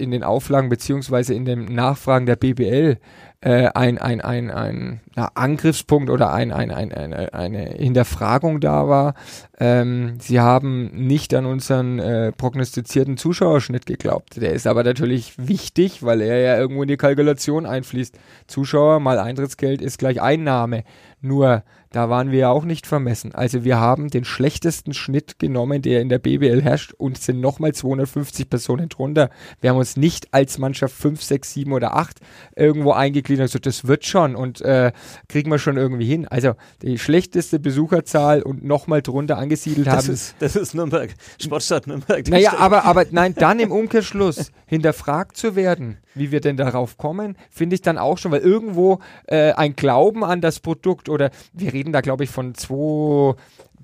in 0.00 0.10
den 0.10 0.22
Auflagen 0.22 0.70
beziehungsweise 0.70 1.34
in 1.34 1.44
den 1.44 1.66
Nachfragen 1.66 2.24
der 2.24 2.36
BBL 2.36 2.98
äh, 3.42 3.68
ein, 3.74 3.96
ein, 3.98 4.20
ein, 4.20 4.50
ein 4.50 5.00
na, 5.16 5.30
Angriffspunkt 5.34 6.10
oder 6.10 6.32
ein, 6.32 6.52
ein, 6.52 6.70
ein, 6.70 6.92
eine, 6.92 7.32
eine 7.32 7.64
Hinterfragung 7.70 8.60
da 8.60 8.86
war. 8.86 9.14
Ähm, 9.58 10.18
sie 10.20 10.40
haben 10.40 10.90
nicht 11.06 11.32
an 11.34 11.46
unseren 11.46 11.98
äh, 11.98 12.32
prognostizierten 12.32 13.16
Zuschauerschnitt 13.16 13.86
geglaubt. 13.86 14.40
Der 14.40 14.52
ist 14.52 14.66
aber 14.66 14.84
natürlich 14.84 15.34
wichtig, 15.38 16.02
weil 16.02 16.20
er 16.20 16.38
ja 16.38 16.58
irgendwo 16.58 16.82
in 16.82 16.88
die 16.88 16.98
Kalkulation 16.98 17.64
einfließt. 17.64 18.18
Zuschauer 18.46 19.00
mal 19.00 19.18
Eintrittsgeld 19.18 19.80
ist 19.80 19.98
gleich 19.98 20.20
Einnahme. 20.20 20.84
Nur 21.20 21.62
da 21.92 22.08
waren 22.08 22.30
wir 22.30 22.38
ja 22.38 22.50
auch 22.50 22.64
nicht 22.64 22.86
vermessen. 22.86 23.34
Also 23.34 23.64
wir 23.64 23.80
haben 23.80 24.10
den 24.10 24.24
schlechtesten 24.24 24.94
Schnitt 24.94 25.40
genommen, 25.40 25.82
der 25.82 26.00
in 26.00 26.08
der 26.08 26.20
BBL 26.20 26.62
herrscht 26.62 26.92
und 26.92 27.18
sind 27.18 27.40
nochmal 27.40 27.74
250 27.74 28.48
Personen 28.48 28.88
drunter. 28.88 29.28
Wir 29.60 29.70
haben 29.70 29.76
uns 29.76 29.96
nicht 29.96 30.32
als 30.32 30.58
Mannschaft 30.58 30.94
5, 30.94 31.20
6, 31.20 31.52
7 31.52 31.72
oder 31.72 31.96
8 31.96 32.20
irgendwo 32.54 32.92
eingegliedert. 32.92 33.42
Also 33.42 33.58
das 33.58 33.88
wird 33.88 34.06
schon 34.06 34.36
und 34.36 34.60
äh, 34.60 34.92
kriegen 35.28 35.50
wir 35.50 35.58
schon 35.58 35.76
irgendwie 35.76 36.06
hin. 36.06 36.28
Also 36.28 36.52
die 36.82 36.96
schlechteste 36.96 37.58
Besucherzahl 37.58 38.42
und 38.42 38.62
nochmal 38.62 39.02
drunter 39.02 39.36
angesiedelt 39.36 39.88
das 39.88 40.04
haben. 40.04 40.14
Ist, 40.14 40.36
das 40.38 40.54
ist 40.54 40.74
Nürnberg, 40.74 41.12
Sportstadt 41.42 41.88
Nürnberg. 41.88 42.28
Naja, 42.28 42.56
aber, 42.58 42.84
aber 42.84 43.06
nein, 43.10 43.34
dann 43.34 43.58
im 43.58 43.72
Umkehrschluss 43.72 44.52
hinterfragt 44.66 45.36
zu 45.36 45.56
werden, 45.56 45.98
wie 46.14 46.30
wir 46.30 46.40
denn 46.40 46.56
darauf 46.56 46.96
kommen, 46.96 47.36
finde 47.50 47.74
ich 47.74 47.82
dann 47.82 47.98
auch 47.98 48.18
schon, 48.18 48.30
weil 48.30 48.40
irgendwo 48.40 49.00
äh, 49.26 49.52
ein 49.52 49.74
Glauben 49.74 50.24
an 50.24 50.40
das 50.40 50.60
Produkt 50.60 51.08
oder 51.10 51.30
wir 51.52 51.72
reden 51.72 51.92
da, 51.92 52.00
glaube 52.00 52.24
ich, 52.24 52.30
von 52.30 52.54
zwei, 52.54 53.34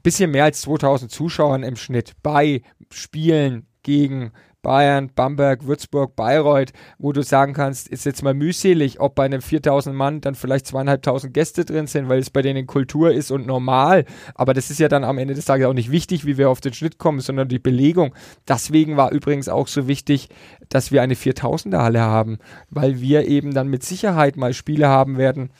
bisschen 0.03 0.31
mehr 0.31 0.45
als 0.45 0.63
2000 0.63 1.11
Zuschauern 1.11 1.63
im 1.63 1.77
Schnitt 1.77 2.13
bei 2.23 2.63
Spielen 2.91 3.67
gegen 3.83 4.33
Bayern, 4.67 5.11
Bamberg, 5.15 5.65
Würzburg, 5.69 6.17
Bayreuth, 6.17 6.73
wo 6.99 7.13
du 7.13 7.23
sagen 7.23 7.53
kannst, 7.53 7.87
ist 7.87 8.05
jetzt 8.05 8.25
mal 8.25 8.35
mühselig, 8.35 8.99
ob 8.99 9.15
bei 9.15 9.25
einem 9.25 9.41
4000 9.41 9.95
Mann 9.95 10.21
dann 10.21 10.35
vielleicht 10.35 10.67
zweieinhalbtausend 10.67 11.33
Gäste 11.33 11.65
drin 11.65 11.87
sind, 11.87 12.09
weil 12.09 12.19
es 12.19 12.31
bei 12.31 12.43
denen 12.43 12.67
Kultur 12.67 13.13
ist 13.13 13.31
und 13.31 13.47
normal. 13.47 14.07
Aber 14.35 14.55
das 14.55 14.69
ist 14.69 14.81
ja 14.81 14.89
dann 14.89 15.05
am 15.05 15.19
Ende 15.19 15.35
des 15.35 15.45
Tages 15.45 15.69
auch 15.69 15.73
nicht 15.73 15.93
wichtig, 15.93 16.27
wie 16.27 16.37
wir 16.37 16.51
auf 16.51 16.61
den 16.61 16.73
Schnitt 16.73 16.99
kommen, 16.99 17.21
sondern 17.21 17.47
die 17.47 17.61
Belegung. 17.61 18.13
Deswegen 18.49 18.97
war 18.97 19.13
übrigens 19.13 19.49
auch 19.49 19.69
so 19.69 19.87
wichtig, 19.87 20.31
dass 20.69 20.91
wir 20.91 21.01
eine 21.01 21.15
4000er 21.15 21.79
Halle 21.79 22.01
haben, 22.01 22.39
weil 22.69 23.01
wir 23.01 23.29
eben 23.29 23.55
dann 23.55 23.69
mit 23.69 23.85
Sicherheit 23.85 24.37
mal 24.37 24.53
Spiele 24.53 24.89
haben 24.89 25.17
werden, 25.17 25.51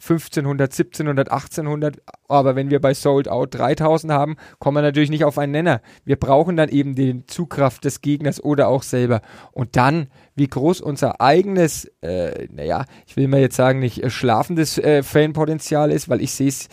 1500, 0.00 0.70
1700, 0.72 1.30
1800, 1.30 1.96
aber 2.28 2.56
wenn 2.56 2.70
wir 2.70 2.80
bei 2.80 2.94
Sold 2.94 3.28
Out 3.28 3.54
3000 3.54 4.12
haben, 4.12 4.36
kommen 4.58 4.76
wir 4.76 4.82
natürlich 4.82 5.10
nicht 5.10 5.24
auf 5.24 5.38
einen 5.38 5.52
Nenner. 5.52 5.80
Wir 6.04 6.16
brauchen 6.16 6.56
dann 6.56 6.68
eben 6.68 6.94
die 6.94 7.26
Zugkraft 7.26 7.84
des 7.84 8.00
Gegners 8.00 8.42
oder 8.42 8.68
auch 8.68 8.82
selber. 8.82 9.20
Und 9.52 9.76
dann, 9.76 10.08
wie 10.34 10.48
groß 10.48 10.80
unser 10.80 11.20
eigenes, 11.20 11.86
äh, 12.00 12.48
naja, 12.50 12.84
ich 13.06 13.16
will 13.16 13.28
mal 13.28 13.40
jetzt 13.40 13.56
sagen, 13.56 13.80
nicht 13.80 14.02
äh, 14.02 14.10
schlafendes 14.10 14.78
äh, 14.78 15.02
Fanpotenzial 15.02 15.90
ist, 15.90 16.08
weil 16.08 16.22
ich 16.22 16.32
sehe 16.32 16.48
es 16.48 16.68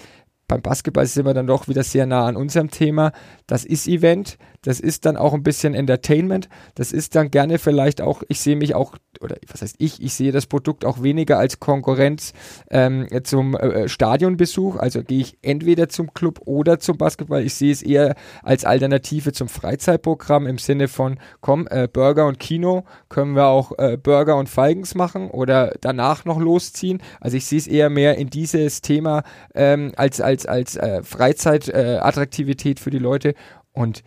beim 0.48 0.62
Basketball 0.62 1.06
sind 1.08 1.26
wir 1.26 1.34
dann 1.34 1.48
doch 1.48 1.68
wieder 1.68 1.84
sehr 1.84 2.06
nah 2.06 2.28
an 2.28 2.36
unserem 2.36 2.70
Thema. 2.70 3.12
Das 3.48 3.66
ist 3.66 3.88
Event, 3.88 4.38
das 4.66 4.80
ist 4.80 5.06
dann 5.06 5.16
auch 5.16 5.34
ein 5.34 5.44
bisschen 5.44 5.74
Entertainment, 5.74 6.50
das 6.74 6.92
ist 6.92 7.16
dann 7.16 7.32
gerne 7.32 7.60
vielleicht 7.60 8.02
auch, 8.02 8.24
ich 8.28 8.40
sehe 8.40 8.56
mich 8.56 8.76
auch, 8.76 8.96
oder 9.22 9.38
was 9.48 9.62
heißt 9.62 9.76
ich, 9.80 10.02
ich 10.02 10.14
sehe 10.14 10.32
das 10.32 10.48
Produkt 10.48 10.86
auch 10.86 11.04
weniger 11.04 11.38
als 11.38 11.60
Konkurrenz 11.60 12.34
ähm, 12.70 13.08
zum 13.24 13.56
äh, 13.56 13.88
Stadionbesuch, 13.88 14.78
also 14.78 15.04
gehe 15.04 15.22
ich 15.22 15.38
entweder 15.42 15.88
zum 15.88 16.14
Club 16.14 16.42
oder 16.46 16.80
zum 16.80 16.98
Basketball, 16.98 17.44
ich 17.44 17.54
sehe 17.54 17.72
es 17.72 17.82
eher 17.82 18.16
als 18.44 18.66
Alternative 18.66 19.32
zum 19.34 19.48
Freizeitprogramm 19.48 20.48
im 20.48 20.58
Sinne 20.58 20.88
von, 20.88 21.20
komm, 21.42 21.68
äh, 21.70 21.88
Burger 21.88 22.28
und 22.28 22.40
Kino, 22.40 22.84
können 23.10 23.36
wir 23.36 23.48
auch 23.48 23.72
äh, 23.78 23.98
Burger 23.98 24.38
und 24.38 24.50
Feigens 24.50 24.96
machen 24.96 25.30
oder 25.30 25.76
danach 25.82 26.26
noch 26.26 26.40
losziehen, 26.40 27.02
also 27.22 27.38
ich 27.38 27.46
sehe 27.46 27.60
es 27.60 27.68
eher 27.68 27.90
mehr 27.90 28.18
in 28.18 28.30
dieses 28.30 28.82
Thema 28.82 29.24
ähm, 29.54 29.92
als, 29.96 30.22
als, 30.22 30.46
als 30.46 30.76
äh, 30.76 31.04
Freizeitattraktivität 31.04 32.80
für 32.80 32.90
die 32.90 33.00
Leute. 33.00 33.34
Und 33.72 34.04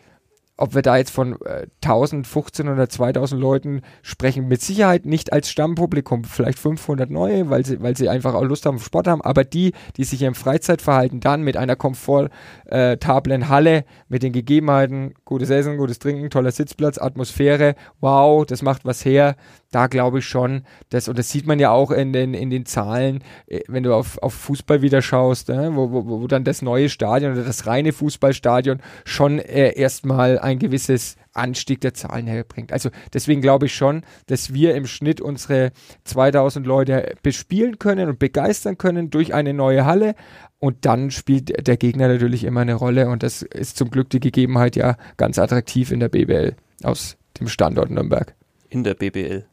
ob 0.58 0.74
wir 0.74 0.82
da 0.82 0.96
jetzt 0.96 1.10
von 1.10 1.40
äh, 1.44 1.66
1000, 1.82 2.26
15 2.26 2.68
oder 2.68 2.88
2000 2.88 3.40
Leuten 3.40 3.82
sprechen, 4.02 4.48
mit 4.48 4.60
Sicherheit 4.60 5.06
nicht 5.06 5.32
als 5.32 5.48
Stammpublikum, 5.50 6.24
vielleicht 6.24 6.58
500 6.58 7.08
neue, 7.10 7.48
weil 7.48 7.64
sie, 7.64 7.80
weil 7.80 7.96
sie 7.96 8.08
einfach 8.08 8.34
auch 8.34 8.42
Lust 8.42 8.66
haben 8.66 8.80
Sport 8.80 9.06
haben, 9.06 9.22
aber 9.22 9.44
die, 9.44 9.72
die 9.96 10.04
sich 10.04 10.20
im 10.22 10.34
Freizeitverhalten 10.34 11.20
dann 11.20 11.42
mit 11.42 11.56
einer 11.56 11.76
komfortablen 11.76 13.48
Halle, 13.48 13.84
mit 14.08 14.24
den 14.24 14.32
Gegebenheiten, 14.32 15.14
gutes 15.24 15.48
Essen, 15.48 15.78
gutes 15.78 16.00
Trinken, 16.00 16.28
toller 16.28 16.50
Sitzplatz, 16.50 16.98
Atmosphäre, 16.98 17.76
wow, 18.00 18.44
das 18.44 18.62
macht 18.62 18.84
was 18.84 19.04
her, 19.04 19.36
da 19.70 19.86
glaube 19.86 20.20
ich 20.20 20.26
schon, 20.26 20.62
dass, 20.88 21.08
und 21.08 21.18
das 21.18 21.30
sieht 21.30 21.46
man 21.46 21.58
ja 21.58 21.70
auch 21.70 21.90
in 21.90 22.12
den, 22.12 22.34
in 22.34 22.50
den 22.50 22.64
Zahlen, 22.64 23.22
äh, 23.46 23.60
wenn 23.68 23.82
du 23.82 23.94
auf, 23.94 24.18
auf 24.18 24.34
Fußball 24.34 24.82
wieder 24.82 25.02
schaust, 25.02 25.50
äh, 25.50 25.74
wo, 25.74 25.92
wo, 25.92 26.06
wo 26.06 26.26
dann 26.26 26.44
das 26.44 26.62
neue 26.62 26.88
Stadion 26.88 27.32
oder 27.32 27.44
das 27.44 27.66
reine 27.66 27.92
Fußballstadion 27.92 28.80
schon 29.04 29.38
äh, 29.38 29.78
erstmal 29.78 30.38
ein 30.38 30.58
gewisses 30.58 31.16
Anstieg 31.34 31.80
der 31.80 31.94
Zahlen 31.94 32.26
herbringt. 32.26 32.72
Also 32.72 32.90
deswegen 33.12 33.40
glaube 33.40 33.66
ich 33.66 33.74
schon, 33.74 34.02
dass 34.26 34.52
wir 34.52 34.74
im 34.74 34.86
Schnitt 34.86 35.20
unsere 35.20 35.72
2000 36.04 36.66
Leute 36.66 37.14
bespielen 37.22 37.78
können 37.78 38.08
und 38.08 38.18
begeistern 38.18 38.78
können 38.78 39.10
durch 39.10 39.34
eine 39.34 39.54
neue 39.54 39.84
Halle. 39.84 40.14
Und 40.58 40.86
dann 40.86 41.10
spielt 41.10 41.66
der 41.66 41.76
Gegner 41.76 42.08
natürlich 42.08 42.42
immer 42.42 42.60
eine 42.60 42.74
Rolle 42.74 43.08
und 43.08 43.22
das 43.22 43.42
ist 43.42 43.76
zum 43.76 43.90
Glück 43.90 44.10
die 44.10 44.20
Gegebenheit 44.20 44.74
ja 44.74 44.96
ganz 45.16 45.38
attraktiv 45.38 45.92
in 45.92 46.00
der 46.00 46.08
BBL 46.08 46.56
aus 46.82 47.16
dem 47.38 47.48
Standort 47.48 47.90
Nürnberg. 47.90 48.34
In 48.68 48.82
der 48.82 48.94
BBL. 48.94 49.46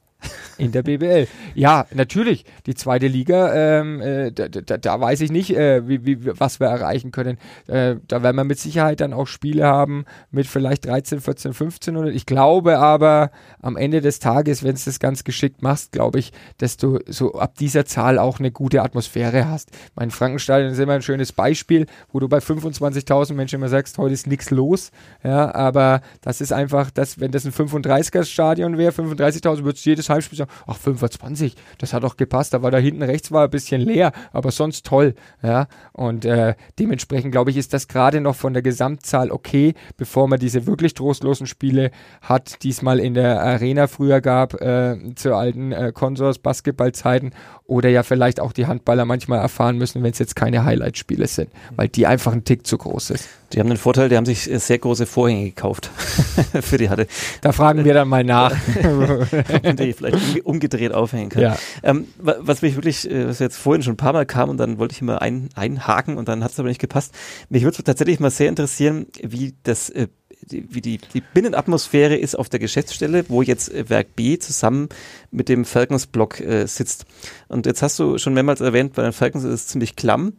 In 0.58 0.72
der 0.72 0.84
BBL. 0.84 1.28
Ja, 1.54 1.86
natürlich. 1.94 2.46
Die 2.66 2.76
zweite 2.76 3.08
Liga, 3.08 3.54
ähm, 3.54 4.02
äh, 4.02 4.32
da, 4.32 4.48
da, 4.48 4.78
da, 4.78 5.02
weiß 5.02 5.22
ich 5.22 5.32
nicht, 5.32 5.56
äh, 5.56 5.88
wie, 5.88 6.06
wie, 6.06 6.40
was 6.40 6.60
wir 6.60 6.68
erreichen 6.68 7.12
können. 7.12 7.38
Äh, 7.68 7.98
da 8.08 8.24
werden 8.24 8.38
wir 8.38 8.46
mit 8.46 8.60
Sicherheit 8.60 9.02
dann 9.02 9.14
auch 9.14 9.28
Spiele 9.28 9.66
haben 9.66 10.06
mit 10.32 10.48
vielleicht 10.48 10.86
13, 10.86 11.20
14, 11.20 11.52
1500. 11.52 12.16
Ich 12.16 12.26
glaube 12.26 12.80
aber 12.80 13.32
am 13.62 13.76
Ende 13.76 14.00
des 14.00 14.20
Tages, 14.20 14.64
wenn 14.64 14.76
du 14.76 14.82
das 14.86 15.00
ganz 15.00 15.26
geschickt 15.26 15.62
machst, 15.62 15.92
glaube 15.92 16.20
ich, 16.20 16.32
dass 16.58 16.78
du 16.78 17.00
so 17.08 17.34
ab 17.34 17.56
dieser 17.58 17.86
Zahl 17.86 18.18
auch 18.18 18.40
eine 18.40 18.52
gute 18.52 18.82
Atmosphäre 18.82 19.50
hast. 19.50 19.72
Mein 19.96 20.12
Frankenstadion 20.12 20.72
ist 20.72 20.80
immer 20.80 20.94
ein 20.94 21.02
schönes 21.02 21.34
Beispiel, 21.34 21.86
wo 22.14 22.20
du 22.20 22.30
bei 22.30 22.38
25.000 22.38 23.34
Menschen 23.34 23.56
immer 23.56 23.70
sagst, 23.70 23.98
heute 23.98 24.14
ist 24.14 24.28
nichts 24.28 24.52
los. 24.52 24.92
Ja, 25.24 25.54
aber 25.54 26.02
das 26.22 26.40
ist 26.40 26.54
einfach, 26.54 26.92
dass, 26.92 27.20
wenn 27.20 27.32
das 27.32 27.46
ein 27.46 27.52
35er 27.52 28.24
Stadion 28.24 28.78
wäre, 28.78 28.94
35.000 28.94 29.64
würdest 29.64 29.86
du 29.86 29.90
jedes 29.90 30.05
das 30.06 30.16
Heimspiel 30.16 30.38
sagen, 30.38 30.52
ach 30.68 30.78
25, 30.78 31.56
das 31.78 31.94
hat 31.94 32.04
doch 32.04 32.18
gepasst, 32.18 32.54
war 32.62 32.72
da 32.72 32.78
hinten 32.78 33.04
rechts 33.04 33.32
war 33.32 33.46
ein 33.46 33.50
bisschen 33.50 33.82
leer, 33.82 34.12
aber 34.32 34.52
sonst 34.52 34.86
toll, 34.86 35.16
ja. 35.44 35.68
Und 35.94 36.26
äh, 36.26 36.56
dementsprechend 36.80 37.32
glaube 37.32 37.52
ich, 37.52 37.58
ist 37.58 37.74
das 37.74 37.88
gerade 37.88 38.22
noch 38.22 38.36
von 38.36 38.54
der 38.54 38.62
Gesamtzahl 38.62 39.32
okay, 39.32 39.74
bevor 39.98 40.28
man 40.28 40.40
diese 40.40 40.68
wirklich 40.68 40.94
trostlosen 40.94 41.48
Spiele 41.48 41.92
hat, 42.22 42.64
die 42.64 42.70
es 42.70 42.82
mal 42.82 43.00
in 43.00 43.14
der 43.14 43.42
Arena 43.42 43.88
früher 43.88 44.22
gab, 44.22 44.54
äh, 44.62 44.98
zu 45.16 45.36
alten 45.36 45.72
äh, 45.72 45.92
Konsors 45.94 46.40
Basketballzeiten 46.40 47.34
oder 47.66 47.90
ja 47.90 48.04
vielleicht 48.04 48.40
auch 48.40 48.54
die 48.54 48.68
Handballer 48.68 49.06
manchmal 49.06 49.40
erfahren 49.40 49.78
müssen, 49.78 50.04
wenn 50.04 50.12
es 50.12 50.20
jetzt 50.20 50.36
keine 50.36 50.66
Highlight-Spiele 50.66 51.28
sind, 51.28 51.50
weil 51.76 51.90
die 51.90 52.08
einfach 52.08 52.34
ein 52.34 52.44
Tick 52.44 52.68
zu 52.68 52.78
groß 52.78 53.12
ist. 53.12 53.30
Die 53.56 53.62
haben 53.62 53.70
den 53.70 53.78
Vorteil, 53.78 54.10
die 54.10 54.18
haben 54.18 54.26
sich 54.26 54.44
sehr 54.44 54.80
große 54.80 55.06
Vorhänge 55.06 55.46
gekauft 55.46 55.90
für 56.62 56.78
die 56.78 56.90
Halle. 56.90 57.08
Da 57.40 57.54
fragen 57.54 57.86
wir 57.86 57.94
dann 57.94 58.10
mal 58.10 58.24
nach. 58.26 58.54
Ob 58.84 59.64
man 59.64 59.78
die 59.78 59.94
vielleicht 59.94 60.46
umgedreht 60.46 60.94
aufhängen 60.94 61.30
kann. 61.30 61.42
Ja. 61.42 61.58
Ähm, 61.82 62.08
was 62.18 62.62
mich 62.62 62.76
wirklich, 62.76 63.10
äh, 63.10 63.30
was 63.30 63.40
jetzt 63.40 63.56
vorhin 63.56 63.82
schon 63.82 63.94
ein 63.94 63.98
paar 63.98 64.12
Mal 64.12 64.26
kam 64.26 64.50
und 64.50 64.58
dann 64.58 64.78
wollte 64.78 64.94
ich 64.94 65.02
immer 65.02 65.22
ein, 65.22 65.50
einhaken 65.56 66.18
und 66.18 66.28
dann 66.28 66.44
hat 66.44 66.52
es 66.52 66.60
aber 66.60 66.68
nicht 66.68 66.82
gepasst. 66.82 67.16
Mich 67.48 67.64
würde 67.64 67.82
tatsächlich 67.82 68.20
mal 68.20 68.30
sehr 68.30 68.50
interessieren, 68.50 69.08
wie 69.24 69.56
das 69.64 69.90
äh, 69.90 70.08
die, 70.52 70.74
wie 70.74 70.82
die, 70.82 71.00
die 71.14 71.22
Binnenatmosphäre 71.22 72.16
ist 72.16 72.36
auf 72.36 72.50
der 72.50 72.60
Geschäftsstelle, 72.60 73.26
wo 73.28 73.42
jetzt 73.42 73.74
äh, 73.74 73.90
Werk 73.90 74.16
B 74.16 74.38
zusammen 74.38 74.90
mit 75.32 75.50
dem 75.50 75.66
Falcons-Block 75.66 76.40
äh, 76.40 76.66
sitzt. 76.68 77.06
Und 77.48 77.66
jetzt 77.66 77.82
hast 77.82 78.00
du 78.00 78.18
schon 78.18 78.34
mehrmals 78.34 78.62
erwähnt, 78.62 78.94
bei 78.94 79.04
den 79.04 79.14
Falcons 79.14 79.44
ist 79.44 79.54
es 79.54 79.68
ziemlich 79.68 79.96
klamm, 79.96 80.34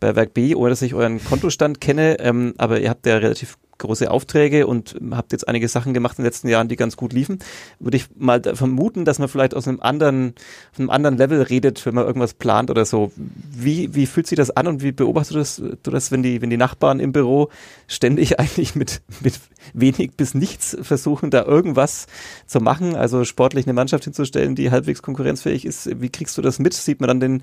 bei 0.00 0.14
Werk 0.16 0.34
B, 0.34 0.54
ohne 0.54 0.70
dass 0.70 0.82
ich 0.82 0.94
euren 0.94 1.22
Kontostand 1.24 1.80
kenne, 1.80 2.18
ähm, 2.20 2.54
aber 2.58 2.80
ihr 2.80 2.90
habt 2.90 3.06
ja 3.06 3.16
relativ 3.16 3.58
große 3.82 4.10
Aufträge 4.10 4.66
und 4.66 4.96
habt 5.10 5.32
jetzt 5.32 5.46
einige 5.48 5.68
Sachen 5.68 5.92
gemacht 5.92 6.18
in 6.18 6.22
den 6.22 6.26
letzten 6.26 6.48
Jahren, 6.48 6.68
die 6.68 6.76
ganz 6.76 6.96
gut 6.96 7.12
liefen, 7.12 7.38
würde 7.78 7.96
ich 7.96 8.06
mal 8.16 8.40
vermuten, 8.42 9.04
dass 9.04 9.18
man 9.18 9.28
vielleicht 9.28 9.54
aus 9.54 9.68
einem 9.68 9.80
anderen, 9.80 10.34
einem 10.78 10.90
anderen 10.90 11.18
Level 11.18 11.42
redet, 11.42 11.84
wenn 11.84 11.94
man 11.94 12.06
irgendwas 12.06 12.34
plant 12.34 12.70
oder 12.70 12.84
so. 12.84 13.12
Wie, 13.16 13.94
wie 13.94 14.06
fühlt 14.06 14.26
sich 14.26 14.36
das 14.36 14.50
an 14.50 14.66
und 14.66 14.82
wie 14.82 14.92
beobachtest 14.92 15.32
du 15.32 15.38
das, 15.38 15.78
du 15.82 15.90
das 15.90 16.12
wenn 16.12 16.22
die, 16.22 16.40
wenn 16.40 16.50
die 16.50 16.56
Nachbarn 16.56 17.00
im 17.00 17.12
Büro 17.12 17.48
ständig 17.86 18.38
eigentlich 18.40 18.74
mit, 18.74 19.02
mit 19.20 19.34
wenig 19.74 20.12
bis 20.16 20.34
nichts 20.34 20.76
versuchen, 20.82 21.30
da 21.30 21.44
irgendwas 21.44 22.06
zu 22.46 22.60
machen, 22.60 22.94
also 22.94 23.24
sportlich 23.24 23.66
eine 23.66 23.72
Mannschaft 23.72 24.04
hinzustellen, 24.04 24.54
die 24.54 24.70
halbwegs 24.70 25.02
konkurrenzfähig 25.02 25.64
ist. 25.64 26.00
Wie 26.00 26.10
kriegst 26.10 26.36
du 26.38 26.42
das 26.42 26.58
mit? 26.58 26.74
Sieht 26.74 27.00
man 27.00 27.08
dann 27.08 27.20
den, 27.20 27.42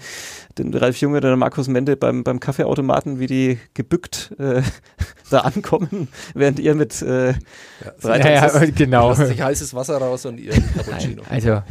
den 0.57 0.73
Ralf 0.73 0.97
Junge 0.97 1.17
oder 1.17 1.29
den 1.29 1.39
Markus 1.39 1.67
Mende 1.67 1.95
beim, 1.95 2.23
beim 2.23 2.39
Kaffeeautomaten, 2.39 3.19
wie 3.19 3.27
die 3.27 3.59
gebückt 3.73 4.33
äh, 4.39 4.61
da 5.29 5.39
ankommen 5.41 6.07
während 6.33 6.59
ihr 6.59 6.75
mit 6.75 7.01
äh, 7.01 7.29
ja, 7.29 8.15
ja, 8.15 8.47
ja, 8.47 8.65
genau. 8.65 9.13
sich 9.13 9.41
heißes 9.41 9.73
Wasser 9.73 9.97
raus 9.97 10.25
und 10.25 10.39
ihr 10.39 10.53
Cappuccino. 10.75 11.23
Also 11.29 11.61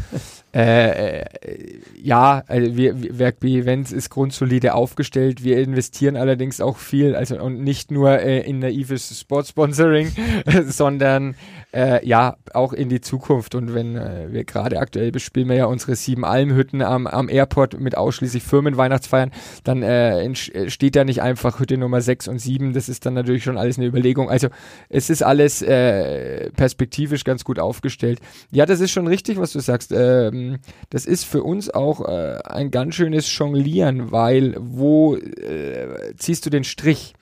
äh, 0.54 1.20
äh, 1.20 1.80
ja, 2.00 2.42
also 2.46 2.74
wir, 2.74 3.18
Werk 3.18 3.40
B 3.40 3.58
Events 3.58 3.92
ist 3.92 4.08
grundsolide 4.08 4.74
aufgestellt. 4.74 5.44
Wir 5.44 5.58
investieren 5.58 6.16
allerdings 6.16 6.60
auch 6.62 6.78
viel, 6.78 7.14
also 7.14 7.38
und 7.38 7.62
nicht 7.62 7.90
nur 7.90 8.18
äh, 8.18 8.40
in 8.40 8.60
naives 8.60 9.20
Sportsponsoring, 9.20 10.10
sondern 10.66 11.34
äh, 11.72 12.06
ja, 12.06 12.36
auch 12.54 12.72
in 12.72 12.88
die 12.88 13.00
Zukunft. 13.00 13.54
Und 13.54 13.74
wenn 13.74 13.96
äh, 13.96 14.28
wir 14.30 14.44
gerade 14.44 14.78
aktuell 14.78 15.12
bespielen 15.12 15.48
wir 15.48 15.56
ja 15.56 15.66
unsere 15.66 15.96
sieben 15.96 16.24
Almhütten 16.24 16.82
am, 16.82 17.06
am 17.06 17.28
Airport 17.28 17.78
mit 17.78 17.96
ausschließlich 17.96 18.42
Firmenweihnachtsfeiern, 18.42 19.32
dann 19.64 19.82
äh, 19.82 20.24
äh 20.24 20.70
steht 20.70 20.96
da 20.96 21.04
nicht 21.04 21.20
einfach 21.22 21.60
Hütte 21.60 21.76
Nummer 21.76 22.00
sechs 22.00 22.28
und 22.28 22.38
sieben. 22.38 22.72
Das 22.72 22.88
ist 22.88 23.04
dann 23.04 23.14
natürlich 23.14 23.44
schon 23.44 23.58
alles 23.58 23.78
eine 23.78 23.86
Überlegung. 23.86 24.30
Also 24.30 24.48
es 24.88 25.10
ist 25.10 25.22
alles 25.22 25.62
äh, 25.62 26.50
perspektivisch 26.52 27.24
ganz 27.24 27.44
gut 27.44 27.58
aufgestellt. 27.58 28.20
Ja, 28.50 28.64
das 28.64 28.80
ist 28.80 28.90
schon 28.90 29.06
richtig, 29.06 29.38
was 29.38 29.52
du 29.52 29.60
sagst. 29.60 29.92
Ähm, 29.92 30.58
das 30.90 31.04
ist 31.04 31.24
für 31.24 31.42
uns 31.42 31.70
auch 31.70 32.08
äh, 32.08 32.38
ein 32.44 32.70
ganz 32.70 32.94
schönes 32.94 33.36
Jonglieren, 33.36 34.10
weil 34.10 34.56
wo 34.58 35.16
äh, 35.16 36.14
ziehst 36.16 36.46
du 36.46 36.50
den 36.50 36.64
Strich? 36.64 37.14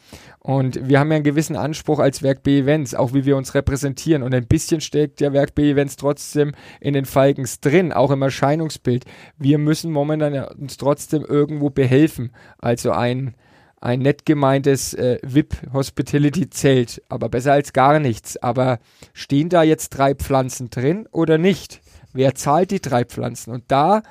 Und 0.46 0.88
wir 0.88 1.00
haben 1.00 1.10
ja 1.10 1.16
einen 1.16 1.24
gewissen 1.24 1.56
Anspruch 1.56 1.98
als 1.98 2.22
Werk 2.22 2.44
B 2.44 2.60
Events, 2.60 2.94
auch 2.94 3.12
wie 3.12 3.24
wir 3.24 3.36
uns 3.36 3.56
repräsentieren. 3.56 4.22
Und 4.22 4.32
ein 4.32 4.46
bisschen 4.46 4.80
steckt 4.80 5.20
ja 5.20 5.32
Werk 5.32 5.56
B 5.56 5.72
Events 5.72 5.96
trotzdem 5.96 6.52
in 6.80 6.94
den 6.94 7.04
Falkens 7.04 7.58
drin, 7.58 7.92
auch 7.92 8.12
im 8.12 8.22
Erscheinungsbild. 8.22 9.06
Wir 9.38 9.58
müssen 9.58 9.90
momentan 9.90 10.34
uns 10.56 10.76
trotzdem 10.76 11.24
irgendwo 11.24 11.70
behelfen. 11.70 12.30
Also 12.58 12.92
ein, 12.92 13.34
ein 13.80 13.98
nett 13.98 14.24
gemeintes 14.24 14.94
äh, 14.94 15.18
VIP-Hospitality-Zelt, 15.24 17.02
aber 17.08 17.28
besser 17.28 17.54
als 17.54 17.72
gar 17.72 17.98
nichts. 17.98 18.36
Aber 18.36 18.78
stehen 19.14 19.48
da 19.48 19.64
jetzt 19.64 19.88
drei 19.98 20.14
Pflanzen 20.14 20.70
drin 20.70 21.08
oder 21.10 21.38
nicht? 21.38 21.80
Wer 22.12 22.36
zahlt 22.36 22.70
die 22.70 22.80
drei 22.80 23.04
Pflanzen? 23.04 23.50
Und 23.50 23.64
da 23.66 24.04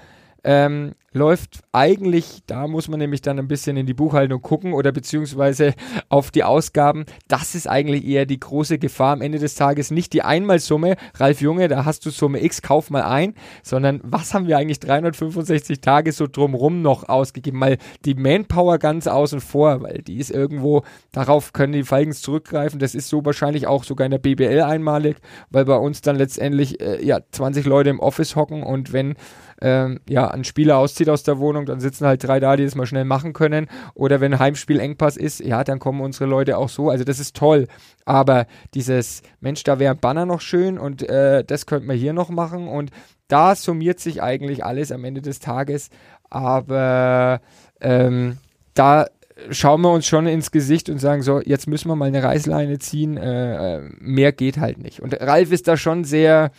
ähm, 0.46 0.94
läuft 1.12 1.62
eigentlich, 1.72 2.44
da 2.46 2.68
muss 2.68 2.88
man 2.90 3.00
nämlich 3.00 3.22
dann 3.22 3.40
ein 3.40 3.48
bisschen 3.48 3.78
in 3.78 3.86
die 3.86 3.94
Buchhaltung 3.94 4.42
gucken 4.42 4.74
oder 4.74 4.92
beziehungsweise 4.92 5.74
auf 6.10 6.30
die 6.30 6.44
Ausgaben. 6.44 7.06
Das 7.28 7.56
ist 7.56 7.68
eigentlich 7.68 8.06
eher 8.06 8.26
die 8.26 8.40
große 8.40 8.78
Gefahr 8.78 9.14
am 9.14 9.22
Ende 9.22 9.40
des 9.40 9.56
Tages. 9.56 9.92
Nicht 9.92 10.14
die 10.14 10.22
Einmalsumme, 10.22 10.98
Ralf 11.16 11.42
Junge, 11.42 11.68
da 11.68 11.86
hast 11.86 12.06
du 12.06 12.10
Summe 12.10 12.44
X, 12.44 12.62
kauf 12.62 12.90
mal 12.90 13.04
ein, 13.04 13.34
sondern 13.64 14.02
was 14.04 14.34
haben 14.34 14.48
wir 14.48 14.58
eigentlich 14.58 14.82
365 14.82 15.80
Tage 15.80 16.12
so 16.12 16.28
drumrum 16.28 16.82
noch 16.82 17.08
ausgegeben? 17.08 17.60
Mal 17.60 17.78
die 18.04 18.16
Manpower 18.16 18.78
ganz 18.78 19.08
außen 19.08 19.40
vor, 19.40 19.82
weil 19.82 20.02
die 20.02 20.18
ist 20.18 20.32
irgendwo, 20.32 20.84
darauf 21.14 21.54
können 21.54 21.74
die 21.74 21.84
Falcons 21.84 22.22
zurückgreifen. 22.22 22.78
Das 22.78 22.94
ist 22.94 23.08
so 23.08 23.26
wahrscheinlich 23.26 23.68
auch 23.68 23.86
sogar 23.86 24.06
in 24.06 24.12
der 24.12 24.20
BBL 24.20 24.62
einmalig, 24.62 25.16
weil 25.50 25.66
bei 25.66 25.78
uns 25.78 26.02
dann 26.02 26.18
letztendlich 26.18 26.82
äh, 26.82 27.04
ja 27.04 27.22
20 27.32 27.66
Leute 27.66 27.90
im 27.90 28.02
Office 28.02 28.36
hocken 28.36 28.62
und 28.64 28.92
wenn 28.92 29.16
ähm, 29.62 30.00
ja, 30.10 30.28
ein 30.28 30.44
Spieler 30.44 30.78
auszieht 30.78 31.10
aus 31.10 31.24
der 31.24 31.40
Wohnung, 31.40 31.66
dann 31.66 31.80
sitzen 31.80 32.06
halt 32.06 32.24
drei 32.24 32.40
da, 32.40 32.56
die 32.56 32.66
das 32.66 32.76
mal 32.76 32.86
schnell 32.86 33.06
machen 33.06 33.34
können. 33.34 33.68
Oder 33.94 34.20
wenn 34.20 34.38
Heimspiel 34.38 34.80
Engpass 34.80 35.18
ist, 35.18 35.40
ja, 35.40 35.64
dann 35.64 35.80
kommen 35.80 36.02
unsere 36.02 36.26
Leute 36.26 36.58
auch 36.58 36.70
so. 36.70 36.90
Also 36.90 37.04
das 37.04 37.20
ist 37.20 37.36
toll. 37.36 37.68
Aber 38.06 38.48
dieses, 38.74 39.22
Mensch, 39.40 39.64
da 39.64 39.80
wäre 39.80 39.94
ein 39.94 40.00
Banner 40.00 40.26
noch 40.26 40.42
schön 40.42 40.78
und 40.78 41.08
äh, 41.08 41.44
das 41.44 41.66
könnte 41.66 41.88
man 41.88 41.98
hier 41.98 42.14
noch 42.14 42.30
machen. 42.30 42.68
Und 42.68 42.92
da 43.28 43.56
summiert 43.56 44.00
sich 44.00 44.22
eigentlich 44.22 44.66
alles 44.66 44.92
am 44.92 45.04
Ende 45.06 45.22
des 45.22 45.40
Tages. 45.40 45.90
Aber 46.30 47.40
ähm, 47.80 48.38
da 48.74 49.08
schauen 49.52 49.82
wir 49.82 49.92
uns 49.92 50.06
schon 50.06 50.28
ins 50.28 50.52
Gesicht 50.52 50.90
und 50.90 51.00
sagen 51.00 51.22
so, 51.22 51.42
jetzt 51.42 51.68
müssen 51.68 51.88
wir 51.90 51.96
mal 51.96 52.06
eine 52.06 52.24
Reißleine 52.24 52.80
ziehen. 52.80 53.18
Äh, 53.18 53.78
äh 53.78 53.90
mehr 54.00 54.32
geht 54.34 54.58
halt 54.58 54.80
nicht. 54.80 55.02
Und 55.02 55.20
Ralf 55.20 55.52
ist 55.52 55.68
da 55.68 55.78
schon 55.78 56.04
sehr 56.04 56.52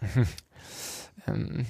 ähm, 1.26 1.66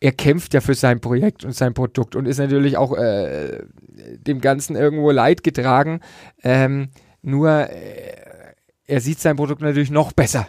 er 0.00 0.12
kämpft 0.12 0.54
ja 0.54 0.60
für 0.60 0.74
sein 0.74 1.00
Projekt 1.00 1.44
und 1.44 1.52
sein 1.52 1.74
Produkt 1.74 2.14
und 2.14 2.26
ist 2.26 2.38
natürlich 2.38 2.76
auch 2.76 2.96
äh, 2.96 3.64
dem 3.88 4.40
Ganzen 4.40 4.76
irgendwo 4.76 5.10
leid 5.10 5.42
getragen. 5.42 6.00
Ähm, 6.42 6.90
nur 7.22 7.50
äh, 7.70 8.16
er 8.86 9.00
sieht 9.00 9.18
sein 9.18 9.36
Produkt 9.36 9.60
natürlich 9.60 9.90
noch 9.90 10.12
besser. 10.12 10.48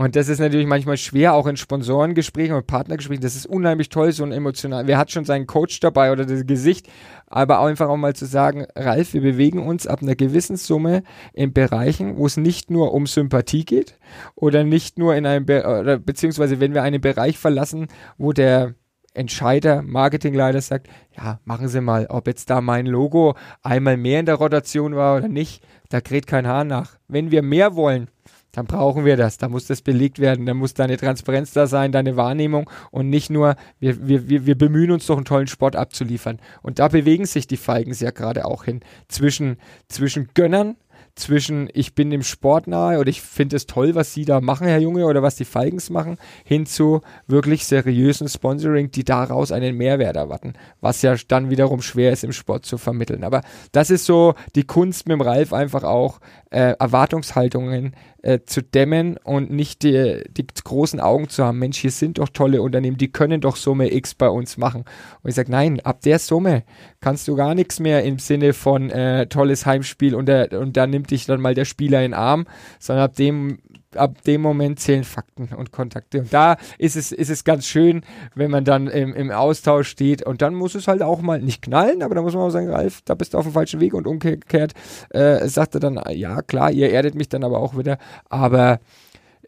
Und 0.00 0.16
das 0.16 0.30
ist 0.30 0.38
natürlich 0.38 0.66
manchmal 0.66 0.96
schwer, 0.96 1.34
auch 1.34 1.46
in 1.46 1.58
Sponsorengesprächen 1.58 2.56
und 2.56 2.66
Partnergesprächen. 2.66 3.20
Das 3.20 3.36
ist 3.36 3.44
unheimlich 3.44 3.90
toll, 3.90 4.12
so 4.12 4.24
ein 4.24 4.32
emotional. 4.32 4.86
Wer 4.86 4.96
hat 4.96 5.10
schon 5.10 5.26
seinen 5.26 5.46
Coach 5.46 5.78
dabei 5.80 6.10
oder 6.10 6.24
das 6.24 6.46
Gesicht? 6.46 6.88
Aber 7.26 7.58
auch 7.58 7.66
einfach 7.66 7.90
auch 7.90 7.98
mal 7.98 8.14
zu 8.14 8.24
sagen, 8.24 8.66
Ralf, 8.74 9.12
wir 9.12 9.20
bewegen 9.20 9.58
uns 9.58 9.86
ab 9.86 10.00
einer 10.00 10.14
gewissen 10.16 10.56
Summe 10.56 11.02
in 11.34 11.52
Bereichen, 11.52 12.16
wo 12.16 12.24
es 12.24 12.38
nicht 12.38 12.70
nur 12.70 12.94
um 12.94 13.06
Sympathie 13.06 13.66
geht 13.66 13.98
oder 14.36 14.64
nicht 14.64 14.98
nur 14.98 15.14
in 15.16 15.26
einem, 15.26 15.44
Be 15.44 15.66
oder 15.66 15.98
beziehungsweise 15.98 16.60
wenn 16.60 16.72
wir 16.72 16.82
einen 16.82 17.02
Bereich 17.02 17.36
verlassen, 17.36 17.88
wo 18.16 18.32
der 18.32 18.76
Entscheider, 19.12 19.82
Marketingleiter 19.82 20.62
sagt, 20.62 20.88
ja, 21.14 21.40
machen 21.44 21.68
Sie 21.68 21.82
mal, 21.82 22.06
ob 22.06 22.26
jetzt 22.26 22.48
da 22.48 22.62
mein 22.62 22.86
Logo 22.86 23.34
einmal 23.62 23.98
mehr 23.98 24.20
in 24.20 24.26
der 24.26 24.36
Rotation 24.36 24.96
war 24.96 25.18
oder 25.18 25.28
nicht, 25.28 25.62
da 25.90 26.00
kräht 26.00 26.26
kein 26.26 26.46
Haar 26.46 26.64
nach. 26.64 26.96
Wenn 27.06 27.30
wir 27.30 27.42
mehr 27.42 27.74
wollen, 27.74 28.08
dann 28.52 28.66
brauchen 28.66 29.04
wir 29.04 29.16
das. 29.16 29.38
Da 29.38 29.48
muss 29.48 29.66
das 29.66 29.82
belegt 29.82 30.18
werden. 30.18 30.46
Da 30.46 30.54
muss 30.54 30.74
deine 30.74 30.96
Transparenz 30.96 31.52
da 31.52 31.66
sein, 31.66 31.92
deine 31.92 32.16
Wahrnehmung 32.16 32.68
und 32.90 33.08
nicht 33.08 33.30
nur, 33.30 33.56
wir, 33.78 34.06
wir, 34.06 34.28
wir, 34.46 34.58
bemühen 34.58 34.90
uns 34.90 35.06
doch 35.06 35.16
einen 35.16 35.24
tollen 35.24 35.46
Sport 35.46 35.76
abzuliefern. 35.76 36.40
Und 36.62 36.78
da 36.78 36.88
bewegen 36.88 37.26
sich 37.26 37.46
die 37.46 37.56
Falkens 37.56 38.00
ja 38.00 38.10
gerade 38.10 38.44
auch 38.44 38.64
hin. 38.64 38.80
Zwischen, 39.08 39.56
zwischen 39.88 40.28
Gönnern, 40.34 40.76
zwischen 41.14 41.68
ich 41.72 41.94
bin 41.94 42.10
dem 42.10 42.22
Sport 42.22 42.66
nahe 42.66 42.98
oder 42.98 43.08
ich 43.08 43.20
finde 43.20 43.56
es 43.56 43.66
toll, 43.66 43.94
was 43.94 44.14
Sie 44.14 44.24
da 44.24 44.40
machen, 44.40 44.66
Herr 44.66 44.78
Junge, 44.78 45.06
oder 45.06 45.22
was 45.22 45.36
die 45.36 45.44
Falkens 45.44 45.90
machen, 45.90 46.18
hin 46.44 46.66
zu 46.66 47.02
wirklich 47.26 47.66
seriösen 47.66 48.28
Sponsoring, 48.28 48.90
die 48.90 49.04
daraus 49.04 49.52
einen 49.52 49.76
Mehrwert 49.76 50.16
erwarten, 50.16 50.54
was 50.80 51.02
ja 51.02 51.14
dann 51.28 51.50
wiederum 51.50 51.82
schwer 51.82 52.12
ist 52.12 52.24
im 52.24 52.32
Sport 52.32 52.66
zu 52.66 52.78
vermitteln. 52.78 53.24
Aber 53.24 53.42
das 53.72 53.90
ist 53.90 54.06
so 54.06 54.34
die 54.54 54.64
Kunst 54.64 55.06
mit 55.06 55.14
dem 55.14 55.20
Ralf 55.20 55.52
einfach 55.52 55.84
auch, 55.84 56.20
äh, 56.50 56.74
Erwartungshaltungen 56.78 57.94
äh, 58.22 58.40
zu 58.44 58.62
dämmen 58.62 59.16
und 59.18 59.50
nicht 59.50 59.82
die, 59.82 60.24
die 60.30 60.46
großen 60.46 61.00
Augen 61.00 61.28
zu 61.28 61.44
haben. 61.44 61.58
Mensch, 61.58 61.78
hier 61.78 61.90
sind 61.90 62.18
doch 62.18 62.28
tolle 62.28 62.60
Unternehmen, 62.60 62.96
die 62.96 63.10
können 63.10 63.40
doch 63.40 63.56
Summe 63.56 63.92
X 63.94 64.14
bei 64.14 64.28
uns 64.28 64.56
machen. 64.56 64.84
Und 65.22 65.30
ich 65.30 65.36
sage, 65.36 65.50
nein, 65.50 65.80
ab 65.80 66.00
der 66.02 66.18
Summe 66.18 66.64
kannst 67.00 67.28
du 67.28 67.36
gar 67.36 67.54
nichts 67.54 67.80
mehr 67.80 68.02
im 68.04 68.18
Sinne 68.18 68.52
von 68.52 68.90
äh, 68.90 69.26
tolles 69.26 69.64
Heimspiel 69.64 70.14
und, 70.14 70.26
der, 70.26 70.58
und 70.58 70.76
da 70.76 70.86
nimmt 70.86 71.10
dich 71.10 71.26
dann 71.26 71.40
mal 71.40 71.54
der 71.54 71.64
Spieler 71.64 71.98
in 71.98 72.10
den 72.10 72.14
Arm, 72.14 72.46
sondern 72.78 73.04
ab 73.04 73.14
dem 73.14 73.58
ab 73.96 74.22
dem 74.24 74.40
Moment 74.40 74.80
zählen 74.80 75.04
Fakten 75.04 75.48
und 75.56 75.72
Kontakte. 75.72 76.20
Und 76.20 76.32
da 76.32 76.56
ist 76.78 76.96
es, 76.96 77.12
ist 77.12 77.30
es 77.30 77.44
ganz 77.44 77.66
schön, 77.66 78.02
wenn 78.34 78.50
man 78.50 78.64
dann 78.64 78.86
im, 78.86 79.14
im 79.14 79.30
Austausch 79.30 79.88
steht 79.88 80.22
und 80.24 80.42
dann 80.42 80.54
muss 80.54 80.74
es 80.74 80.88
halt 80.88 81.02
auch 81.02 81.20
mal 81.20 81.40
nicht 81.40 81.62
knallen, 81.62 82.02
aber 82.02 82.14
da 82.14 82.22
muss 82.22 82.34
man 82.34 82.44
auch 82.44 82.50
sagen, 82.50 82.70
Ralf, 82.70 83.00
da 83.04 83.14
bist 83.14 83.34
du 83.34 83.38
auf 83.38 83.44
dem 83.44 83.52
falschen 83.52 83.80
Weg 83.80 83.94
und 83.94 84.06
umgekehrt 84.06 84.72
äh, 85.10 85.46
sagt 85.48 85.74
er 85.74 85.80
dann, 85.80 86.00
ja 86.10 86.42
klar, 86.42 86.70
ihr 86.70 86.90
erdet 86.90 87.14
mich 87.14 87.28
dann 87.28 87.44
aber 87.44 87.58
auch 87.58 87.76
wieder, 87.76 87.98
aber 88.28 88.80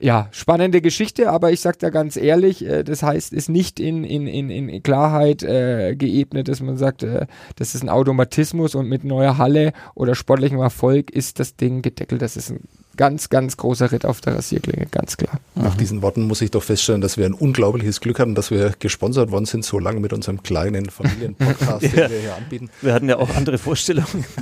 ja, 0.02 0.28
spannende 0.32 0.80
Geschichte, 0.80 1.30
aber 1.30 1.52
ich 1.52 1.60
sag 1.60 1.78
da 1.78 1.90
ganz 1.90 2.16
ehrlich, 2.16 2.66
äh, 2.66 2.82
das 2.82 3.04
heißt, 3.04 3.32
ist 3.32 3.48
nicht 3.48 3.78
in, 3.78 4.02
in, 4.02 4.26
in, 4.26 4.50
in 4.50 4.82
Klarheit 4.82 5.44
äh, 5.44 5.94
geebnet, 5.94 6.48
dass 6.48 6.60
man 6.60 6.76
sagt, 6.76 7.04
äh, 7.04 7.26
das 7.56 7.76
ist 7.76 7.82
ein 7.82 7.88
Automatismus 7.88 8.74
und 8.74 8.88
mit 8.88 9.04
neuer 9.04 9.38
Halle 9.38 9.72
oder 9.94 10.16
sportlichem 10.16 10.58
Erfolg 10.58 11.12
ist 11.12 11.38
das 11.38 11.54
Ding 11.54 11.82
gedeckelt. 11.82 12.20
Das 12.20 12.36
ist 12.36 12.50
ein 12.50 12.66
ganz, 12.96 13.28
ganz 13.28 13.56
großer 13.56 13.90
Ritt 13.92 14.04
auf 14.04 14.20
der 14.20 14.36
Rasierklinge, 14.36 14.86
ganz 14.90 15.16
klar. 15.16 15.40
Nach 15.54 15.76
diesen 15.76 16.02
Worten 16.02 16.22
muss 16.22 16.40
ich 16.42 16.50
doch 16.50 16.62
feststellen, 16.62 17.00
dass 17.00 17.16
wir 17.16 17.26
ein 17.26 17.34
unglaubliches 17.34 18.00
Glück 18.00 18.18
hatten, 18.18 18.34
dass 18.34 18.50
wir 18.50 18.72
gesponsert 18.78 19.30
worden 19.30 19.44
sind, 19.46 19.64
so 19.64 19.78
lange 19.78 20.00
mit 20.00 20.12
unserem 20.12 20.42
kleinen 20.42 20.90
Familienpodcast, 20.90 21.82
Ja. 21.82 21.88
den 22.08 22.10
wir 22.10 22.18
hier 22.20 22.34
anbieten. 22.36 22.70
Wir 22.80 22.92
hatten 22.94 23.08
ja 23.08 23.16
auch 23.16 23.34
andere 23.36 23.58
Vorstellungen. 23.58 24.24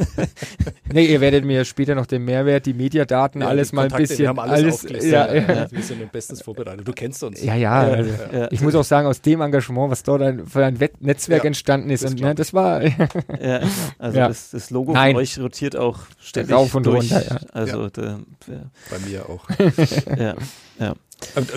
Nee, 0.92 1.04
ihr 1.06 1.20
werdet 1.20 1.44
mir 1.44 1.64
später 1.64 1.94
noch 1.94 2.06
den 2.06 2.24
Mehrwert, 2.24 2.66
die 2.66 2.74
Mediadaten, 2.74 3.42
Ja, 3.42 3.46
alles 3.48 3.70
die 3.70 3.76
mal 3.76 3.86
ein 3.88 3.96
bisschen, 3.96 4.18
Wir 4.18 4.28
haben 4.28 4.40
alles, 4.40 4.74
aufgelistet. 4.74 5.12
ja, 5.12 5.32
ja, 5.32 5.52
Ja, 5.54 5.70
Wir 5.70 5.82
sind 5.84 6.10
bestens 6.10 6.42
vorbereitet. 6.42 6.86
Du 6.86 6.92
kennst 6.92 7.22
uns. 7.22 7.40
Ja, 7.42 7.54
ja. 7.54 7.86
Ja, 7.86 7.94
also, 7.94 8.10
ja. 8.32 8.48
Ich 8.50 8.60
muss 8.60 8.74
auch 8.74 8.82
sagen, 8.84 9.06
aus 9.06 9.20
dem 9.20 9.40
Engagement, 9.40 9.90
was 9.92 10.02
dort 10.02 10.22
ein, 10.22 10.46
für 10.46 10.64
ein 10.64 10.76
Netzwerk 10.98 11.44
Ja, 11.44 11.46
entstanden 11.46 11.90
ist, 11.90 12.02
das 12.02 12.10
und 12.10 12.16
glaub 12.16 12.28
ne, 12.30 12.34
das 12.34 12.52
war, 12.52 12.82
Ja, 12.84 13.60
also 13.98 14.18
Ja. 14.18 14.28
Das, 14.28 14.50
das 14.50 14.70
Logo 14.70 14.92
Nein. 14.92 15.12
von 15.12 15.20
euch 15.22 15.38
rotiert 15.38 15.76
auch 15.76 16.00
ständig 16.20 16.56
Rauf 16.56 16.74
und 16.74 16.86
durch. 16.86 17.12
runter, 17.12 17.24
ja. 17.34 17.40
Also 17.52 17.88
der, 17.88 18.18
der, 18.46 18.70
Bei 18.90 18.98
mir 19.00 19.28
auch. 19.28 19.48
ja, 20.18 20.34
ja. 20.78 20.94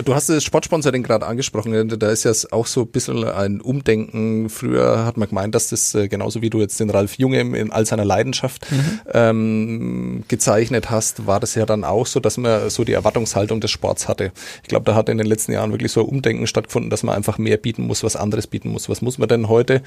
Du 0.04 0.14
hast 0.14 0.28
das 0.28 0.44
Sportsponsoring 0.44 1.02
gerade 1.02 1.26
angesprochen. 1.26 1.88
Da 1.98 2.10
ist 2.10 2.24
ja 2.24 2.32
auch 2.50 2.66
so 2.66 2.82
ein 2.82 2.88
bisschen 2.88 3.24
ein 3.24 3.60
Umdenken. 3.60 4.48
Früher 4.48 5.04
hat 5.04 5.16
man 5.16 5.28
gemeint, 5.28 5.54
dass 5.54 5.68
das 5.68 5.94
äh, 5.94 6.08
genauso 6.08 6.42
wie 6.42 6.50
du 6.50 6.60
jetzt 6.60 6.78
den 6.80 6.90
Ralf 6.90 7.18
Junge 7.18 7.40
in, 7.40 7.72
all 7.72 7.86
seiner 7.86 8.04
Leidenschaft 8.04 8.66
ähm, 9.12 10.24
gezeichnet 10.28 10.90
hast, 10.90 11.26
war 11.26 11.40
das 11.40 11.54
ja 11.54 11.66
dann 11.66 11.84
auch 11.84 12.06
so, 12.06 12.20
dass 12.20 12.36
man 12.36 12.70
so 12.70 12.84
die 12.84 12.92
Erwartungshaltung 12.92 13.60
des 13.60 13.70
Sports 13.70 14.08
hatte. 14.08 14.32
Ich 14.62 14.68
glaube, 14.68 14.84
da 14.84 14.94
hat 14.94 15.08
in 15.08 15.18
den 15.18 15.26
letzten 15.26 15.52
Jahren 15.52 15.72
wirklich 15.72 15.92
so 15.92 16.00
ein 16.00 16.06
Umdenken 16.06 16.46
stattgefunden, 16.46 16.90
dass 16.90 17.02
man 17.02 17.14
einfach 17.14 17.38
mehr 17.38 17.56
bieten 17.56 17.86
muss, 17.86 18.04
was 18.04 18.16
anderes 18.16 18.46
bieten 18.46 18.68
muss. 18.70 18.88
Was 18.88 19.02
muss 19.02 19.18
man 19.18 19.28
denn 19.28 19.48
heute 19.48 19.82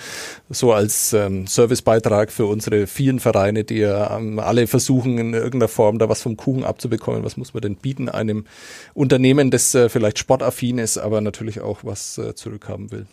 so 0.50 0.74
als 0.74 1.14
ähm, 1.14 1.48
Servicebeitrag 1.48 2.32
für 2.32 2.46
unsere 2.46 2.88
vielen 2.88 3.20
Vereine, 3.20 3.64
die 3.64 3.78
ja 3.78 4.18
ähm, 4.18 4.40
alle 4.40 4.68
versuchen, 4.68 5.18
in 5.18 5.34
irgendeiner 5.34 5.68
Form 5.68 6.00
da 6.00 6.10
was 6.10 6.22
vom 6.22 6.36
Kuchen 6.36 6.64
abzubekommen? 6.64 7.24
Was 7.24 7.38
muss 7.38 7.54
man 7.54 7.62
denn 7.62 7.76
bieten 7.76 8.10
einem 8.10 8.46
Unternehmen, 8.94 9.52
das 9.52 9.67
äh, 9.76 9.90
vielleicht 9.90 10.20
sportaffin 10.20 10.78
ist, 10.78 10.98
aber 10.98 11.22
natürlich 11.22 11.62
auch 11.62 11.80
was 11.84 12.18
äh, 12.18 12.36
zurückhaben 12.36 12.92
will? 12.92 13.06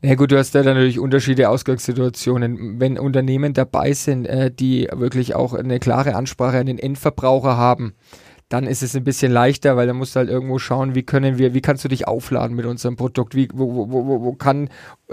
Ja 0.00 0.14
gut, 0.14 0.30
du 0.30 0.38
hast 0.38 0.54
da 0.54 0.62
natürlich 0.62 0.98
Unterschiede, 0.98 1.48
Ausgangssituationen. 1.48 2.80
Wenn 2.80 2.98
Unternehmen 2.98 3.52
dabei 3.52 3.92
sind, 3.92 4.26
äh, 4.26 4.50
die 4.50 4.88
wirklich 4.92 5.34
auch 5.34 5.54
eine 5.54 5.78
klare 5.78 6.14
Ansprache 6.14 6.58
an 6.58 6.66
den 6.66 6.78
Endverbraucher 6.78 7.56
haben, 7.56 7.94
dann 8.48 8.66
ist 8.66 8.82
es 8.82 8.96
ein 8.96 9.04
bisschen 9.04 9.30
leichter, 9.30 9.76
weil 9.76 9.86
da 9.86 9.92
musst 9.92 10.14
du 10.14 10.20
halt 10.20 10.30
irgendwo 10.30 10.58
schauen, 10.58 10.94
wie 10.94 11.02
können 11.02 11.36
wir, 11.36 11.52
wie 11.52 11.60
kannst 11.60 11.84
du 11.84 11.88
dich 11.88 12.08
aufladen 12.08 12.56
mit 12.56 12.64
unserem 12.64 12.96
Produkt, 12.96 13.34
wie, 13.34 13.48
wo, 13.52 13.90
wo, 13.90 14.06
wo, 14.06 14.22
wo 14.22 14.32
kann 14.32 14.70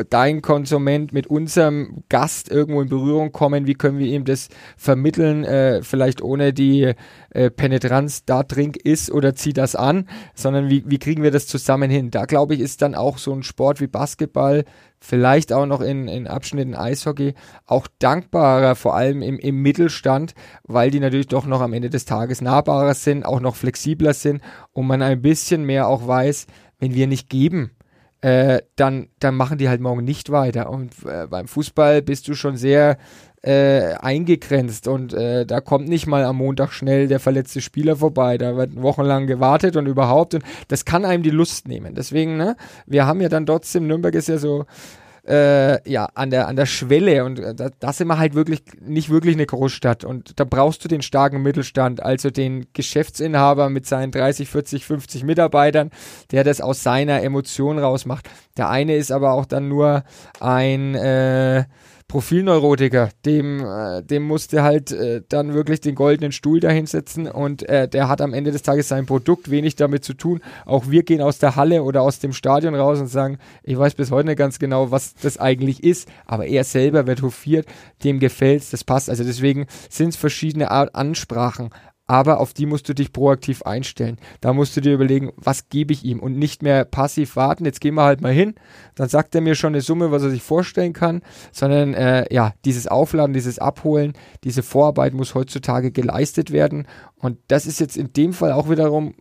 dein 0.09 0.41
Konsument 0.41 1.11
mit 1.11 1.27
unserem 1.27 2.03
Gast 2.07 2.49
irgendwo 2.49 2.81
in 2.81 2.87
Berührung 2.87 3.33
kommen, 3.33 3.67
wie 3.67 3.73
können 3.73 3.99
wir 3.99 4.07
ihm 4.07 4.23
das 4.23 4.47
vermitteln, 4.77 5.43
äh, 5.43 5.81
vielleicht 5.83 6.21
ohne 6.21 6.53
die 6.53 6.93
äh, 7.35 7.51
Penetranz, 7.51 8.23
da 8.25 8.43
trink 8.43 8.77
ist 8.77 9.11
oder 9.11 9.35
zieh 9.35 9.53
das 9.53 9.75
an, 9.75 10.07
sondern 10.33 10.69
wie, 10.69 10.83
wie 10.87 10.99
kriegen 10.99 11.21
wir 11.21 11.31
das 11.31 11.47
zusammen 11.47 11.91
hin? 11.91 12.09
Da 12.09 12.25
glaube 12.25 12.55
ich, 12.55 12.61
ist 12.61 12.81
dann 12.81 12.95
auch 12.95 13.17
so 13.17 13.33
ein 13.33 13.43
Sport 13.43 13.81
wie 13.81 13.87
Basketball, 13.87 14.63
vielleicht 14.99 15.51
auch 15.51 15.65
noch 15.65 15.81
in, 15.81 16.07
in 16.07 16.27
Abschnitten 16.27 16.75
Eishockey, 16.75 17.33
auch 17.65 17.87
dankbarer, 17.99 18.75
vor 18.75 18.95
allem 18.95 19.21
im, 19.21 19.37
im 19.37 19.61
Mittelstand, 19.61 20.33
weil 20.63 20.91
die 20.91 20.99
natürlich 20.99 21.27
doch 21.27 21.45
noch 21.45 21.61
am 21.61 21.73
Ende 21.73 21.89
des 21.89 22.05
Tages 22.05 22.41
nahbarer 22.41 22.93
sind, 22.93 23.25
auch 23.25 23.41
noch 23.41 23.55
flexibler 23.55 24.13
sind 24.13 24.41
und 24.71 24.87
man 24.87 25.01
ein 25.01 25.21
bisschen 25.21 25.65
mehr 25.65 25.87
auch 25.87 26.07
weiß, 26.07 26.47
wenn 26.79 26.93
wir 26.93 27.07
nicht 27.07 27.29
geben, 27.29 27.71
äh, 28.21 28.61
dann, 28.75 29.09
dann 29.19 29.35
machen 29.35 29.57
die 29.57 29.69
halt 29.69 29.81
morgen 29.81 30.03
nicht 30.03 30.31
weiter. 30.31 30.69
Und 30.69 30.93
äh, 31.05 31.27
beim 31.27 31.47
Fußball 31.47 32.01
bist 32.01 32.27
du 32.27 32.33
schon 32.33 32.57
sehr 32.57 32.97
äh, 33.45 33.93
eingegrenzt 34.01 34.87
und 34.87 35.13
äh, 35.13 35.45
da 35.45 35.61
kommt 35.61 35.87
nicht 35.87 36.07
mal 36.07 36.23
am 36.23 36.37
Montag 36.37 36.71
schnell 36.73 37.07
der 37.07 37.19
verletzte 37.19 37.61
Spieler 37.61 37.95
vorbei. 37.95 38.39
Da 38.39 38.57
wird 38.57 38.81
wochenlang 38.81 39.27
gewartet 39.27 39.75
und 39.75 39.85
überhaupt. 39.85 40.33
Und 40.33 40.43
das 40.67 40.83
kann 40.83 41.05
einem 41.05 41.21
die 41.21 41.29
Lust 41.29 41.67
nehmen. 41.67 41.93
Deswegen, 41.93 42.37
ne, 42.37 42.55
wir 42.87 43.05
haben 43.05 43.21
ja 43.21 43.29
dann 43.29 43.45
trotzdem, 43.45 43.85
Nürnberg 43.85 44.15
ist 44.15 44.29
ja 44.29 44.39
so 44.39 44.65
äh, 45.27 45.89
ja, 45.89 46.07
an 46.13 46.29
der, 46.29 46.47
an 46.47 46.55
der 46.55 46.65
Schwelle 46.65 47.23
und 47.25 47.39
äh, 47.39 47.53
da, 47.55 47.69
da 47.79 47.93
sind 47.93 48.07
wir 48.07 48.17
halt 48.17 48.35
wirklich 48.35 48.61
nicht 48.81 49.09
wirklich 49.09 49.35
eine 49.35 49.45
Großstadt 49.45 50.03
und 50.03 50.39
da 50.39 50.43
brauchst 50.43 50.83
du 50.83 50.87
den 50.87 51.01
starken 51.01 51.41
Mittelstand, 51.41 52.01
also 52.01 52.29
den 52.29 52.67
Geschäftsinhaber 52.73 53.69
mit 53.69 53.87
seinen 53.87 54.11
30, 54.11 54.49
40, 54.49 54.85
50 54.85 55.23
Mitarbeitern, 55.23 55.89
der 56.31 56.43
das 56.43 56.61
aus 56.61 56.83
seiner 56.83 57.23
Emotion 57.23 57.79
rausmacht. 57.79 58.29
Der 58.57 58.69
eine 58.69 58.95
ist 58.95 59.11
aber 59.11 59.33
auch 59.33 59.45
dann 59.45 59.67
nur 59.67 60.03
ein 60.39 60.93
äh, 60.93 61.65
Profilneurotiker, 62.07 63.09
dem, 63.25 63.65
äh, 63.65 64.03
dem 64.03 64.23
musste 64.23 64.61
halt 64.61 64.91
äh, 64.91 65.23
dann 65.27 65.53
wirklich 65.53 65.81
den 65.81 65.95
goldenen 65.95 66.31
Stuhl 66.31 66.59
dahinsetzen 66.59 67.27
und 67.27 67.67
äh, 67.67 67.87
der 67.87 68.07
hat 68.07 68.21
am 68.21 68.33
Ende 68.33 68.51
des 68.51 68.61
Tages 68.61 68.87
sein 68.87 69.07
Produkt 69.07 69.49
wenig 69.49 69.75
damit 69.75 70.05
zu 70.05 70.13
tun. 70.13 70.41
Auch 70.65 70.89
wir 70.89 71.03
gehen 71.03 71.21
aus 71.21 71.39
der 71.39 71.55
Halle 71.55 71.83
oder 71.83 72.03
aus 72.03 72.19
dem 72.19 72.31
Stadion 72.31 72.75
raus 72.75 72.99
und 72.99 73.07
sagen, 73.07 73.39
ich 73.63 73.77
weiß 73.77 73.95
bis 73.95 74.11
heute 74.11 74.29
nicht 74.29 74.37
ganz 74.37 74.59
genau, 74.59 74.91
was 74.91 75.15
das 75.15 75.39
eigentlich 75.39 75.83
ist, 75.83 76.07
aber 76.25 76.45
er 76.45 76.63
selber 76.63 77.07
wird 77.07 77.23
hofiert, 77.23 77.65
dem 78.03 78.19
gefällt's, 78.19 78.69
das 78.69 78.83
passt. 78.83 79.09
Also 79.09 79.23
deswegen 79.23 79.65
sind 79.89 80.09
es 80.09 80.15
verschiedene 80.15 80.69
Art 80.69 80.93
Ansprachen 80.93 81.71
aber 82.07 82.39
auf 82.39 82.53
die 82.53 82.65
musst 82.65 82.87
du 82.87 82.93
dich 82.93 83.11
proaktiv 83.11 83.63
einstellen. 83.63 84.17
Da 84.41 84.53
musst 84.53 84.75
du 84.77 84.81
dir 84.81 84.93
überlegen, 84.93 85.31
was 85.37 85.69
gebe 85.69 85.93
ich 85.93 86.03
ihm? 86.03 86.19
Und 86.19 86.37
nicht 86.37 86.61
mehr 86.61 86.85
passiv 86.85 87.35
warten, 87.35 87.65
jetzt 87.65 87.81
gehen 87.81 87.95
wir 87.95 88.03
halt 88.03 88.21
mal 88.21 88.31
hin, 88.31 88.55
dann 88.95 89.09
sagt 89.09 89.33
er 89.35 89.41
mir 89.41 89.55
schon 89.55 89.73
eine 89.73 89.81
Summe, 89.81 90.11
was 90.11 90.23
er 90.23 90.29
sich 90.29 90.43
vorstellen 90.43 90.93
kann, 90.93 91.21
sondern 91.51 91.93
äh, 91.93 92.31
ja, 92.33 92.53
dieses 92.63 92.87
Aufladen, 92.87 93.33
dieses 93.33 93.59
Abholen, 93.59 94.13
diese 94.43 94.63
Vorarbeit 94.63 95.13
muss 95.13 95.35
heutzutage 95.35 95.91
geleistet 95.91 96.51
werden. 96.51 96.87
Und 97.15 97.39
das 97.47 97.65
ist 97.65 97.79
jetzt 97.79 97.97
in 97.97 98.13
dem 98.13 98.33
Fall 98.33 98.51
auch 98.51 98.69
wiederum 98.69 99.15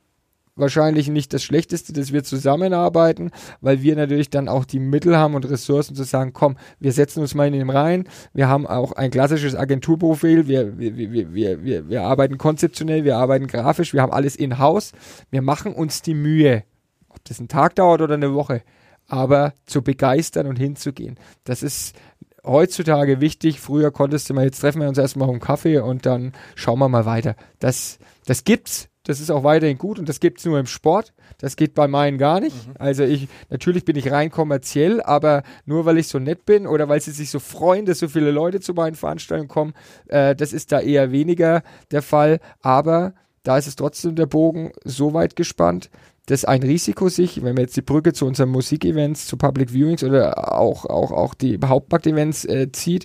wahrscheinlich 0.56 1.08
nicht 1.08 1.32
das 1.32 1.42
Schlechteste, 1.42 1.92
dass 1.92 2.12
wir 2.12 2.24
zusammenarbeiten, 2.24 3.30
weil 3.60 3.82
wir 3.82 3.96
natürlich 3.96 4.30
dann 4.30 4.48
auch 4.48 4.64
die 4.64 4.78
Mittel 4.78 5.16
haben 5.16 5.34
und 5.34 5.48
Ressourcen 5.48 5.94
zu 5.94 6.04
sagen, 6.04 6.32
komm, 6.32 6.56
wir 6.78 6.92
setzen 6.92 7.20
uns 7.20 7.34
mal 7.34 7.46
in 7.46 7.54
den 7.54 7.70
rein. 7.70 8.08
Wir 8.32 8.48
haben 8.48 8.66
auch 8.66 8.92
ein 8.92 9.10
klassisches 9.10 9.54
Agenturprofil. 9.54 10.46
Wir, 10.46 10.78
wir, 10.78 10.96
wir, 10.96 11.34
wir, 11.34 11.64
wir, 11.64 11.88
wir 11.88 12.02
arbeiten 12.02 12.38
konzeptionell, 12.38 13.04
wir 13.04 13.16
arbeiten 13.16 13.46
grafisch, 13.46 13.92
wir 13.92 14.02
haben 14.02 14.12
alles 14.12 14.36
in-house. 14.36 14.92
Wir 15.30 15.42
machen 15.42 15.74
uns 15.74 16.02
die 16.02 16.14
Mühe, 16.14 16.64
ob 17.08 17.24
das 17.24 17.40
ein 17.40 17.48
Tag 17.48 17.74
dauert 17.74 18.00
oder 18.00 18.14
eine 18.14 18.34
Woche, 18.34 18.62
aber 19.08 19.54
zu 19.66 19.82
begeistern 19.82 20.46
und 20.46 20.56
hinzugehen. 20.56 21.18
Das 21.44 21.62
ist 21.62 21.96
heutzutage 22.44 23.20
wichtig. 23.20 23.60
Früher 23.60 23.90
konntest 23.90 24.30
du 24.30 24.34
mal, 24.34 24.44
jetzt 24.44 24.60
treffen 24.60 24.80
wir 24.80 24.88
uns 24.88 24.98
erstmal 24.98 25.28
um 25.28 25.40
Kaffee 25.40 25.78
und 25.78 26.06
dann 26.06 26.32
schauen 26.54 26.78
wir 26.78 26.88
mal 26.88 27.06
weiter. 27.06 27.34
Das, 27.58 27.98
das 28.26 28.44
gibt's. 28.44 28.88
Das 29.04 29.20
ist 29.20 29.30
auch 29.30 29.44
weiterhin 29.44 29.76
gut 29.76 29.98
und 29.98 30.08
das 30.08 30.18
gibt's 30.18 30.46
nur 30.46 30.58
im 30.58 30.66
Sport. 30.66 31.12
Das 31.38 31.56
geht 31.56 31.74
bei 31.74 31.86
meinen 31.86 32.16
gar 32.16 32.40
nicht. 32.40 32.56
Also 32.78 33.04
ich, 33.04 33.28
natürlich 33.50 33.84
bin 33.84 33.96
ich 33.96 34.10
rein 34.10 34.30
kommerziell, 34.30 35.02
aber 35.02 35.42
nur 35.66 35.84
weil 35.84 35.98
ich 35.98 36.08
so 36.08 36.18
nett 36.18 36.46
bin 36.46 36.66
oder 36.66 36.88
weil 36.88 37.02
sie 37.02 37.10
sich 37.10 37.30
so 37.30 37.38
freuen, 37.38 37.84
dass 37.84 37.98
so 37.98 38.08
viele 38.08 38.30
Leute 38.30 38.60
zu 38.60 38.72
meinen 38.72 38.94
Veranstaltungen 38.94 39.48
kommen, 39.48 39.74
äh, 40.08 40.34
das 40.34 40.54
ist 40.54 40.72
da 40.72 40.80
eher 40.80 41.12
weniger 41.12 41.62
der 41.90 42.00
Fall. 42.00 42.40
Aber 42.60 43.12
da 43.42 43.58
ist 43.58 43.66
es 43.66 43.76
trotzdem 43.76 44.16
der 44.16 44.26
Bogen 44.26 44.72
so 44.84 45.12
weit 45.12 45.36
gespannt, 45.36 45.90
dass 46.24 46.46
ein 46.46 46.62
Risiko 46.62 47.10
sich, 47.10 47.42
wenn 47.42 47.54
man 47.54 47.64
jetzt 47.64 47.76
die 47.76 47.82
Brücke 47.82 48.14
zu 48.14 48.24
unseren 48.24 48.48
Musikevents, 48.48 49.26
zu 49.26 49.36
Public 49.36 49.70
Viewings 49.70 50.02
oder 50.02 50.58
auch, 50.58 50.86
auch, 50.86 51.12
auch 51.12 51.34
die 51.34 51.58
Hauptmarkt-Events 51.62 52.46
äh, 52.46 52.72
zieht, 52.72 53.04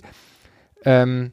ähm, 0.84 1.32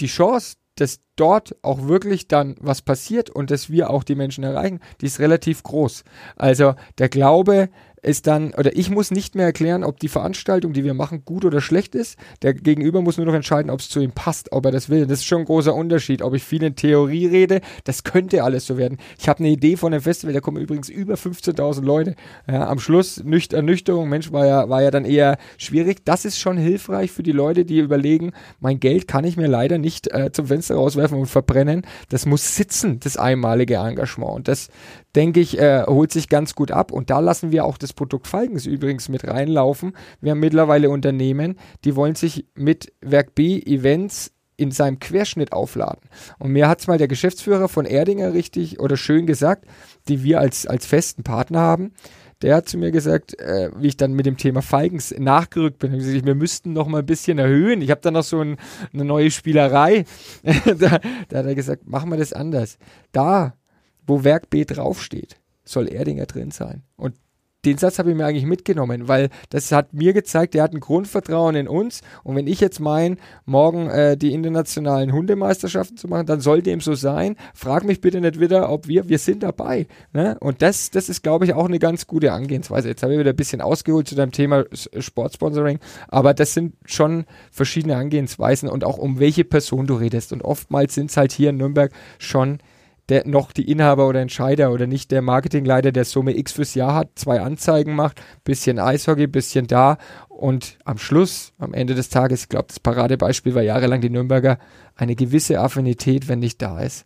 die 0.00 0.06
Chance, 0.06 0.56
dass 0.80 1.00
dort 1.16 1.56
auch 1.62 1.86
wirklich 1.86 2.28
dann 2.28 2.56
was 2.60 2.80
passiert 2.82 3.28
und 3.30 3.50
dass 3.50 3.70
wir 3.70 3.90
auch 3.90 4.04
die 4.04 4.14
Menschen 4.14 4.44
erreichen, 4.44 4.80
die 5.00 5.06
ist 5.06 5.20
relativ 5.20 5.62
groß. 5.62 6.04
Also 6.36 6.74
der 6.98 7.08
Glaube, 7.08 7.68
ist 8.02 8.26
dann, 8.26 8.54
oder 8.54 8.76
ich 8.76 8.90
muss 8.90 9.10
nicht 9.10 9.34
mehr 9.34 9.46
erklären, 9.46 9.84
ob 9.84 10.00
die 10.00 10.08
Veranstaltung, 10.08 10.72
die 10.72 10.84
wir 10.84 10.94
machen, 10.94 11.24
gut 11.24 11.44
oder 11.44 11.60
schlecht 11.60 11.94
ist. 11.94 12.18
Der 12.42 12.54
Gegenüber 12.54 13.02
muss 13.02 13.16
nur 13.16 13.26
noch 13.26 13.34
entscheiden, 13.34 13.70
ob 13.70 13.80
es 13.80 13.88
zu 13.88 14.00
ihm 14.00 14.12
passt, 14.12 14.52
ob 14.52 14.64
er 14.64 14.72
das 14.72 14.88
will. 14.88 15.06
Das 15.06 15.20
ist 15.20 15.26
schon 15.26 15.40
ein 15.40 15.44
großer 15.44 15.74
Unterschied. 15.74 16.22
Ob 16.22 16.34
ich 16.34 16.42
viel 16.42 16.62
in 16.62 16.76
Theorie 16.76 17.26
rede, 17.26 17.60
das 17.84 18.04
könnte 18.04 18.42
alles 18.42 18.66
so 18.66 18.76
werden. 18.78 18.98
Ich 19.18 19.28
habe 19.28 19.40
eine 19.40 19.48
Idee 19.48 19.76
von 19.76 19.92
einem 19.92 20.02
Festival, 20.02 20.32
da 20.32 20.40
kommen 20.40 20.62
übrigens 20.62 20.88
über 20.88 21.14
15.000 21.14 21.82
Leute. 21.82 22.14
Ja, 22.48 22.68
am 22.68 22.78
Schluss 22.78 23.22
Nücht 23.22 23.52
Ernüchterung, 23.52 24.08
Mensch, 24.08 24.32
war 24.32 24.46
ja, 24.46 24.68
war 24.68 24.82
ja 24.82 24.90
dann 24.90 25.04
eher 25.04 25.38
schwierig. 25.58 26.04
Das 26.04 26.24
ist 26.24 26.38
schon 26.38 26.56
hilfreich 26.56 27.10
für 27.10 27.22
die 27.22 27.32
Leute, 27.32 27.64
die 27.64 27.78
überlegen, 27.78 28.32
mein 28.60 28.80
Geld 28.80 29.08
kann 29.08 29.24
ich 29.24 29.36
mir 29.36 29.48
leider 29.48 29.78
nicht 29.78 30.12
äh, 30.12 30.32
zum 30.32 30.46
Fenster 30.46 30.76
rauswerfen 30.76 31.18
und 31.18 31.26
verbrennen. 31.26 31.86
Das 32.08 32.26
muss 32.26 32.56
sitzen, 32.56 33.00
das 33.00 33.16
einmalige 33.16 33.76
Engagement. 33.76 34.34
Und 34.34 34.48
das, 34.48 34.68
denke 35.16 35.40
ich, 35.40 35.58
äh, 35.58 35.84
holt 35.86 36.12
sich 36.12 36.28
ganz 36.28 36.54
gut 36.54 36.70
ab. 36.70 36.92
Und 36.92 37.10
da 37.10 37.20
lassen 37.20 37.52
wir 37.52 37.64
auch 37.64 37.78
das 37.78 37.92
Produkt 37.92 38.26
Falkens 38.26 38.66
übrigens 38.66 39.08
mit 39.08 39.26
reinlaufen. 39.26 39.96
Wir 40.20 40.32
haben 40.32 40.40
mittlerweile 40.40 40.90
Unternehmen, 40.90 41.56
die 41.84 41.96
wollen 41.96 42.14
sich 42.14 42.46
mit 42.54 42.92
Werk 43.00 43.34
B 43.34 43.60
Events 43.60 44.32
in 44.56 44.70
seinem 44.70 44.98
Querschnitt 44.98 45.52
aufladen. 45.52 46.10
Und 46.38 46.52
mir 46.52 46.68
hat 46.68 46.80
es 46.80 46.86
mal 46.86 46.98
der 46.98 47.08
Geschäftsführer 47.08 47.68
von 47.68 47.86
Erdinger 47.86 48.34
richtig 48.34 48.78
oder 48.78 48.98
schön 48.98 49.26
gesagt, 49.26 49.64
die 50.06 50.22
wir 50.22 50.38
als, 50.38 50.66
als 50.66 50.84
festen 50.84 51.22
Partner 51.22 51.60
haben. 51.60 51.92
Der 52.42 52.56
hat 52.56 52.68
zu 52.68 52.78
mir 52.78 52.90
gesagt, 52.90 53.38
äh, 53.38 53.70
wie 53.76 53.88
ich 53.88 53.96
dann 53.96 54.12
mit 54.12 54.24
dem 54.24 54.36
Thema 54.36 54.62
Feigens 54.62 55.14
nachgerückt 55.18 55.78
bin, 55.78 55.92
gesagt, 55.92 56.24
wir 56.24 56.34
müssten 56.34 56.72
noch 56.72 56.88
mal 56.88 57.00
ein 57.00 57.06
bisschen 57.06 57.38
erhöhen. 57.38 57.82
Ich 57.82 57.90
habe 57.90 58.00
dann 58.00 58.14
noch 58.14 58.22
so 58.22 58.40
ein, 58.40 58.56
eine 58.92 59.04
neue 59.04 59.30
Spielerei. 59.30 60.04
da, 60.64 61.00
da 61.28 61.38
hat 61.38 61.46
er 61.46 61.54
gesagt, 61.54 61.86
machen 61.86 62.10
wir 62.10 62.16
das 62.16 62.32
anders. 62.32 62.78
Da 63.12 63.54
wo 64.10 64.24
Werk 64.24 64.50
B 64.50 64.64
draufsteht, 64.64 65.40
soll 65.64 65.88
Erdinger 65.88 66.26
drin 66.26 66.50
sein. 66.50 66.82
Und 66.96 67.14
den 67.66 67.76
Satz 67.76 67.98
habe 67.98 68.10
ich 68.10 68.16
mir 68.16 68.24
eigentlich 68.24 68.46
mitgenommen, 68.46 69.06
weil 69.06 69.28
das 69.50 69.70
hat 69.70 69.92
mir 69.92 70.14
gezeigt, 70.14 70.54
er 70.54 70.62
hat 70.62 70.72
ein 70.72 70.80
Grundvertrauen 70.80 71.54
in 71.54 71.68
uns. 71.68 72.00
Und 72.24 72.34
wenn 72.34 72.46
ich 72.46 72.58
jetzt 72.60 72.80
meine, 72.80 73.16
morgen 73.44 73.88
äh, 73.88 74.16
die 74.16 74.32
internationalen 74.32 75.12
Hundemeisterschaften 75.12 75.98
zu 75.98 76.08
machen, 76.08 76.26
dann 76.26 76.40
soll 76.40 76.62
dem 76.62 76.80
so 76.80 76.94
sein. 76.94 77.36
Frag 77.54 77.84
mich 77.84 78.00
bitte 78.00 78.20
nicht 78.22 78.40
wieder, 78.40 78.70
ob 78.70 78.88
wir, 78.88 79.10
wir 79.10 79.18
sind 79.18 79.42
dabei. 79.42 79.86
Ne? 80.14 80.38
Und 80.40 80.62
das, 80.62 80.90
das 80.90 81.10
ist, 81.10 81.22
glaube 81.22 81.44
ich, 81.44 81.52
auch 81.52 81.66
eine 81.66 81.78
ganz 81.78 82.06
gute 82.06 82.32
Angehensweise. 82.32 82.88
Jetzt 82.88 83.02
habe 83.02 83.12
ich 83.12 83.18
wieder 83.18 83.30
ein 83.30 83.36
bisschen 83.36 83.60
ausgeholt 83.60 84.08
zu 84.08 84.14
deinem 84.14 84.32
Thema 84.32 84.64
Sportsponsoring, 84.72 85.80
aber 86.08 86.32
das 86.32 86.54
sind 86.54 86.74
schon 86.86 87.26
verschiedene 87.52 87.96
Angehensweisen 87.96 88.70
und 88.70 88.84
auch 88.84 88.96
um 88.96 89.20
welche 89.20 89.44
Person 89.44 89.86
du 89.86 89.96
redest. 89.96 90.32
Und 90.32 90.42
oftmals 90.42 90.94
sind 90.94 91.10
es 91.10 91.18
halt 91.18 91.32
hier 91.32 91.50
in 91.50 91.58
Nürnberg 91.58 91.92
schon 92.18 92.58
der 93.10 93.26
noch 93.26 93.52
die 93.52 93.70
Inhaber 93.70 94.08
oder 94.08 94.20
Entscheider 94.20 94.72
oder 94.72 94.86
nicht 94.86 95.10
der 95.10 95.20
Marketingleiter, 95.20 95.92
der 95.92 96.04
Summe 96.04 96.36
X 96.38 96.52
fürs 96.52 96.74
Jahr 96.74 96.94
hat, 96.94 97.10
zwei 97.16 97.40
Anzeigen 97.40 97.94
macht, 97.94 98.22
bisschen 98.44 98.78
Eishockey, 98.78 99.26
bisschen 99.26 99.66
da 99.66 99.98
und 100.28 100.78
am 100.84 100.96
Schluss, 100.96 101.52
am 101.58 101.74
Ende 101.74 101.94
des 101.94 102.08
Tages, 102.08 102.42
ich 102.42 102.48
glaube, 102.48 102.68
das 102.68 102.80
Paradebeispiel 102.80 103.54
war 103.54 103.62
jahrelang 103.62 104.00
die 104.00 104.10
Nürnberger, 104.10 104.58
eine 104.94 105.16
gewisse 105.16 105.60
Affinität, 105.60 106.28
wenn 106.28 106.38
nicht 106.38 106.62
da 106.62 106.80
ist. 106.80 107.04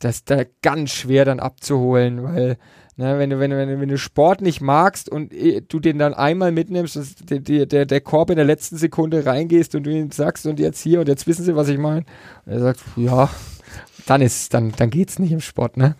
Das 0.00 0.16
ist 0.16 0.30
da 0.30 0.42
ganz 0.62 0.90
schwer 0.90 1.24
dann 1.24 1.40
abzuholen, 1.40 2.22
weil 2.22 2.58
Ne, 3.00 3.16
wenn, 3.16 3.30
du, 3.30 3.38
wenn, 3.38 3.52
du, 3.52 3.80
wenn, 3.80 3.88
du, 3.88 3.96
Sport 3.96 4.40
nicht 4.40 4.60
magst 4.60 5.08
und 5.08 5.32
eh, 5.32 5.60
du 5.60 5.78
den 5.78 6.00
dann 6.00 6.14
einmal 6.14 6.50
mitnimmst, 6.50 6.96
dass 6.96 7.14
der, 7.14 7.38
der, 7.64 7.86
der 7.86 8.00
Korb 8.00 8.28
in 8.30 8.34
der 8.34 8.44
letzten 8.44 8.76
Sekunde 8.76 9.24
reingehst 9.24 9.76
und 9.76 9.84
du 9.84 9.90
ihm 9.92 10.10
sagst 10.10 10.46
und 10.46 10.58
jetzt 10.58 10.82
hier 10.82 10.98
und 10.98 11.06
jetzt 11.06 11.28
wissen 11.28 11.44
sie, 11.44 11.54
was 11.54 11.68
ich 11.68 11.78
meine. 11.78 12.04
Und 12.44 12.52
er 12.54 12.58
sagt, 12.58 12.80
ja, 12.96 13.30
dann 14.08 14.22
ist, 14.22 14.54
dann, 14.54 14.72
dann 14.76 14.90
geht's 14.90 15.18
nicht 15.18 15.32
im 15.32 15.40
Sport, 15.40 15.76
ne? 15.76 15.94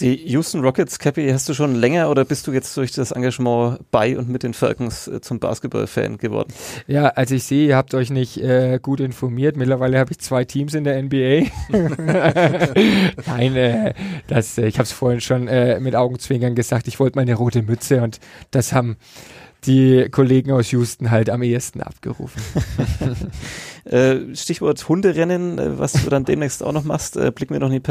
Die 0.00 0.14
Houston 0.28 0.60
Rockets, 0.60 1.00
Cappy, 1.00 1.28
hast 1.28 1.48
du 1.48 1.54
schon 1.54 1.74
länger 1.74 2.08
oder 2.08 2.24
bist 2.24 2.46
du 2.46 2.52
jetzt 2.52 2.76
durch 2.76 2.92
das 2.92 3.10
Engagement 3.10 3.80
bei 3.90 4.16
und 4.16 4.28
mit 4.28 4.44
den 4.44 4.54
Falcons 4.54 5.08
äh, 5.08 5.20
zum 5.20 5.40
Basketball-Fan 5.40 6.18
geworden? 6.18 6.52
Ja, 6.86 7.08
also 7.08 7.34
ich 7.34 7.42
sehe, 7.42 7.66
ihr 7.66 7.76
habt 7.76 7.94
euch 7.94 8.10
nicht 8.10 8.38
äh, 8.40 8.78
gut 8.80 9.00
informiert. 9.00 9.56
Mittlerweile 9.56 9.98
habe 9.98 10.12
ich 10.12 10.20
zwei 10.20 10.44
Teams 10.44 10.74
in 10.74 10.84
der 10.84 11.02
NBA. 11.02 11.48
Nein, 13.26 13.56
äh, 13.56 13.94
das, 14.28 14.56
äh, 14.56 14.66
ich 14.66 14.76
habe 14.76 14.84
es 14.84 14.92
vorhin 14.92 15.20
schon 15.20 15.48
äh, 15.48 15.80
mit 15.80 15.96
Augenzwinkern 15.96 16.54
gesagt, 16.54 16.86
ich 16.86 17.00
wollte 17.00 17.18
meine 17.18 17.34
rote 17.34 17.62
Mütze 17.62 18.00
und 18.00 18.20
das 18.52 18.72
haben 18.72 18.98
die 19.66 20.08
Kollegen 20.10 20.52
aus 20.52 20.70
Houston 20.70 21.10
halt 21.10 21.30
am 21.30 21.42
ehesten 21.42 21.80
abgerufen. 21.80 22.40
Äh, 23.88 24.36
Stichwort 24.36 24.86
Hunderennen, 24.86 25.58
äh, 25.58 25.78
was 25.78 25.92
du 25.92 26.10
dann 26.10 26.26
demnächst 26.26 26.62
auch 26.62 26.72
noch 26.72 26.84
machst, 26.84 27.16
äh, 27.16 27.30
blicken 27.34 27.54
wir 27.54 27.60
noch 27.60 27.70
in 27.70 27.82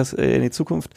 die, 0.41 0.49
Zukunft. 0.51 0.91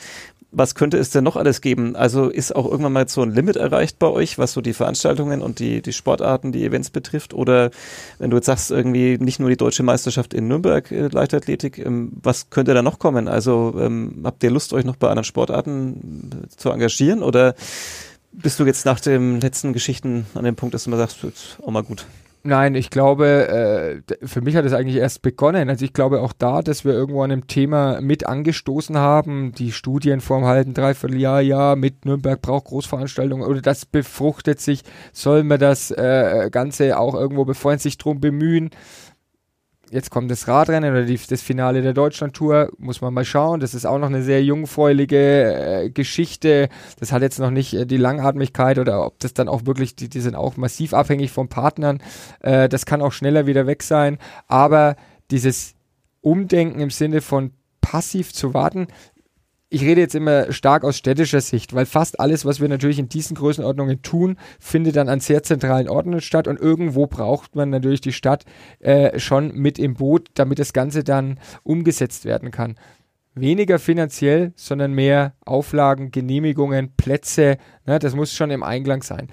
Was 0.53 0.75
könnte 0.75 0.99
es 0.99 1.11
denn 1.11 1.25
noch 1.25 1.37
alles 1.37 1.63
geben? 1.63 1.97
Also 1.97 2.29
ist 2.29 2.55
auch 2.55 2.67
irgendwann 2.67 2.93
mal 2.93 3.09
so 3.09 3.23
ein 3.23 3.31
Limit 3.31 3.57
erreicht 3.57 3.99
bei 3.99 4.09
euch, 4.09 4.37
was 4.37 4.53
so 4.53 4.61
die 4.61 4.75
Veranstaltungen 4.75 5.41
und 5.41 5.59
die, 5.59 5.81
die 5.81 5.93
Sportarten, 5.95 6.53
die 6.53 6.65
Events 6.65 6.91
betrifft? 6.91 7.33
Oder 7.33 7.71
wenn 8.19 8.31
du 8.31 8.37
jetzt 8.37 8.47
sagst, 8.47 8.71
irgendwie 8.71 9.17
nicht 9.19 9.41
nur 9.41 9.49
die 9.49 9.57
deutsche 9.57 9.85
Meisterschaft 9.85 10.35
in 10.35 10.49
Nürnberg 10.49 10.91
Leichtathletik, 10.91 11.79
ähm, 11.79 12.13
was 12.23 12.51
könnte 12.51 12.75
da 12.75 12.83
noch 12.83 12.99
kommen? 12.99 13.27
Also 13.27 13.75
ähm, 13.81 14.21
habt 14.25 14.43
ihr 14.43 14.51
Lust, 14.51 14.75
euch 14.75 14.85
noch 14.85 14.97
bei 14.97 15.09
anderen 15.09 15.25
Sportarten 15.25 16.47
zu 16.55 16.69
engagieren? 16.71 17.23
Oder 17.23 17.55
bist 18.33 18.61
du 18.61 18.65
jetzt 18.65 18.87
nach 18.87 19.01
den 19.01 19.41
letzten 19.41 19.73
Geschichten 19.73 20.27
an 20.35 20.45
dem 20.45 20.57
Punkt, 20.57 20.75
dass 20.75 20.85
du 20.85 20.91
mal 20.91 20.97
sagst, 20.97 21.23
jetzt 21.23 21.59
auch 21.63 21.71
mal 21.71 21.83
gut? 21.83 22.07
Nein, 22.43 22.75
ich 22.75 22.89
glaube, 22.89 24.03
äh, 24.09 24.27
für 24.27 24.41
mich 24.41 24.57
hat 24.57 24.65
es 24.65 24.73
eigentlich 24.73 24.97
erst 24.97 25.21
begonnen. 25.21 25.69
Also 25.69 25.85
ich 25.85 25.93
glaube 25.93 26.23
auch 26.23 26.33
da, 26.33 26.63
dass 26.63 26.87
wir 26.87 26.95
irgendwo 26.95 27.23
an 27.23 27.31
einem 27.31 27.47
Thema 27.49 28.01
mit 28.01 28.27
angestoßen 28.27 28.97
haben. 28.97 29.53
Die 29.53 29.73
Studien 29.73 30.23
vor 30.23 30.39
einem 30.39 30.47
halben, 30.47 30.73
dreiviertel 30.73 31.21
Jahr, 31.21 31.43
ja, 31.43 31.77
mit 31.77 32.07
Nürnberg 32.07 32.41
braucht 32.41 32.65
Großveranstaltungen 32.65 33.47
oder 33.47 33.61
das 33.61 33.85
befruchtet 33.85 34.59
sich. 34.59 34.85
Sollen 35.13 35.49
wir 35.49 35.59
das 35.59 35.91
äh, 35.91 36.49
Ganze 36.51 36.99
auch 36.99 37.15
irgendwo 37.15 37.45
befreuen, 37.45 37.79
sich 37.79 37.99
drum 37.99 38.21
bemühen? 38.21 38.71
Jetzt 39.91 40.11
kommt 40.11 40.31
das 40.31 40.49
Radrennen 40.49 40.93
oder 40.93 41.05
die, 41.05 41.19
das 41.29 41.43
Finale 41.43 41.83
der 41.83 41.93
Deutschlandtour, 41.93 42.71
muss 42.79 43.01
man 43.01 43.13
mal 43.13 43.25
schauen. 43.25 43.61
Das 43.61 43.75
ist 43.75 43.85
auch 43.85 43.99
noch 43.99 44.07
eine 44.07 44.23
sehr 44.23 44.43
jungfräulige 44.43 45.85
äh, 45.85 45.91
Geschichte. 45.91 46.69
Das 46.99 47.13
hat 47.13 47.23
jetzt 47.23 47.39
noch 47.39 47.51
nicht 47.51 47.75
äh, 47.75 47.87
die 47.87 47.97
Langatmigkeit 47.97 48.79
oder 48.79 49.05
ob 49.05 49.19
das 49.19 49.35
dann 49.35 49.49
auch 49.49 49.67
wirklich, 49.67 49.97
die, 49.97 50.09
die 50.09 50.21
sind 50.21 50.37
auch 50.37 50.57
massiv 50.57 50.95
abhängig 50.95 51.33
von 51.33 51.49
Partnern. 51.49 52.01
Äh, 52.41 52.69
das 52.69 52.87
kann 52.87 53.03
auch 53.03 53.13
schneller 53.13 53.47
wieder 53.47 53.67
weg 53.67 53.83
sein. 53.83 54.19
Aber 54.47 54.97
dieses 55.31 55.75
Umdenken 56.21 56.81
im 56.81 56.91
Sinne 56.91 57.21
von 57.21 57.53
passiv 57.81 58.33
zu 58.33 58.55
warten, 58.55 58.87
ich 59.73 59.83
rede 59.83 60.01
jetzt 60.01 60.17
immer 60.17 60.53
stark 60.53 60.83
aus 60.83 60.97
städtischer 60.97 61.41
Sicht, 61.41 61.73
weil 61.75 61.87
fast 61.87 62.19
alles, 62.19 62.45
was 62.45 62.61
wir 62.61 62.69
natürlich 62.69 62.99
in 62.99 63.09
diesen 63.09 63.37
Größenordnungen 63.37 64.03
tun, 64.03 64.37
findet 64.59 64.97
dann 64.97 65.09
an 65.09 65.21
sehr 65.21 65.45
zentralen 65.45 65.89
Orten 65.89 66.21
statt 66.21 66.49
und 66.49 66.59
irgendwo 66.59 67.07
braucht 67.07 67.55
man 67.55 67.71
natürlich 67.71 68.01
die 68.01 68.13
Stadt 68.13 68.45
äh, 68.81 69.19
schon 69.21 69.55
mit 69.55 69.79
im 69.79 69.95
Boot, 69.95 70.29
damit 70.35 70.59
das 70.59 70.73
Ganze 70.73 71.05
dann 71.05 71.39
umgesetzt 71.63 72.25
werden 72.25 72.51
kann. 72.51 72.75
Weniger 73.37 73.79
finanziell, 73.79 74.53
sondern 74.57 74.93
mehr 74.93 75.35
Auflagen, 75.45 76.11
Genehmigungen, 76.11 76.97
Plätze, 76.97 77.57
ne, 77.87 78.01
das 78.01 78.17
muss 78.17 78.35
schon 78.35 78.51
im 78.51 78.65
Einklang 78.65 79.05
sein. 79.05 79.29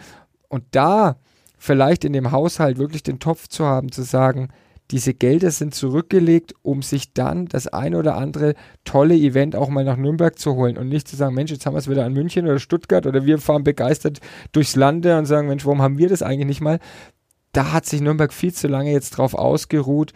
Und 0.49 0.63
da 0.71 1.17
vielleicht 1.57 2.05
in 2.05 2.13
dem 2.13 2.31
Haushalt 2.31 2.77
wirklich 2.77 3.01
den 3.01 3.17
Topf 3.17 3.47
zu 3.47 3.65
haben, 3.65 3.91
zu 3.91 4.03
sagen, 4.03 4.49
diese 4.91 5.13
Gelder 5.13 5.51
sind 5.51 5.75
zurückgelegt, 5.75 6.53
um 6.61 6.81
sich 6.81 7.13
dann 7.13 7.47
das 7.47 7.67
ein 7.67 7.93
oder 7.93 8.15
andere 8.15 8.55
tolle 8.85 9.15
Event 9.15 9.55
auch 9.55 9.67
mal 9.69 9.83
nach 9.83 9.97
Nürnberg 9.97 10.39
zu 10.39 10.55
holen 10.55 10.77
und 10.77 10.88
nicht 10.88 11.07
zu 11.07 11.15
sagen, 11.15 11.35
Mensch, 11.35 11.51
jetzt 11.51 11.65
haben 11.65 11.73
wir 11.73 11.79
es 11.79 11.89
wieder 11.89 12.05
an 12.05 12.13
München 12.13 12.45
oder 12.45 12.59
Stuttgart 12.59 13.05
oder 13.05 13.25
wir 13.25 13.38
fahren 13.39 13.63
begeistert 13.63 14.19
durchs 14.53 14.75
Lande 14.75 15.17
und 15.17 15.25
sagen, 15.25 15.49
Mensch, 15.49 15.65
warum 15.65 15.81
haben 15.81 15.97
wir 15.97 16.07
das 16.07 16.21
eigentlich 16.21 16.47
nicht 16.47 16.61
mal? 16.61 16.79
Da 17.51 17.73
hat 17.73 17.85
sich 17.85 18.01
Nürnberg 18.01 18.31
viel 18.31 18.53
zu 18.53 18.67
lange 18.67 18.91
jetzt 18.91 19.11
drauf 19.11 19.33
ausgeruht. 19.33 20.13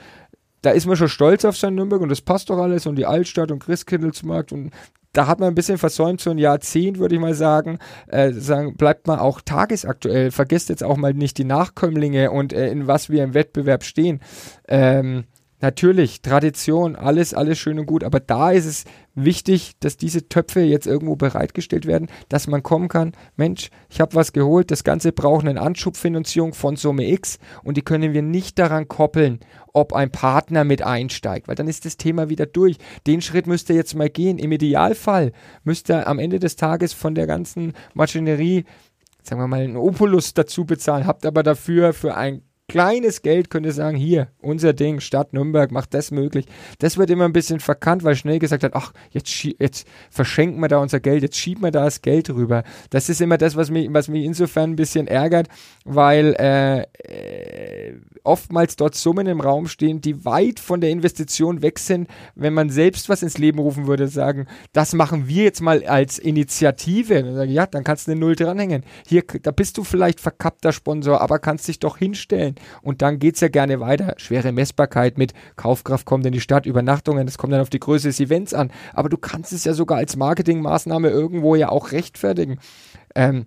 Da 0.62 0.72
ist 0.72 0.86
man 0.86 0.96
schon 0.96 1.10
stolz 1.10 1.44
auf 1.44 1.58
sein 1.58 1.76
Nürnberg 1.76 2.02
und 2.02 2.10
das 2.10 2.22
passt 2.22 2.50
doch 2.50 2.58
alles 2.58 2.86
und 2.86 2.96
die 2.96 3.06
Altstadt 3.06 3.52
und 3.52 3.60
Christkindlesmarkt 3.60 4.54
und 4.54 4.72
da 5.14 5.28
hat 5.28 5.40
man 5.40 5.50
ein 5.50 5.56
bisschen 5.56 5.78
versäumt, 5.78 6.22
so 6.22 6.30
ein 6.30 6.38
Jahrzehnt, 6.38 7.00
würde 7.00 7.16
ich 7.16 7.22
mal 7.22 7.34
sagen. 7.34 7.80
Äh, 8.08 8.32
sagen, 8.34 8.76
bleibt 8.76 9.08
man 9.08 9.20
auch 9.20 9.42
tagesaktuell. 9.42 10.32
Vergesst 10.32 10.70
jetzt 10.70 10.84
auch 10.84 10.98
mal 10.98 11.14
nicht 11.14 11.38
die 11.38 11.44
Nachkömmlinge 11.44 12.32
und 12.32 12.54
äh, 12.54 12.70
in 12.70 12.88
was 12.88 13.10
wir 13.10 13.24
im 13.24 13.34
Wettbewerb 13.34 13.84
stehen. 13.84 14.22
Ähm, 14.68 15.26
natürlich, 15.62 16.22
Tradition, 16.22 16.96
alles, 16.96 17.34
alles 17.34 17.58
schön 17.58 17.80
und 17.80 17.86
gut, 17.86 18.04
aber 18.04 18.20
da 18.20 18.52
ist 18.52 18.66
es 18.66 18.86
wichtig, 19.16 19.74
dass 19.80 19.98
diese 19.98 20.28
Töpfe 20.30 20.62
jetzt 20.62 20.88
irgendwo 20.88 21.16
bereitgestellt 21.16 21.86
werden, 21.86 22.08
dass 22.30 22.48
man 22.48 22.64
kommen 22.64 22.88
kann, 22.88 23.14
Mensch, 23.36 23.70
ich 23.90 24.02
habe 24.02 24.16
was 24.16 24.34
geholt, 24.34 24.72
das 24.72 24.84
Ganze 24.84 25.12
braucht 25.12 25.46
eine 25.46 25.62
Anschubfinanzierung 25.62 26.54
von 26.54 26.76
Summe 26.76 27.10
X 27.12 27.40
und 27.64 27.78
die 27.78 27.82
können 27.82 28.14
wir 28.14 28.22
nicht 28.22 28.60
daran 28.60 28.88
koppeln, 28.88 29.40
ob 29.74 29.94
ein 29.94 30.12
Partner 30.12 30.64
mit 30.64 30.82
einsteigt, 30.82 31.48
weil 31.48 31.56
dann 31.56 31.68
ist 31.68 31.86
das 31.86 31.98
Thema 31.98 32.30
wieder 32.30 32.46
durch. 32.46 32.78
Den 33.08 33.22
Schritt 33.22 33.48
müsst 33.48 33.70
ihr 33.70 33.76
jetzt 33.76 33.96
mal 33.96 34.10
gehen. 34.10 34.38
Im 34.38 34.52
Idealfall 34.52 35.32
müsst 35.64 35.90
ihr 35.90 36.08
am 36.08 36.20
Ende 36.20 36.40
des 36.40 36.56
Tages 36.56 36.94
von 36.94 37.16
der 37.16 37.28
ganzen 37.28 37.74
Maschinerie, 37.94 38.66
sagen 39.24 39.42
wir 39.42 39.48
mal, 39.48 39.62
einen 39.62 39.78
Opulus 39.78 40.34
dazu 40.34 40.66
bezahlen, 40.66 41.08
habt 41.08 41.26
aber 41.26 41.44
dafür 41.44 41.94
für 41.94 42.16
ein 42.16 42.42
kleines 42.72 43.22
Geld 43.22 43.50
könnte 43.50 43.74
sagen, 43.74 43.98
hier, 43.98 44.30
unser 44.40 44.72
Ding, 44.72 45.02
Stadt 45.02 45.34
Nürnberg 45.34 45.74
macht 45.74 45.94
das 45.94 46.10
möglich. 46.10 46.46
Das 46.80 46.98
wird 46.98 47.10
immer 47.10 47.26
ein 47.26 47.34
bisschen 47.34 47.60
verkannt, 47.60 48.06
weil 48.06 48.16
schnell 48.16 48.40
gesagt 48.40 48.64
hat, 48.64 48.76
ach, 48.76 48.94
jetzt, 49.10 49.44
jetzt 49.60 49.86
verschenken 50.10 50.62
wir 50.62 50.70
da 50.70 50.78
unser 50.78 51.02
Geld, 51.02 51.22
jetzt 51.22 51.36
schieben 51.36 51.64
wir 51.64 51.72
da 51.72 51.84
das 51.84 52.02
Geld 52.02 52.30
rüber. 52.30 52.64
Das 52.90 53.10
ist 53.10 53.20
immer 53.20 53.38
das, 53.38 53.58
was 53.58 53.70
mich, 53.72 53.90
was 53.92 54.08
mich 54.08 54.24
insofern 54.24 54.72
ein 54.72 54.76
bisschen 54.78 55.08
ärgert, 55.08 55.50
weil 55.84 56.34
äh, 56.40 56.84
äh, 56.84 57.96
oftmals 58.24 58.78
dort 58.78 58.96
Summen 58.96 59.28
im 59.28 59.42
Raum 59.42 59.68
stehen, 59.68 60.00
die 60.00 60.24
weit 60.24 60.62
von 60.62 60.80
der 60.80 60.92
Investition 60.92 61.62
weg 61.62 61.78
sind, 61.78 62.08
wenn 62.36 62.54
man 62.54 62.70
selbst 62.70 63.10
was 63.10 63.22
ins 63.22 63.38
Leben 63.38 63.60
rufen 63.60 63.86
würde, 63.86 64.08
sagen, 64.08 64.48
das 64.72 64.94
machen 64.94 65.28
wir 65.28 65.44
jetzt 65.44 65.62
mal 65.62 65.84
als 65.84 66.20
Initiative. 66.20 67.22
Dann 67.22 67.36
sage 67.36 67.52
ja, 67.52 67.66
dann 67.66 67.84
kannst 67.84 68.08
du 68.08 68.12
eine 68.12 68.22
Null 68.22 68.38
dranhängen. 68.38 68.86
Hier, 69.06 69.24
da 69.42 69.52
bist 69.52 69.78
du 69.78 69.84
vielleicht 69.84 70.22
verkappter 70.22 70.72
Sponsor, 70.72 71.20
aber 71.20 71.40
kannst 71.40 71.68
dich 71.68 71.80
doch 71.80 71.98
hinstellen. 71.98 72.56
Und 72.82 73.02
dann 73.02 73.20
geht 73.20 73.36
es 73.36 73.42
ja 73.42 73.48
gerne 73.48 73.80
weiter. 73.80 74.16
Schwere 74.18 74.52
Messbarkeit 74.52 75.18
mit 75.18 75.34
Kaufkraft 75.56 76.06
kommt 76.06 76.26
in 76.26 76.34
die 76.34 76.42
Stadt, 76.42 76.66
Übernachtungen, 76.66 77.26
das 77.26 77.38
kommt 77.38 77.54
dann 77.54 77.62
auf 77.62 77.70
die 77.70 77.80
Größe 77.80 78.08
des 78.08 78.20
Events 78.20 78.54
an. 78.54 78.72
Aber 78.94 79.10
du 79.10 79.18
kannst 79.18 79.54
es 79.54 79.64
ja 79.64 79.74
sogar 79.74 79.98
als 79.98 80.16
Marketingmaßnahme 80.16 81.10
irgendwo 81.10 81.56
ja 81.56 81.70
auch 81.70 81.92
rechtfertigen. 81.92 82.60
Ähm, 83.16 83.46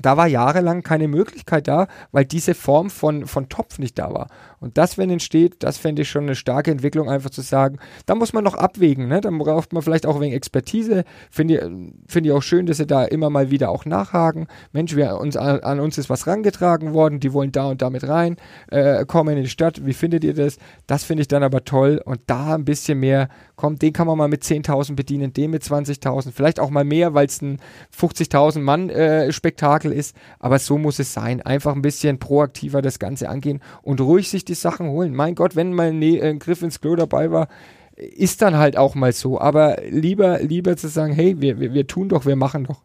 da 0.00 0.16
war 0.16 0.26
jahrelang 0.26 0.82
keine 0.82 1.06
Möglichkeit 1.06 1.68
da, 1.68 1.86
weil 2.12 2.24
diese 2.24 2.54
Form 2.54 2.88
von, 2.88 3.26
von 3.26 3.48
Topf 3.48 3.78
nicht 3.78 3.98
da 3.98 4.12
war. 4.12 4.28
Und 4.62 4.78
das, 4.78 4.96
wenn 4.96 5.10
entsteht, 5.10 5.56
das 5.64 5.76
fände 5.76 6.02
ich 6.02 6.08
schon 6.08 6.22
eine 6.22 6.36
starke 6.36 6.70
Entwicklung, 6.70 7.10
einfach 7.10 7.30
zu 7.30 7.40
sagen, 7.40 7.78
da 8.06 8.14
muss 8.14 8.32
man 8.32 8.44
noch 8.44 8.54
abwägen, 8.54 9.08
ne? 9.08 9.20
dann 9.20 9.36
braucht 9.36 9.72
man 9.72 9.82
vielleicht 9.82 10.06
auch 10.06 10.20
wegen 10.20 10.32
Expertise. 10.32 11.02
Finde 11.32 11.54
ich, 11.54 11.60
find 12.06 12.26
ich 12.26 12.32
auch 12.32 12.42
schön, 12.42 12.66
dass 12.66 12.76
sie 12.76 12.86
da 12.86 13.04
immer 13.04 13.28
mal 13.28 13.50
wieder 13.50 13.70
auch 13.70 13.86
nachhaken. 13.86 14.46
Mensch, 14.70 14.94
wir, 14.94 15.18
uns, 15.18 15.36
an, 15.36 15.58
an 15.60 15.80
uns 15.80 15.98
ist 15.98 16.08
was 16.08 16.28
rangetragen 16.28 16.94
worden, 16.94 17.18
die 17.18 17.32
wollen 17.32 17.50
da 17.50 17.66
und 17.66 17.82
damit 17.82 18.06
rein, 18.06 18.36
äh, 18.68 19.04
kommen 19.04 19.36
in 19.36 19.42
die 19.42 19.48
Stadt, 19.48 19.84
wie 19.84 19.94
findet 19.94 20.22
ihr 20.22 20.34
das? 20.34 20.58
Das 20.86 21.02
finde 21.02 21.22
ich 21.22 21.28
dann 21.28 21.42
aber 21.42 21.64
toll 21.64 22.00
und 22.04 22.20
da 22.28 22.54
ein 22.54 22.64
bisschen 22.64 23.00
mehr, 23.00 23.28
kommt, 23.56 23.82
den 23.82 23.92
kann 23.92 24.06
man 24.06 24.16
mal 24.16 24.28
mit 24.28 24.44
10.000 24.44 24.94
bedienen, 24.94 25.32
den 25.32 25.50
mit 25.50 25.64
20.000, 25.64 26.30
vielleicht 26.32 26.60
auch 26.60 26.70
mal 26.70 26.84
mehr, 26.84 27.14
weil 27.14 27.26
es 27.26 27.42
ein 27.42 27.58
50.000 27.98 28.60
Mann 28.60 28.90
äh, 28.90 29.32
Spektakel 29.32 29.92
ist, 29.92 30.16
aber 30.38 30.60
so 30.60 30.78
muss 30.78 31.00
es 31.00 31.12
sein. 31.12 31.42
Einfach 31.42 31.74
ein 31.74 31.82
bisschen 31.82 32.18
proaktiver 32.18 32.80
das 32.80 33.00
Ganze 33.00 33.28
angehen 33.28 33.60
und 33.82 34.00
ruhig 34.00 34.30
sich 34.30 34.44
die 34.44 34.51
die 34.52 34.60
Sachen 34.60 34.88
holen. 34.88 35.14
Mein 35.14 35.34
Gott, 35.34 35.56
wenn 35.56 35.72
mal 35.72 35.90
ein, 35.90 36.38
Griff 36.38 36.62
ins 36.62 36.80
Klo 36.80 36.94
dabei 36.94 37.30
war, 37.30 37.48
ist 37.96 38.42
dann 38.42 38.56
halt 38.56 38.76
auch 38.76 38.94
mal 38.94 39.12
so. 39.12 39.40
Aber 39.40 39.78
lieber, 39.88 40.40
lieber 40.40 40.76
zu 40.76 40.88
sagen, 40.88 41.12
hey, 41.12 41.40
wir, 41.40 41.58
wir, 41.58 41.74
wir 41.74 41.86
tun 41.86 42.08
doch, 42.08 42.26
wir 42.26 42.36
machen 42.36 42.64
doch. 42.64 42.82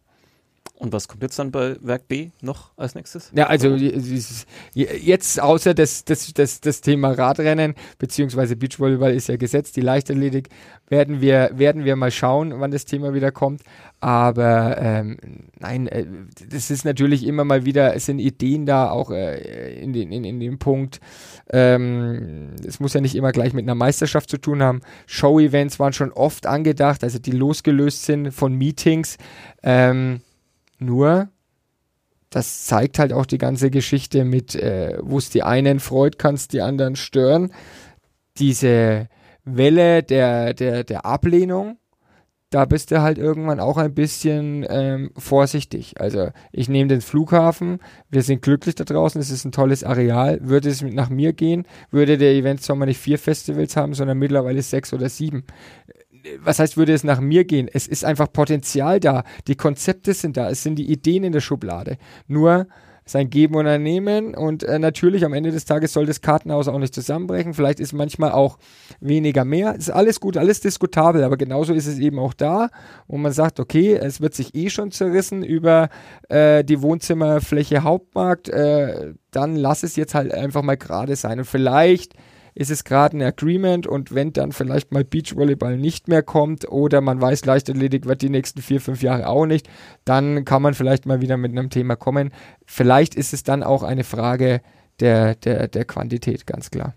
Und 0.88 0.94
was 0.94 1.10
kommt 1.10 1.22
jetzt 1.22 1.38
dann 1.38 1.52
bei 1.52 1.76
Werk 1.82 2.08
B 2.08 2.30
noch 2.42 2.72
als 2.78 2.96
nächstes? 2.96 3.30
Ja, 3.36 3.48
also 3.48 3.76
jetzt 4.74 5.42
außer 5.42 5.74
das, 5.74 6.06
das, 6.06 6.34
das, 6.34 6.62
das 6.62 6.80
Thema 6.80 7.12
Radrennen, 7.12 7.76
beziehungsweise 8.00 8.56
Beachvolleyball 8.56 9.14
ist 9.14 9.28
ja 9.28 9.36
gesetzt, 9.36 9.76
die 9.76 9.82
Leichtathletik, 9.82 10.48
werden 10.88 11.20
wir, 11.20 11.52
werden 11.56 11.84
wir 11.84 11.98
mal 11.98 12.12
schauen, 12.12 12.54
wann 12.62 12.72
das 12.72 12.86
Thema 12.86 13.14
wieder 13.14 13.34
kommt. 13.34 13.64
Aber 14.00 14.78
ähm, 14.80 15.18
nein, 15.60 15.88
äh, 15.88 16.06
das 16.50 16.72
ist 16.72 16.86
natürlich 16.86 17.28
immer 17.28 17.44
mal 17.44 17.66
wieder, 17.66 17.94
es 17.94 18.06
sind 18.06 18.20
Ideen 18.20 18.66
da, 18.66 18.90
auch 18.90 19.12
äh, 19.12 19.74
in, 19.82 19.92
den, 19.92 20.14
in, 20.14 20.24
in 20.24 20.40
dem 20.40 20.58
Punkt. 20.58 21.02
Ähm, 21.50 22.52
es 22.66 22.80
muss 22.80 22.94
ja 22.94 23.02
nicht 23.02 23.16
immer 23.16 23.34
gleich 23.34 23.52
mit 23.52 23.66
einer 23.66 23.76
Meisterschaft 23.76 24.30
zu 24.30 24.38
tun 24.38 24.64
haben. 24.64 24.80
Show-Events 25.06 25.80
waren 25.80 25.92
schon 25.92 26.14
oft 26.14 26.46
angedacht, 26.46 27.04
also 27.04 27.20
die 27.20 27.32
losgelöst 27.32 28.06
sind 28.06 28.32
von 28.32 28.54
Meetings. 28.54 29.18
Ähm, 29.64 30.22
nur, 30.80 31.30
das 32.30 32.66
zeigt 32.66 33.00
halt 33.00 33.14
auch 33.14 33.26
die 33.26 33.38
ganze 33.38 33.70
Geschichte 33.70 34.26
mit, 34.26 34.56
äh, 34.56 34.98
wo 35.02 35.18
es 35.18 35.30
die 35.30 35.44
einen 35.44 35.80
freut, 35.80 36.20
kann 36.20 36.36
es 36.36 36.48
die 36.48 36.62
anderen 36.62 36.96
stören. 36.96 37.52
Diese 38.38 39.08
Welle 39.44 40.04
der, 40.04 40.54
der, 40.54 40.84
der 40.84 41.06
Ablehnung, 41.06 41.78
da 42.50 42.66
bist 42.66 42.92
du 42.92 43.02
halt 43.02 43.18
irgendwann 43.18 43.60
auch 43.60 43.78
ein 43.78 43.94
bisschen 43.94 44.66
ähm, 44.70 45.12
vorsichtig. 45.18 46.00
Also 46.00 46.30
ich 46.52 46.70
nehme 46.70 46.88
den 46.88 47.02
Flughafen, 47.02 47.80
wir 48.10 48.24
sind 48.24 48.42
glücklich 48.42 48.76
da 48.76 48.86
draußen, 48.86 49.20
es 49.20 49.32
ist 49.32 49.44
ein 49.44 49.52
tolles 49.52 49.84
Areal. 49.84 50.40
Würde 50.42 50.70
es 50.70 50.82
nach 50.82 51.10
mir 51.10 51.34
gehen, 51.34 51.66
würde 51.92 52.18
der 52.18 52.34
Event 52.34 52.62
Sommer 52.62 52.86
nicht 52.86 53.00
vier 53.00 53.20
Festivals 53.20 53.76
haben, 53.76 53.94
sondern 53.94 54.18
mittlerweile 54.18 54.62
sechs 54.62 54.94
oder 54.94 55.10
sieben 55.10 55.44
was 56.40 56.60
heißt, 56.60 56.78
würde 56.78 56.94
es 56.94 57.04
nach 57.04 57.20
mir 57.20 57.46
gehen? 57.46 57.70
Es 57.72 57.88
ist 57.88 58.06
einfach 58.06 58.32
Potenzial 58.32 59.00
da. 59.00 59.24
Die 59.48 59.56
Konzepte 59.56 60.14
sind 60.14 60.38
da. 60.38 60.50
Es 60.50 60.64
sind 60.64 60.76
die 60.76 60.92
Ideen 60.92 61.24
in 61.24 61.34
der 61.34 61.42
Schublade. 61.42 61.98
Nur 62.28 62.68
sein 63.10 63.30
Geben 63.30 63.56
und 63.56 63.66
Ernehmen 63.66 64.36
und 64.36 64.64
äh, 64.64 64.80
natürlich 64.80 65.24
am 65.26 65.34
Ende 65.34 65.52
des 65.52 65.66
Tages 65.66 65.94
soll 65.94 66.06
das 66.06 66.22
Kartenhaus 66.22 66.68
auch 66.68 66.78
nicht 66.78 66.94
zusammenbrechen. 66.94 67.54
Vielleicht 67.54 67.80
ist 67.80 67.94
manchmal 67.94 68.32
auch 68.32 68.58
weniger 69.00 69.46
mehr. 69.46 69.76
Ist 69.76 69.90
alles 69.90 70.20
gut, 70.20 70.38
alles 70.38 70.60
diskutabel, 70.60 71.24
aber 71.24 71.38
genauso 71.38 71.74
ist 71.74 71.88
es 71.88 72.00
eben 72.00 72.20
auch 72.20 72.34
da, 72.34 72.70
wo 73.08 73.18
man 73.18 73.32
sagt, 73.32 73.60
okay, 73.60 73.96
es 73.96 74.22
wird 74.22 74.34
sich 74.34 74.56
eh 74.56 74.70
schon 74.70 74.92
zerrissen 74.92 75.44
über 75.44 75.90
äh, 76.30 76.64
die 76.64 76.82
Wohnzimmerfläche 76.82 77.84
Hauptmarkt. 77.84 78.50
Äh, 78.50 79.14
dann 79.32 79.56
lass 79.56 79.84
es 79.84 79.96
jetzt 79.96 80.14
halt 80.14 80.34
einfach 80.34 80.62
mal 80.62 80.78
gerade 80.78 81.16
sein 81.16 81.40
und 81.40 81.46
vielleicht 81.46 82.14
ist 82.58 82.72
es 82.72 82.84
gerade 82.84 83.16
ein 83.16 83.22
Agreement 83.22 83.86
und 83.86 84.16
wenn 84.16 84.34
dann 84.34 84.52
vielleicht 84.52 84.92
mal 84.92 85.04
Beachvolleyball 85.04 85.78
nicht 85.78 86.08
mehr 86.08 86.24
kommt 86.24 86.68
oder 86.68 87.02
man 87.02 87.22
weiß, 87.22 87.46
Leichtathletik 87.46 88.08
wird 88.08 88.24
die 88.24 88.32
nächsten 88.32 88.64
vier, 88.64 88.82
fünf 88.82 89.04
Jahre 89.04 89.28
auch 89.28 89.46
nicht, 89.46 89.70
dann 90.06 90.44
kann 90.44 90.64
man 90.64 90.74
vielleicht 90.74 91.06
mal 91.06 91.22
wieder 91.22 91.38
mit 91.38 91.52
einem 91.52 91.70
Thema 91.70 91.96
kommen. 91.96 92.32
Vielleicht 92.66 93.14
ist 93.14 93.32
es 93.32 93.44
dann 93.44 93.62
auch 93.62 93.84
eine 93.84 94.04
Frage 94.04 94.62
der, 95.00 95.36
der, 95.36 95.68
der 95.68 95.86
Quantität, 95.86 96.48
ganz 96.48 96.72
klar. 96.72 96.96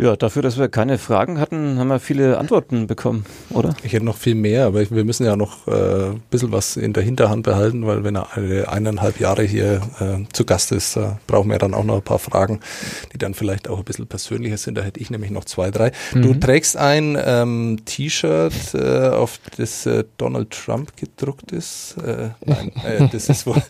Ja, 0.00 0.16
dafür, 0.16 0.40
dass 0.40 0.56
wir 0.56 0.70
keine 0.70 0.96
Fragen 0.96 1.38
hatten, 1.38 1.78
haben 1.78 1.88
wir 1.88 2.00
viele 2.00 2.38
Antworten 2.38 2.86
bekommen, 2.86 3.26
oder? 3.50 3.76
Ich 3.82 3.92
hätte 3.92 4.06
noch 4.06 4.16
viel 4.16 4.34
mehr, 4.34 4.64
aber 4.64 4.90
wir 4.90 5.04
müssen 5.04 5.26
ja 5.26 5.36
noch 5.36 5.68
äh, 5.68 6.06
ein 6.12 6.22
bisschen 6.30 6.52
was 6.52 6.78
in 6.78 6.94
der 6.94 7.02
Hinterhand 7.02 7.42
behalten, 7.42 7.86
weil 7.86 8.02
wenn 8.02 8.16
er 8.16 8.34
eine, 8.34 8.66
eineinhalb 8.66 9.20
Jahre 9.20 9.42
hier 9.42 9.82
äh, 10.00 10.24
zu 10.32 10.46
Gast 10.46 10.72
ist, 10.72 10.96
äh, 10.96 11.10
brauchen 11.26 11.50
wir 11.50 11.58
dann 11.58 11.74
auch 11.74 11.84
noch 11.84 11.96
ein 11.96 12.02
paar 12.02 12.18
Fragen, 12.18 12.60
die 13.12 13.18
dann 13.18 13.34
vielleicht 13.34 13.68
auch 13.68 13.76
ein 13.76 13.84
bisschen 13.84 14.06
persönlicher 14.06 14.56
sind. 14.56 14.78
Da 14.78 14.82
hätte 14.82 15.00
ich 15.00 15.10
nämlich 15.10 15.32
noch 15.32 15.44
zwei, 15.44 15.70
drei. 15.70 15.92
Mhm. 16.14 16.22
Du 16.22 16.32
trägst 16.32 16.78
ein 16.78 17.18
ähm, 17.22 17.82
T-Shirt, 17.84 18.72
äh, 18.72 19.08
auf 19.08 19.38
das 19.58 19.84
äh, 19.84 20.04
Donald 20.16 20.50
Trump 20.50 20.96
gedruckt 20.96 21.52
ist. 21.52 21.98
Äh, 21.98 22.30
nein, 22.46 22.72
äh, 22.86 23.06
das 23.12 23.28
ist 23.28 23.46
wohl 23.46 23.62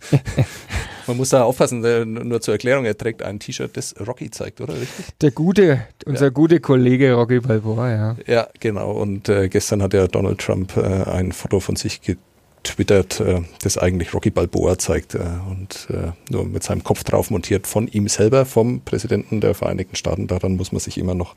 Man 1.10 1.16
muss 1.16 1.30
da 1.30 1.42
aufpassen, 1.42 1.80
nur 2.12 2.40
zur 2.40 2.54
Erklärung, 2.54 2.84
er 2.84 2.96
trägt 2.96 3.24
ein 3.24 3.40
T-Shirt, 3.40 3.76
das 3.76 3.96
Rocky 4.06 4.30
zeigt, 4.30 4.60
oder? 4.60 4.74
Richtig? 4.74 5.06
Der 5.20 5.32
gute, 5.32 5.82
unser 6.06 6.26
ja. 6.26 6.30
gute 6.30 6.60
Kollege 6.60 7.14
Rocky 7.14 7.40
Balboa, 7.40 7.90
ja. 7.90 8.16
Ja, 8.28 8.48
genau. 8.60 8.92
Und 8.92 9.28
äh, 9.28 9.48
gestern 9.48 9.82
hat 9.82 9.92
ja 9.92 10.06
Donald 10.06 10.38
Trump 10.38 10.76
äh, 10.76 10.80
ein 10.80 11.32
Foto 11.32 11.58
von 11.58 11.74
sich 11.74 12.00
getragen 12.00 12.29
twittert, 12.62 13.20
äh, 13.20 13.40
das 13.62 13.78
eigentlich 13.78 14.14
Rocky 14.14 14.30
Balboa 14.30 14.78
zeigt 14.78 15.14
äh, 15.14 15.20
und 15.50 15.88
äh, 15.90 16.12
nur 16.30 16.44
mit 16.44 16.62
seinem 16.62 16.84
Kopf 16.84 17.04
drauf 17.04 17.30
montiert 17.30 17.66
von 17.66 17.88
ihm 17.88 18.08
selber, 18.08 18.46
vom 18.46 18.80
Präsidenten 18.82 19.40
der 19.40 19.54
Vereinigten 19.54 19.96
Staaten. 19.96 20.26
Daran 20.26 20.56
muss 20.56 20.72
man 20.72 20.80
sich 20.80 20.98
immer 20.98 21.14
noch 21.14 21.34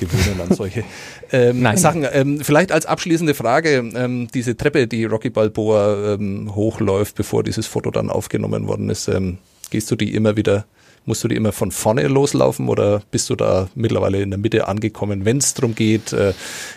gewöhnen 0.00 0.40
an 0.40 0.54
solche 0.54 0.84
ähm, 1.32 1.66
Sachen. 1.76 2.06
Ähm, 2.12 2.40
vielleicht 2.40 2.72
als 2.72 2.86
abschließende 2.86 3.34
Frage, 3.34 3.90
ähm, 3.94 4.28
diese 4.32 4.56
Treppe, 4.56 4.86
die 4.86 5.04
Rocky 5.04 5.30
Balboa 5.30 6.14
ähm, 6.14 6.54
hochläuft, 6.54 7.16
bevor 7.16 7.42
dieses 7.42 7.66
Foto 7.66 7.90
dann 7.90 8.10
aufgenommen 8.10 8.66
worden 8.66 8.90
ist, 8.90 9.08
ähm, 9.08 9.38
gehst 9.70 9.90
du 9.90 9.96
die 9.96 10.14
immer 10.14 10.36
wieder 10.36 10.66
Musst 11.04 11.24
du 11.24 11.28
die 11.28 11.36
immer 11.36 11.52
von 11.52 11.70
vorne 11.72 12.06
loslaufen 12.06 12.68
oder 12.68 13.02
bist 13.10 13.28
du 13.30 13.34
da 13.34 13.68
mittlerweile 13.74 14.22
in 14.22 14.30
der 14.30 14.38
Mitte 14.38 14.68
angekommen, 14.68 15.24
wenn 15.24 15.38
es 15.38 15.54
darum 15.54 15.74
geht, 15.74 16.12
äh, 16.12 16.32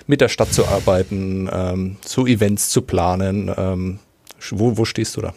mit 0.07 0.21
der 0.21 0.30
Stadt 0.30 0.53
zu 0.53 0.65
arbeiten, 0.65 1.49
ähm, 1.51 1.97
so 2.03 2.26
Events 2.26 2.69
zu 2.69 2.82
planen? 2.82 3.51
Ähm, 3.55 3.99
wo, 4.51 4.78
wo 4.78 4.86
stehst 4.86 5.15
du 5.17 5.21
da? 5.21 5.34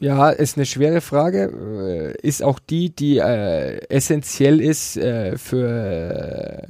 Ja, 0.00 0.30
ist 0.30 0.56
eine 0.56 0.66
schwere 0.66 1.00
Frage. 1.00 2.16
Äh, 2.22 2.26
ist 2.26 2.42
auch 2.42 2.58
die, 2.58 2.94
die 2.94 3.18
äh, 3.18 3.80
essentiell 3.88 4.60
ist 4.60 4.96
äh, 4.96 5.36
für 5.36 6.68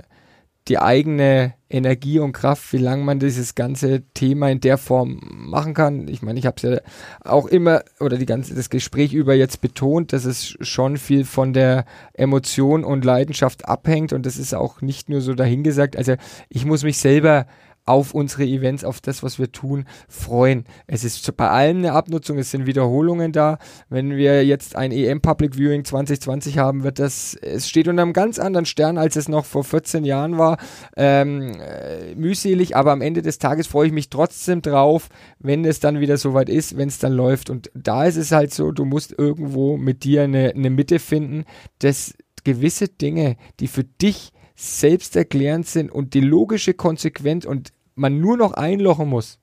die 0.68 0.78
eigene 0.78 1.54
Energie 1.68 2.18
und 2.18 2.32
Kraft, 2.32 2.72
wie 2.72 2.78
lange 2.78 3.04
man 3.04 3.18
dieses 3.18 3.54
ganze 3.54 4.02
Thema 4.14 4.50
in 4.50 4.60
der 4.60 4.76
Form 4.76 5.20
machen 5.22 5.72
kann. 5.72 6.08
Ich 6.08 6.20
meine, 6.20 6.38
ich 6.38 6.46
habe 6.46 6.56
es 6.56 6.62
ja 6.62 6.80
auch 7.24 7.46
immer 7.46 7.82
oder 8.00 8.18
die 8.18 8.26
ganze 8.26 8.54
das 8.54 8.70
Gespräch 8.70 9.12
über 9.12 9.34
jetzt 9.34 9.60
betont, 9.60 10.12
dass 10.12 10.24
es 10.24 10.56
schon 10.60 10.96
viel 10.96 11.24
von 11.24 11.52
der 11.52 11.84
Emotion 12.12 12.84
und 12.84 13.04
Leidenschaft 13.04 13.68
abhängt 13.68 14.12
und 14.12 14.26
das 14.26 14.36
ist 14.36 14.54
auch 14.54 14.80
nicht 14.80 15.08
nur 15.08 15.20
so 15.20 15.34
dahingesagt. 15.34 15.96
Also 15.96 16.14
ich 16.48 16.64
muss 16.64 16.82
mich 16.82 16.98
selber 16.98 17.46
auf 17.90 18.14
unsere 18.14 18.44
Events, 18.44 18.84
auf 18.84 19.00
das, 19.00 19.24
was 19.24 19.40
wir 19.40 19.50
tun, 19.50 19.84
freuen. 20.08 20.64
Es 20.86 21.02
ist 21.02 21.36
bei 21.36 21.50
allem 21.50 21.78
eine 21.78 21.92
Abnutzung, 21.92 22.38
es 22.38 22.52
sind 22.52 22.66
Wiederholungen 22.66 23.32
da. 23.32 23.58
Wenn 23.88 24.16
wir 24.16 24.46
jetzt 24.46 24.76
ein 24.76 24.92
EM 24.92 25.20
Public 25.20 25.56
Viewing 25.56 25.84
2020 25.84 26.56
haben, 26.58 26.84
wird 26.84 27.00
das, 27.00 27.34
es 27.34 27.68
steht 27.68 27.88
unter 27.88 28.02
einem 28.02 28.12
ganz 28.12 28.38
anderen 28.38 28.64
Stern, 28.64 28.96
als 28.96 29.16
es 29.16 29.28
noch 29.28 29.44
vor 29.44 29.64
14 29.64 30.04
Jahren 30.04 30.38
war. 30.38 30.58
Ähm, 30.96 31.56
äh, 31.60 32.14
mühselig, 32.14 32.76
aber 32.76 32.92
am 32.92 33.00
Ende 33.02 33.22
des 33.22 33.38
Tages 33.38 33.66
freue 33.66 33.88
ich 33.88 33.92
mich 33.92 34.08
trotzdem 34.08 34.62
drauf, 34.62 35.08
wenn 35.40 35.64
es 35.64 35.80
dann 35.80 35.98
wieder 35.98 36.16
soweit 36.16 36.48
ist, 36.48 36.76
wenn 36.76 36.88
es 36.88 37.00
dann 37.00 37.12
läuft. 37.12 37.50
Und 37.50 37.72
da 37.74 38.04
ist 38.04 38.16
es 38.16 38.30
halt 38.30 38.54
so, 38.54 38.70
du 38.70 38.84
musst 38.84 39.12
irgendwo 39.18 39.76
mit 39.76 40.04
dir 40.04 40.22
eine, 40.22 40.52
eine 40.54 40.70
Mitte 40.70 41.00
finden, 41.00 41.44
dass 41.80 42.14
gewisse 42.44 42.86
Dinge, 42.86 43.36
die 43.58 43.66
für 43.66 43.84
dich 43.84 44.32
selbsterklärend 44.60 45.66
sind 45.66 45.90
und 45.90 46.12
die 46.12 46.20
logische 46.20 46.74
Konsequenz 46.74 47.46
und 47.46 47.72
man 47.94 48.20
nur 48.20 48.36
noch 48.36 48.52
einlochen 48.52 49.08
muss, 49.08 49.38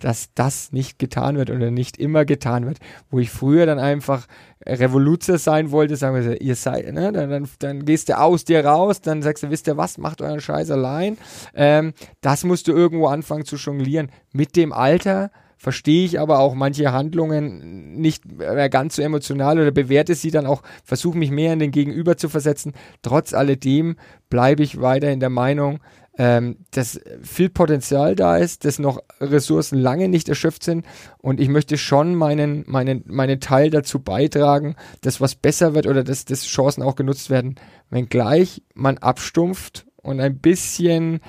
dass 0.00 0.32
das 0.34 0.72
nicht 0.72 0.98
getan 0.98 1.36
wird 1.36 1.50
oder 1.50 1.70
nicht 1.70 1.98
immer 1.98 2.24
getan 2.24 2.66
wird. 2.66 2.78
Wo 3.10 3.18
ich 3.18 3.30
früher 3.30 3.66
dann 3.66 3.78
einfach 3.78 4.26
Revoluzer 4.66 5.38
sein 5.38 5.70
wollte, 5.70 5.96
sagen 5.96 6.16
wir, 6.16 6.40
ihr 6.40 6.56
seid, 6.56 6.92
ne, 6.92 7.12
dann, 7.12 7.30
dann, 7.30 7.48
dann 7.58 7.84
gehst 7.84 8.08
du 8.08 8.18
aus 8.18 8.44
dir 8.44 8.64
raus, 8.64 9.00
dann 9.00 9.22
sagst 9.22 9.42
du, 9.42 9.50
wisst 9.50 9.66
ihr 9.66 9.76
was, 9.76 9.98
macht 9.98 10.22
euren 10.22 10.40
Scheiß 10.40 10.70
allein. 10.70 11.18
Ähm, 11.54 11.92
das 12.20 12.44
musst 12.44 12.68
du 12.68 12.72
irgendwo 12.72 13.06
anfangen 13.06 13.44
zu 13.44 13.56
jonglieren. 13.56 14.10
Mit 14.32 14.56
dem 14.56 14.72
Alter 14.72 15.30
verstehe 15.60 16.06
ich 16.06 16.18
aber 16.18 16.38
auch 16.38 16.54
manche 16.54 16.90
Handlungen 16.90 18.00
nicht 18.00 18.24
mehr 18.32 18.70
ganz 18.70 18.96
so 18.96 19.02
emotional 19.02 19.60
oder 19.60 19.70
bewerte 19.70 20.14
sie 20.14 20.30
dann 20.30 20.46
auch, 20.46 20.62
versuche 20.84 21.18
mich 21.18 21.30
mehr 21.30 21.52
in 21.52 21.58
den 21.58 21.70
Gegenüber 21.70 22.16
zu 22.16 22.30
versetzen. 22.30 22.72
Trotz 23.02 23.34
alledem 23.34 23.96
bleibe 24.30 24.62
ich 24.62 24.80
weiter 24.80 25.10
in 25.10 25.20
der 25.20 25.28
Meinung, 25.28 25.80
ähm, 26.16 26.56
dass 26.70 26.98
viel 27.22 27.50
Potenzial 27.50 28.16
da 28.16 28.38
ist, 28.38 28.64
dass 28.64 28.78
noch 28.78 29.00
Ressourcen 29.20 29.78
lange 29.78 30.08
nicht 30.08 30.30
erschöpft 30.30 30.64
sind 30.64 30.86
und 31.18 31.40
ich 31.40 31.50
möchte 31.50 31.76
schon 31.76 32.14
meinen, 32.14 32.64
meinen, 32.66 33.04
meinen 33.06 33.38
Teil 33.38 33.68
dazu 33.68 34.00
beitragen, 34.00 34.76
dass 35.02 35.20
was 35.20 35.34
besser 35.34 35.74
wird 35.74 35.86
oder 35.86 36.02
dass, 36.02 36.24
dass 36.24 36.46
Chancen 36.46 36.82
auch 36.82 36.96
genutzt 36.96 37.28
werden, 37.28 37.56
wenngleich 37.90 38.62
man 38.72 38.96
abstumpft 38.96 39.84
und 39.98 40.20
ein 40.20 40.38
bisschen 40.38 41.20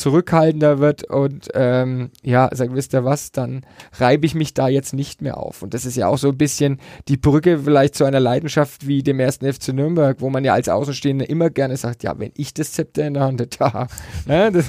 zurückhaltender 0.00 0.78
wird 0.78 1.04
und 1.04 1.48
ähm, 1.54 2.10
ja, 2.22 2.48
sagt, 2.52 2.74
wisst 2.74 2.94
ihr 2.94 3.04
was, 3.04 3.32
dann 3.32 3.64
reibe 3.98 4.26
ich 4.26 4.34
mich 4.34 4.54
da 4.54 4.68
jetzt 4.68 4.94
nicht 4.94 5.22
mehr 5.22 5.36
auf. 5.36 5.62
Und 5.62 5.74
das 5.74 5.84
ist 5.84 5.96
ja 5.96 6.08
auch 6.08 6.18
so 6.18 6.28
ein 6.28 6.38
bisschen 6.38 6.80
die 7.08 7.16
Brücke 7.16 7.58
vielleicht 7.58 7.94
zu 7.94 8.04
einer 8.04 8.20
Leidenschaft 8.20 8.86
wie 8.86 9.02
dem 9.02 9.20
ersten 9.20 9.50
FC 9.50 9.68
Nürnberg, 9.68 10.20
wo 10.20 10.30
man 10.30 10.44
ja 10.44 10.54
als 10.54 10.68
Außenstehender 10.68 11.28
immer 11.28 11.50
gerne 11.50 11.76
sagt, 11.76 12.02
ja, 12.02 12.18
wenn 12.18 12.32
ich 12.36 12.54
das 12.54 12.72
Zepter 12.72 13.06
in 13.06 13.14
der 13.14 13.24
Hand 13.24 13.40
hätte, 13.40 13.58
ja. 13.60 13.86
Ne, 14.26 14.50
das, 14.50 14.68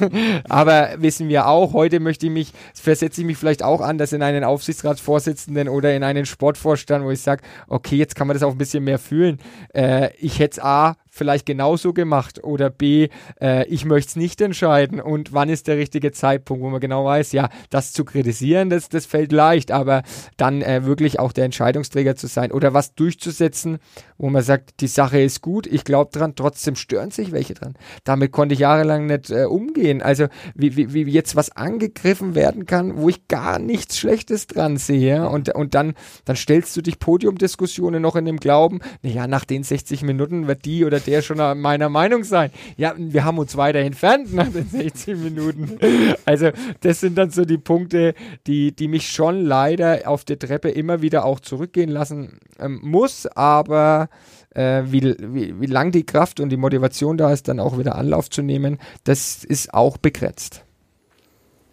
aber 0.49 0.89
wissen 0.97 1.29
wir 1.29 1.47
auch, 1.47 1.73
heute 1.73 1.99
möchte 1.99 2.25
ich 2.25 2.31
mich, 2.31 2.53
versetze 2.73 3.21
ich 3.21 3.27
mich 3.27 3.37
vielleicht 3.37 3.63
auch 3.63 3.81
anders 3.81 4.13
in 4.13 4.21
einen 4.21 4.43
Aufsichtsratsvorsitzenden 4.43 5.69
oder 5.69 5.95
in 5.95 6.03
einen 6.03 6.25
Sportvorstand, 6.25 7.05
wo 7.05 7.11
ich 7.11 7.21
sage, 7.21 7.41
okay, 7.67 7.95
jetzt 7.95 8.15
kann 8.15 8.27
man 8.27 8.35
das 8.35 8.43
auch 8.43 8.51
ein 8.51 8.57
bisschen 8.57 8.83
mehr 8.83 8.99
fühlen. 8.99 9.39
Äh, 9.73 10.09
ich 10.17 10.39
hätte 10.39 10.59
es 10.59 10.63
A, 10.63 10.95
vielleicht 11.11 11.45
genauso 11.45 11.93
gemacht 11.93 12.43
oder 12.43 12.69
B, 12.69 13.09
äh, 13.39 13.67
ich 13.67 13.85
möchte 13.85 14.09
es 14.09 14.15
nicht 14.15 14.39
entscheiden 14.39 15.01
und 15.01 15.33
wann 15.33 15.49
ist 15.49 15.67
der 15.67 15.77
richtige 15.77 16.13
Zeitpunkt, 16.13 16.63
wo 16.63 16.69
man 16.69 16.79
genau 16.79 17.05
weiß, 17.05 17.33
ja, 17.33 17.49
das 17.69 17.91
zu 17.91 18.05
kritisieren, 18.05 18.69
das, 18.69 18.87
das 18.87 19.05
fällt 19.05 19.33
leicht, 19.33 19.71
aber 19.71 20.03
dann 20.37 20.61
äh, 20.61 20.85
wirklich 20.85 21.19
auch 21.19 21.33
der 21.33 21.45
Entscheidungsträger 21.45 22.15
zu 22.15 22.27
sein 22.27 22.51
oder 22.53 22.73
was 22.73 22.95
durchzusetzen, 22.95 23.79
wo 24.17 24.29
man 24.29 24.41
sagt, 24.41 24.79
die 24.79 24.87
Sache 24.87 25.19
ist 25.19 25.41
gut, 25.41 25.67
ich 25.67 25.83
glaube 25.83 26.11
dran, 26.17 26.35
trotzdem 26.35 26.75
stören 26.75 27.11
sich 27.11 27.33
welche 27.33 27.55
dran. 27.55 27.75
Damit 28.05 28.31
konnte 28.31 28.53
ich 28.53 28.59
jahrelang 28.59 29.05
nicht 29.07 29.29
äh, 29.31 29.43
umgehen. 29.43 30.01
Also 30.01 30.27
wie, 30.55 30.77
wie, 30.77 30.93
wie 30.93 31.11
jetzt 31.11 31.35
was 31.35 31.51
angegriffen 31.51 32.35
werden 32.35 32.65
kann, 32.65 32.97
wo 32.97 33.09
ich 33.09 33.27
gar 33.27 33.59
nichts 33.59 33.97
Schlechtes 33.97 34.47
dran 34.47 34.77
sehe 34.77 35.27
und, 35.27 35.53
und 35.53 35.75
dann, 35.75 35.95
dann 36.23 36.37
stellst 36.37 36.77
du 36.77 36.81
dich 36.81 36.99
Podiumdiskussionen 36.99 38.01
noch 38.01 38.15
in 38.15 38.23
dem 38.23 38.37
Glauben, 38.37 38.79
naja, 39.01 39.27
nach 39.27 39.43
den 39.43 39.63
60 39.63 40.03
Minuten 40.03 40.47
wird 40.47 40.63
die 40.63 40.85
oder 40.85 41.00
der 41.01 41.21
schon 41.21 41.37
meiner 41.59 41.89
Meinung 41.89 42.23
sein. 42.23 42.51
Ja, 42.77 42.93
wir 42.97 43.23
haben 43.23 43.37
uns 43.37 43.57
weiter 43.57 43.79
entfernt 43.79 44.33
nach 44.33 44.49
den 44.49 44.67
60 44.67 45.17
Minuten. 45.17 45.77
Also, 46.25 46.49
das 46.81 46.99
sind 46.99 47.17
dann 47.17 47.31
so 47.31 47.45
die 47.45 47.57
Punkte, 47.57 48.13
die, 48.47 48.75
die 48.75 48.87
mich 48.87 49.09
schon 49.09 49.43
leider 49.43 50.01
auf 50.05 50.23
der 50.25 50.39
Treppe 50.39 50.69
immer 50.69 51.01
wieder 51.01 51.25
auch 51.25 51.39
zurückgehen 51.39 51.89
lassen 51.89 52.39
ähm, 52.59 52.79
muss, 52.83 53.27
aber 53.27 54.09
äh, 54.51 54.83
wie, 54.85 55.15
wie, 55.19 55.59
wie 55.59 55.65
lang 55.65 55.91
die 55.91 56.05
Kraft 56.05 56.39
und 56.39 56.49
die 56.49 56.57
Motivation 56.57 57.17
da 57.17 57.31
ist, 57.31 57.47
dann 57.47 57.59
auch 57.59 57.77
wieder 57.77 57.95
Anlauf 57.95 58.29
zu 58.29 58.41
nehmen, 58.41 58.79
das 59.03 59.43
ist 59.43 59.73
auch 59.73 59.97
begrenzt. 59.97 60.63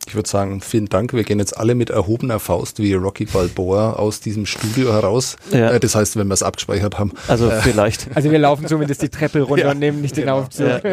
Ich 0.06 0.14
würde 0.14 0.28
sagen, 0.28 0.60
vielen 0.60 0.86
Dank. 0.86 1.12
Wir 1.12 1.22
gehen 1.24 1.38
jetzt 1.38 1.56
alle 1.56 1.74
mit 1.74 1.90
erhobener 1.90 2.38
Faust 2.38 2.78
wie 2.78 2.94
Rocky 2.94 3.26
Balboa 3.26 3.92
aus 3.92 4.20
diesem 4.20 4.46
Studio 4.46 4.92
heraus. 4.92 5.36
Ja. 5.52 5.72
Äh, 5.72 5.80
das 5.80 5.94
heißt, 5.94 6.16
wenn 6.16 6.28
wir 6.28 6.34
es 6.34 6.42
abgespeichert 6.42 6.98
haben. 6.98 7.12
Also 7.26 7.50
äh, 7.50 7.60
vielleicht. 7.60 8.08
Also 8.14 8.30
wir 8.30 8.38
laufen 8.38 8.66
zumindest 8.66 9.02
die 9.02 9.10
Treppe 9.10 9.42
runter 9.42 9.66
ja, 9.66 9.70
und 9.72 9.78
nehmen 9.78 10.00
nicht 10.00 10.14
genau. 10.14 10.38
den 10.38 10.44
Aufzug. 10.44 10.84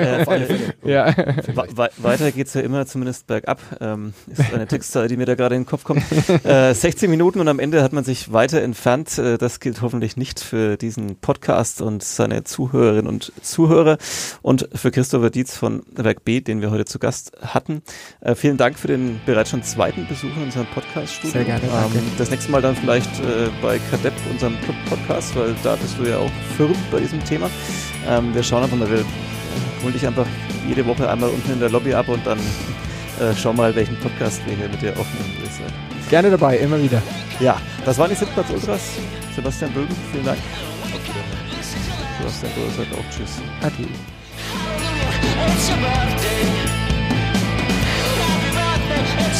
Ja, 0.83 1.07
ja, 1.07 1.17
We 1.75 1.89
weiter 1.97 2.31
geht's 2.31 2.53
ja 2.55 2.61
immer 2.61 2.85
zumindest 2.85 3.27
bergab. 3.27 3.61
Ähm, 3.79 4.13
ist 4.27 4.53
eine 4.53 4.67
Textzeile, 4.67 5.07
die 5.07 5.17
mir 5.17 5.25
da 5.25 5.35
gerade 5.35 5.55
in 5.55 5.61
den 5.61 5.67
Kopf 5.67 5.83
kommt. 5.83 6.03
Äh, 6.43 6.73
16 6.73 7.09
Minuten 7.09 7.39
und 7.39 7.47
am 7.47 7.59
Ende 7.59 7.81
hat 7.83 7.93
man 7.93 8.03
sich 8.03 8.33
weiter 8.33 8.61
entfernt. 8.61 9.17
Äh, 9.17 9.37
das 9.37 9.59
gilt 9.59 9.81
hoffentlich 9.81 10.17
nicht 10.17 10.39
für 10.39 10.77
diesen 10.77 11.15
Podcast 11.15 11.81
und 11.81 12.03
seine 12.03 12.43
Zuhörerinnen 12.43 13.07
und 13.07 13.31
Zuhörer 13.41 13.97
und 14.41 14.67
für 14.73 14.91
Christopher 14.91 15.29
Dietz 15.29 15.55
von 15.55 15.83
Werk 15.95 16.25
B, 16.25 16.41
den 16.41 16.61
wir 16.61 16.71
heute 16.71 16.85
zu 16.85 16.99
Gast 16.99 17.31
hatten. 17.41 17.81
Äh, 18.21 18.35
vielen 18.35 18.57
Dank 18.57 18.77
für 18.77 18.87
den 18.87 18.94
bereits 19.25 19.49
schon 19.51 19.63
zweiten 19.63 20.07
Besuch 20.07 20.35
in 20.37 20.43
unserem 20.43 20.65
Podcast-Studio. 20.67 21.31
Sehr 21.31 21.43
gerne. 21.43 21.63
Ähm, 21.63 22.11
das 22.17 22.29
nächste 22.29 22.51
Mal 22.51 22.61
dann 22.61 22.75
vielleicht 22.75 23.09
äh, 23.19 23.49
bei 23.61 23.79
Kadepp, 23.91 24.13
unserem 24.31 24.59
Club-Podcast, 24.61 25.35
weil 25.35 25.55
da 25.63 25.75
bist 25.75 25.97
du 25.99 26.03
ja 26.05 26.17
auch 26.17 26.31
firm 26.57 26.75
bei 26.91 26.99
diesem 26.99 27.23
Thema. 27.23 27.49
Ähm, 28.07 28.33
wir 28.33 28.43
schauen 28.43 28.63
einfach 28.63 28.77
mal, 28.77 28.89
wir 28.89 29.03
holen 29.83 29.93
dich 29.93 30.05
einfach 30.05 30.27
jede 30.67 30.85
Woche 30.85 31.09
einmal 31.09 31.29
unten 31.29 31.51
in 31.51 31.59
der 31.59 31.69
Lobby 31.69 31.93
ab 31.93 32.07
und 32.07 32.25
dann 32.25 32.39
äh, 32.39 33.33
schau 33.35 33.53
mal, 33.53 33.75
welchen 33.75 33.97
Podcast 33.97 34.41
wir 34.45 34.55
hier 34.55 34.67
mit 34.69 34.81
dir 34.81 34.91
aufnehmen. 34.91 35.35
Gerne 36.09 36.29
dabei, 36.29 36.57
immer 36.57 36.81
wieder. 36.81 37.01
Ja, 37.39 37.59
das 37.83 37.97
waren 37.97 38.09
die 38.09 38.15
Sitzplatz 38.15 38.49
Ultras. 38.49 38.81
Sebastian 39.35 39.71
Bögen, 39.71 39.95
vielen 40.11 40.25
Dank. 40.25 40.39
Sebastian 42.19 42.51
Bögen 42.53 42.71
sagt 42.75 42.93
auch 42.93 43.09
Tschüss. 43.09 43.41
Adieu. 43.61 43.87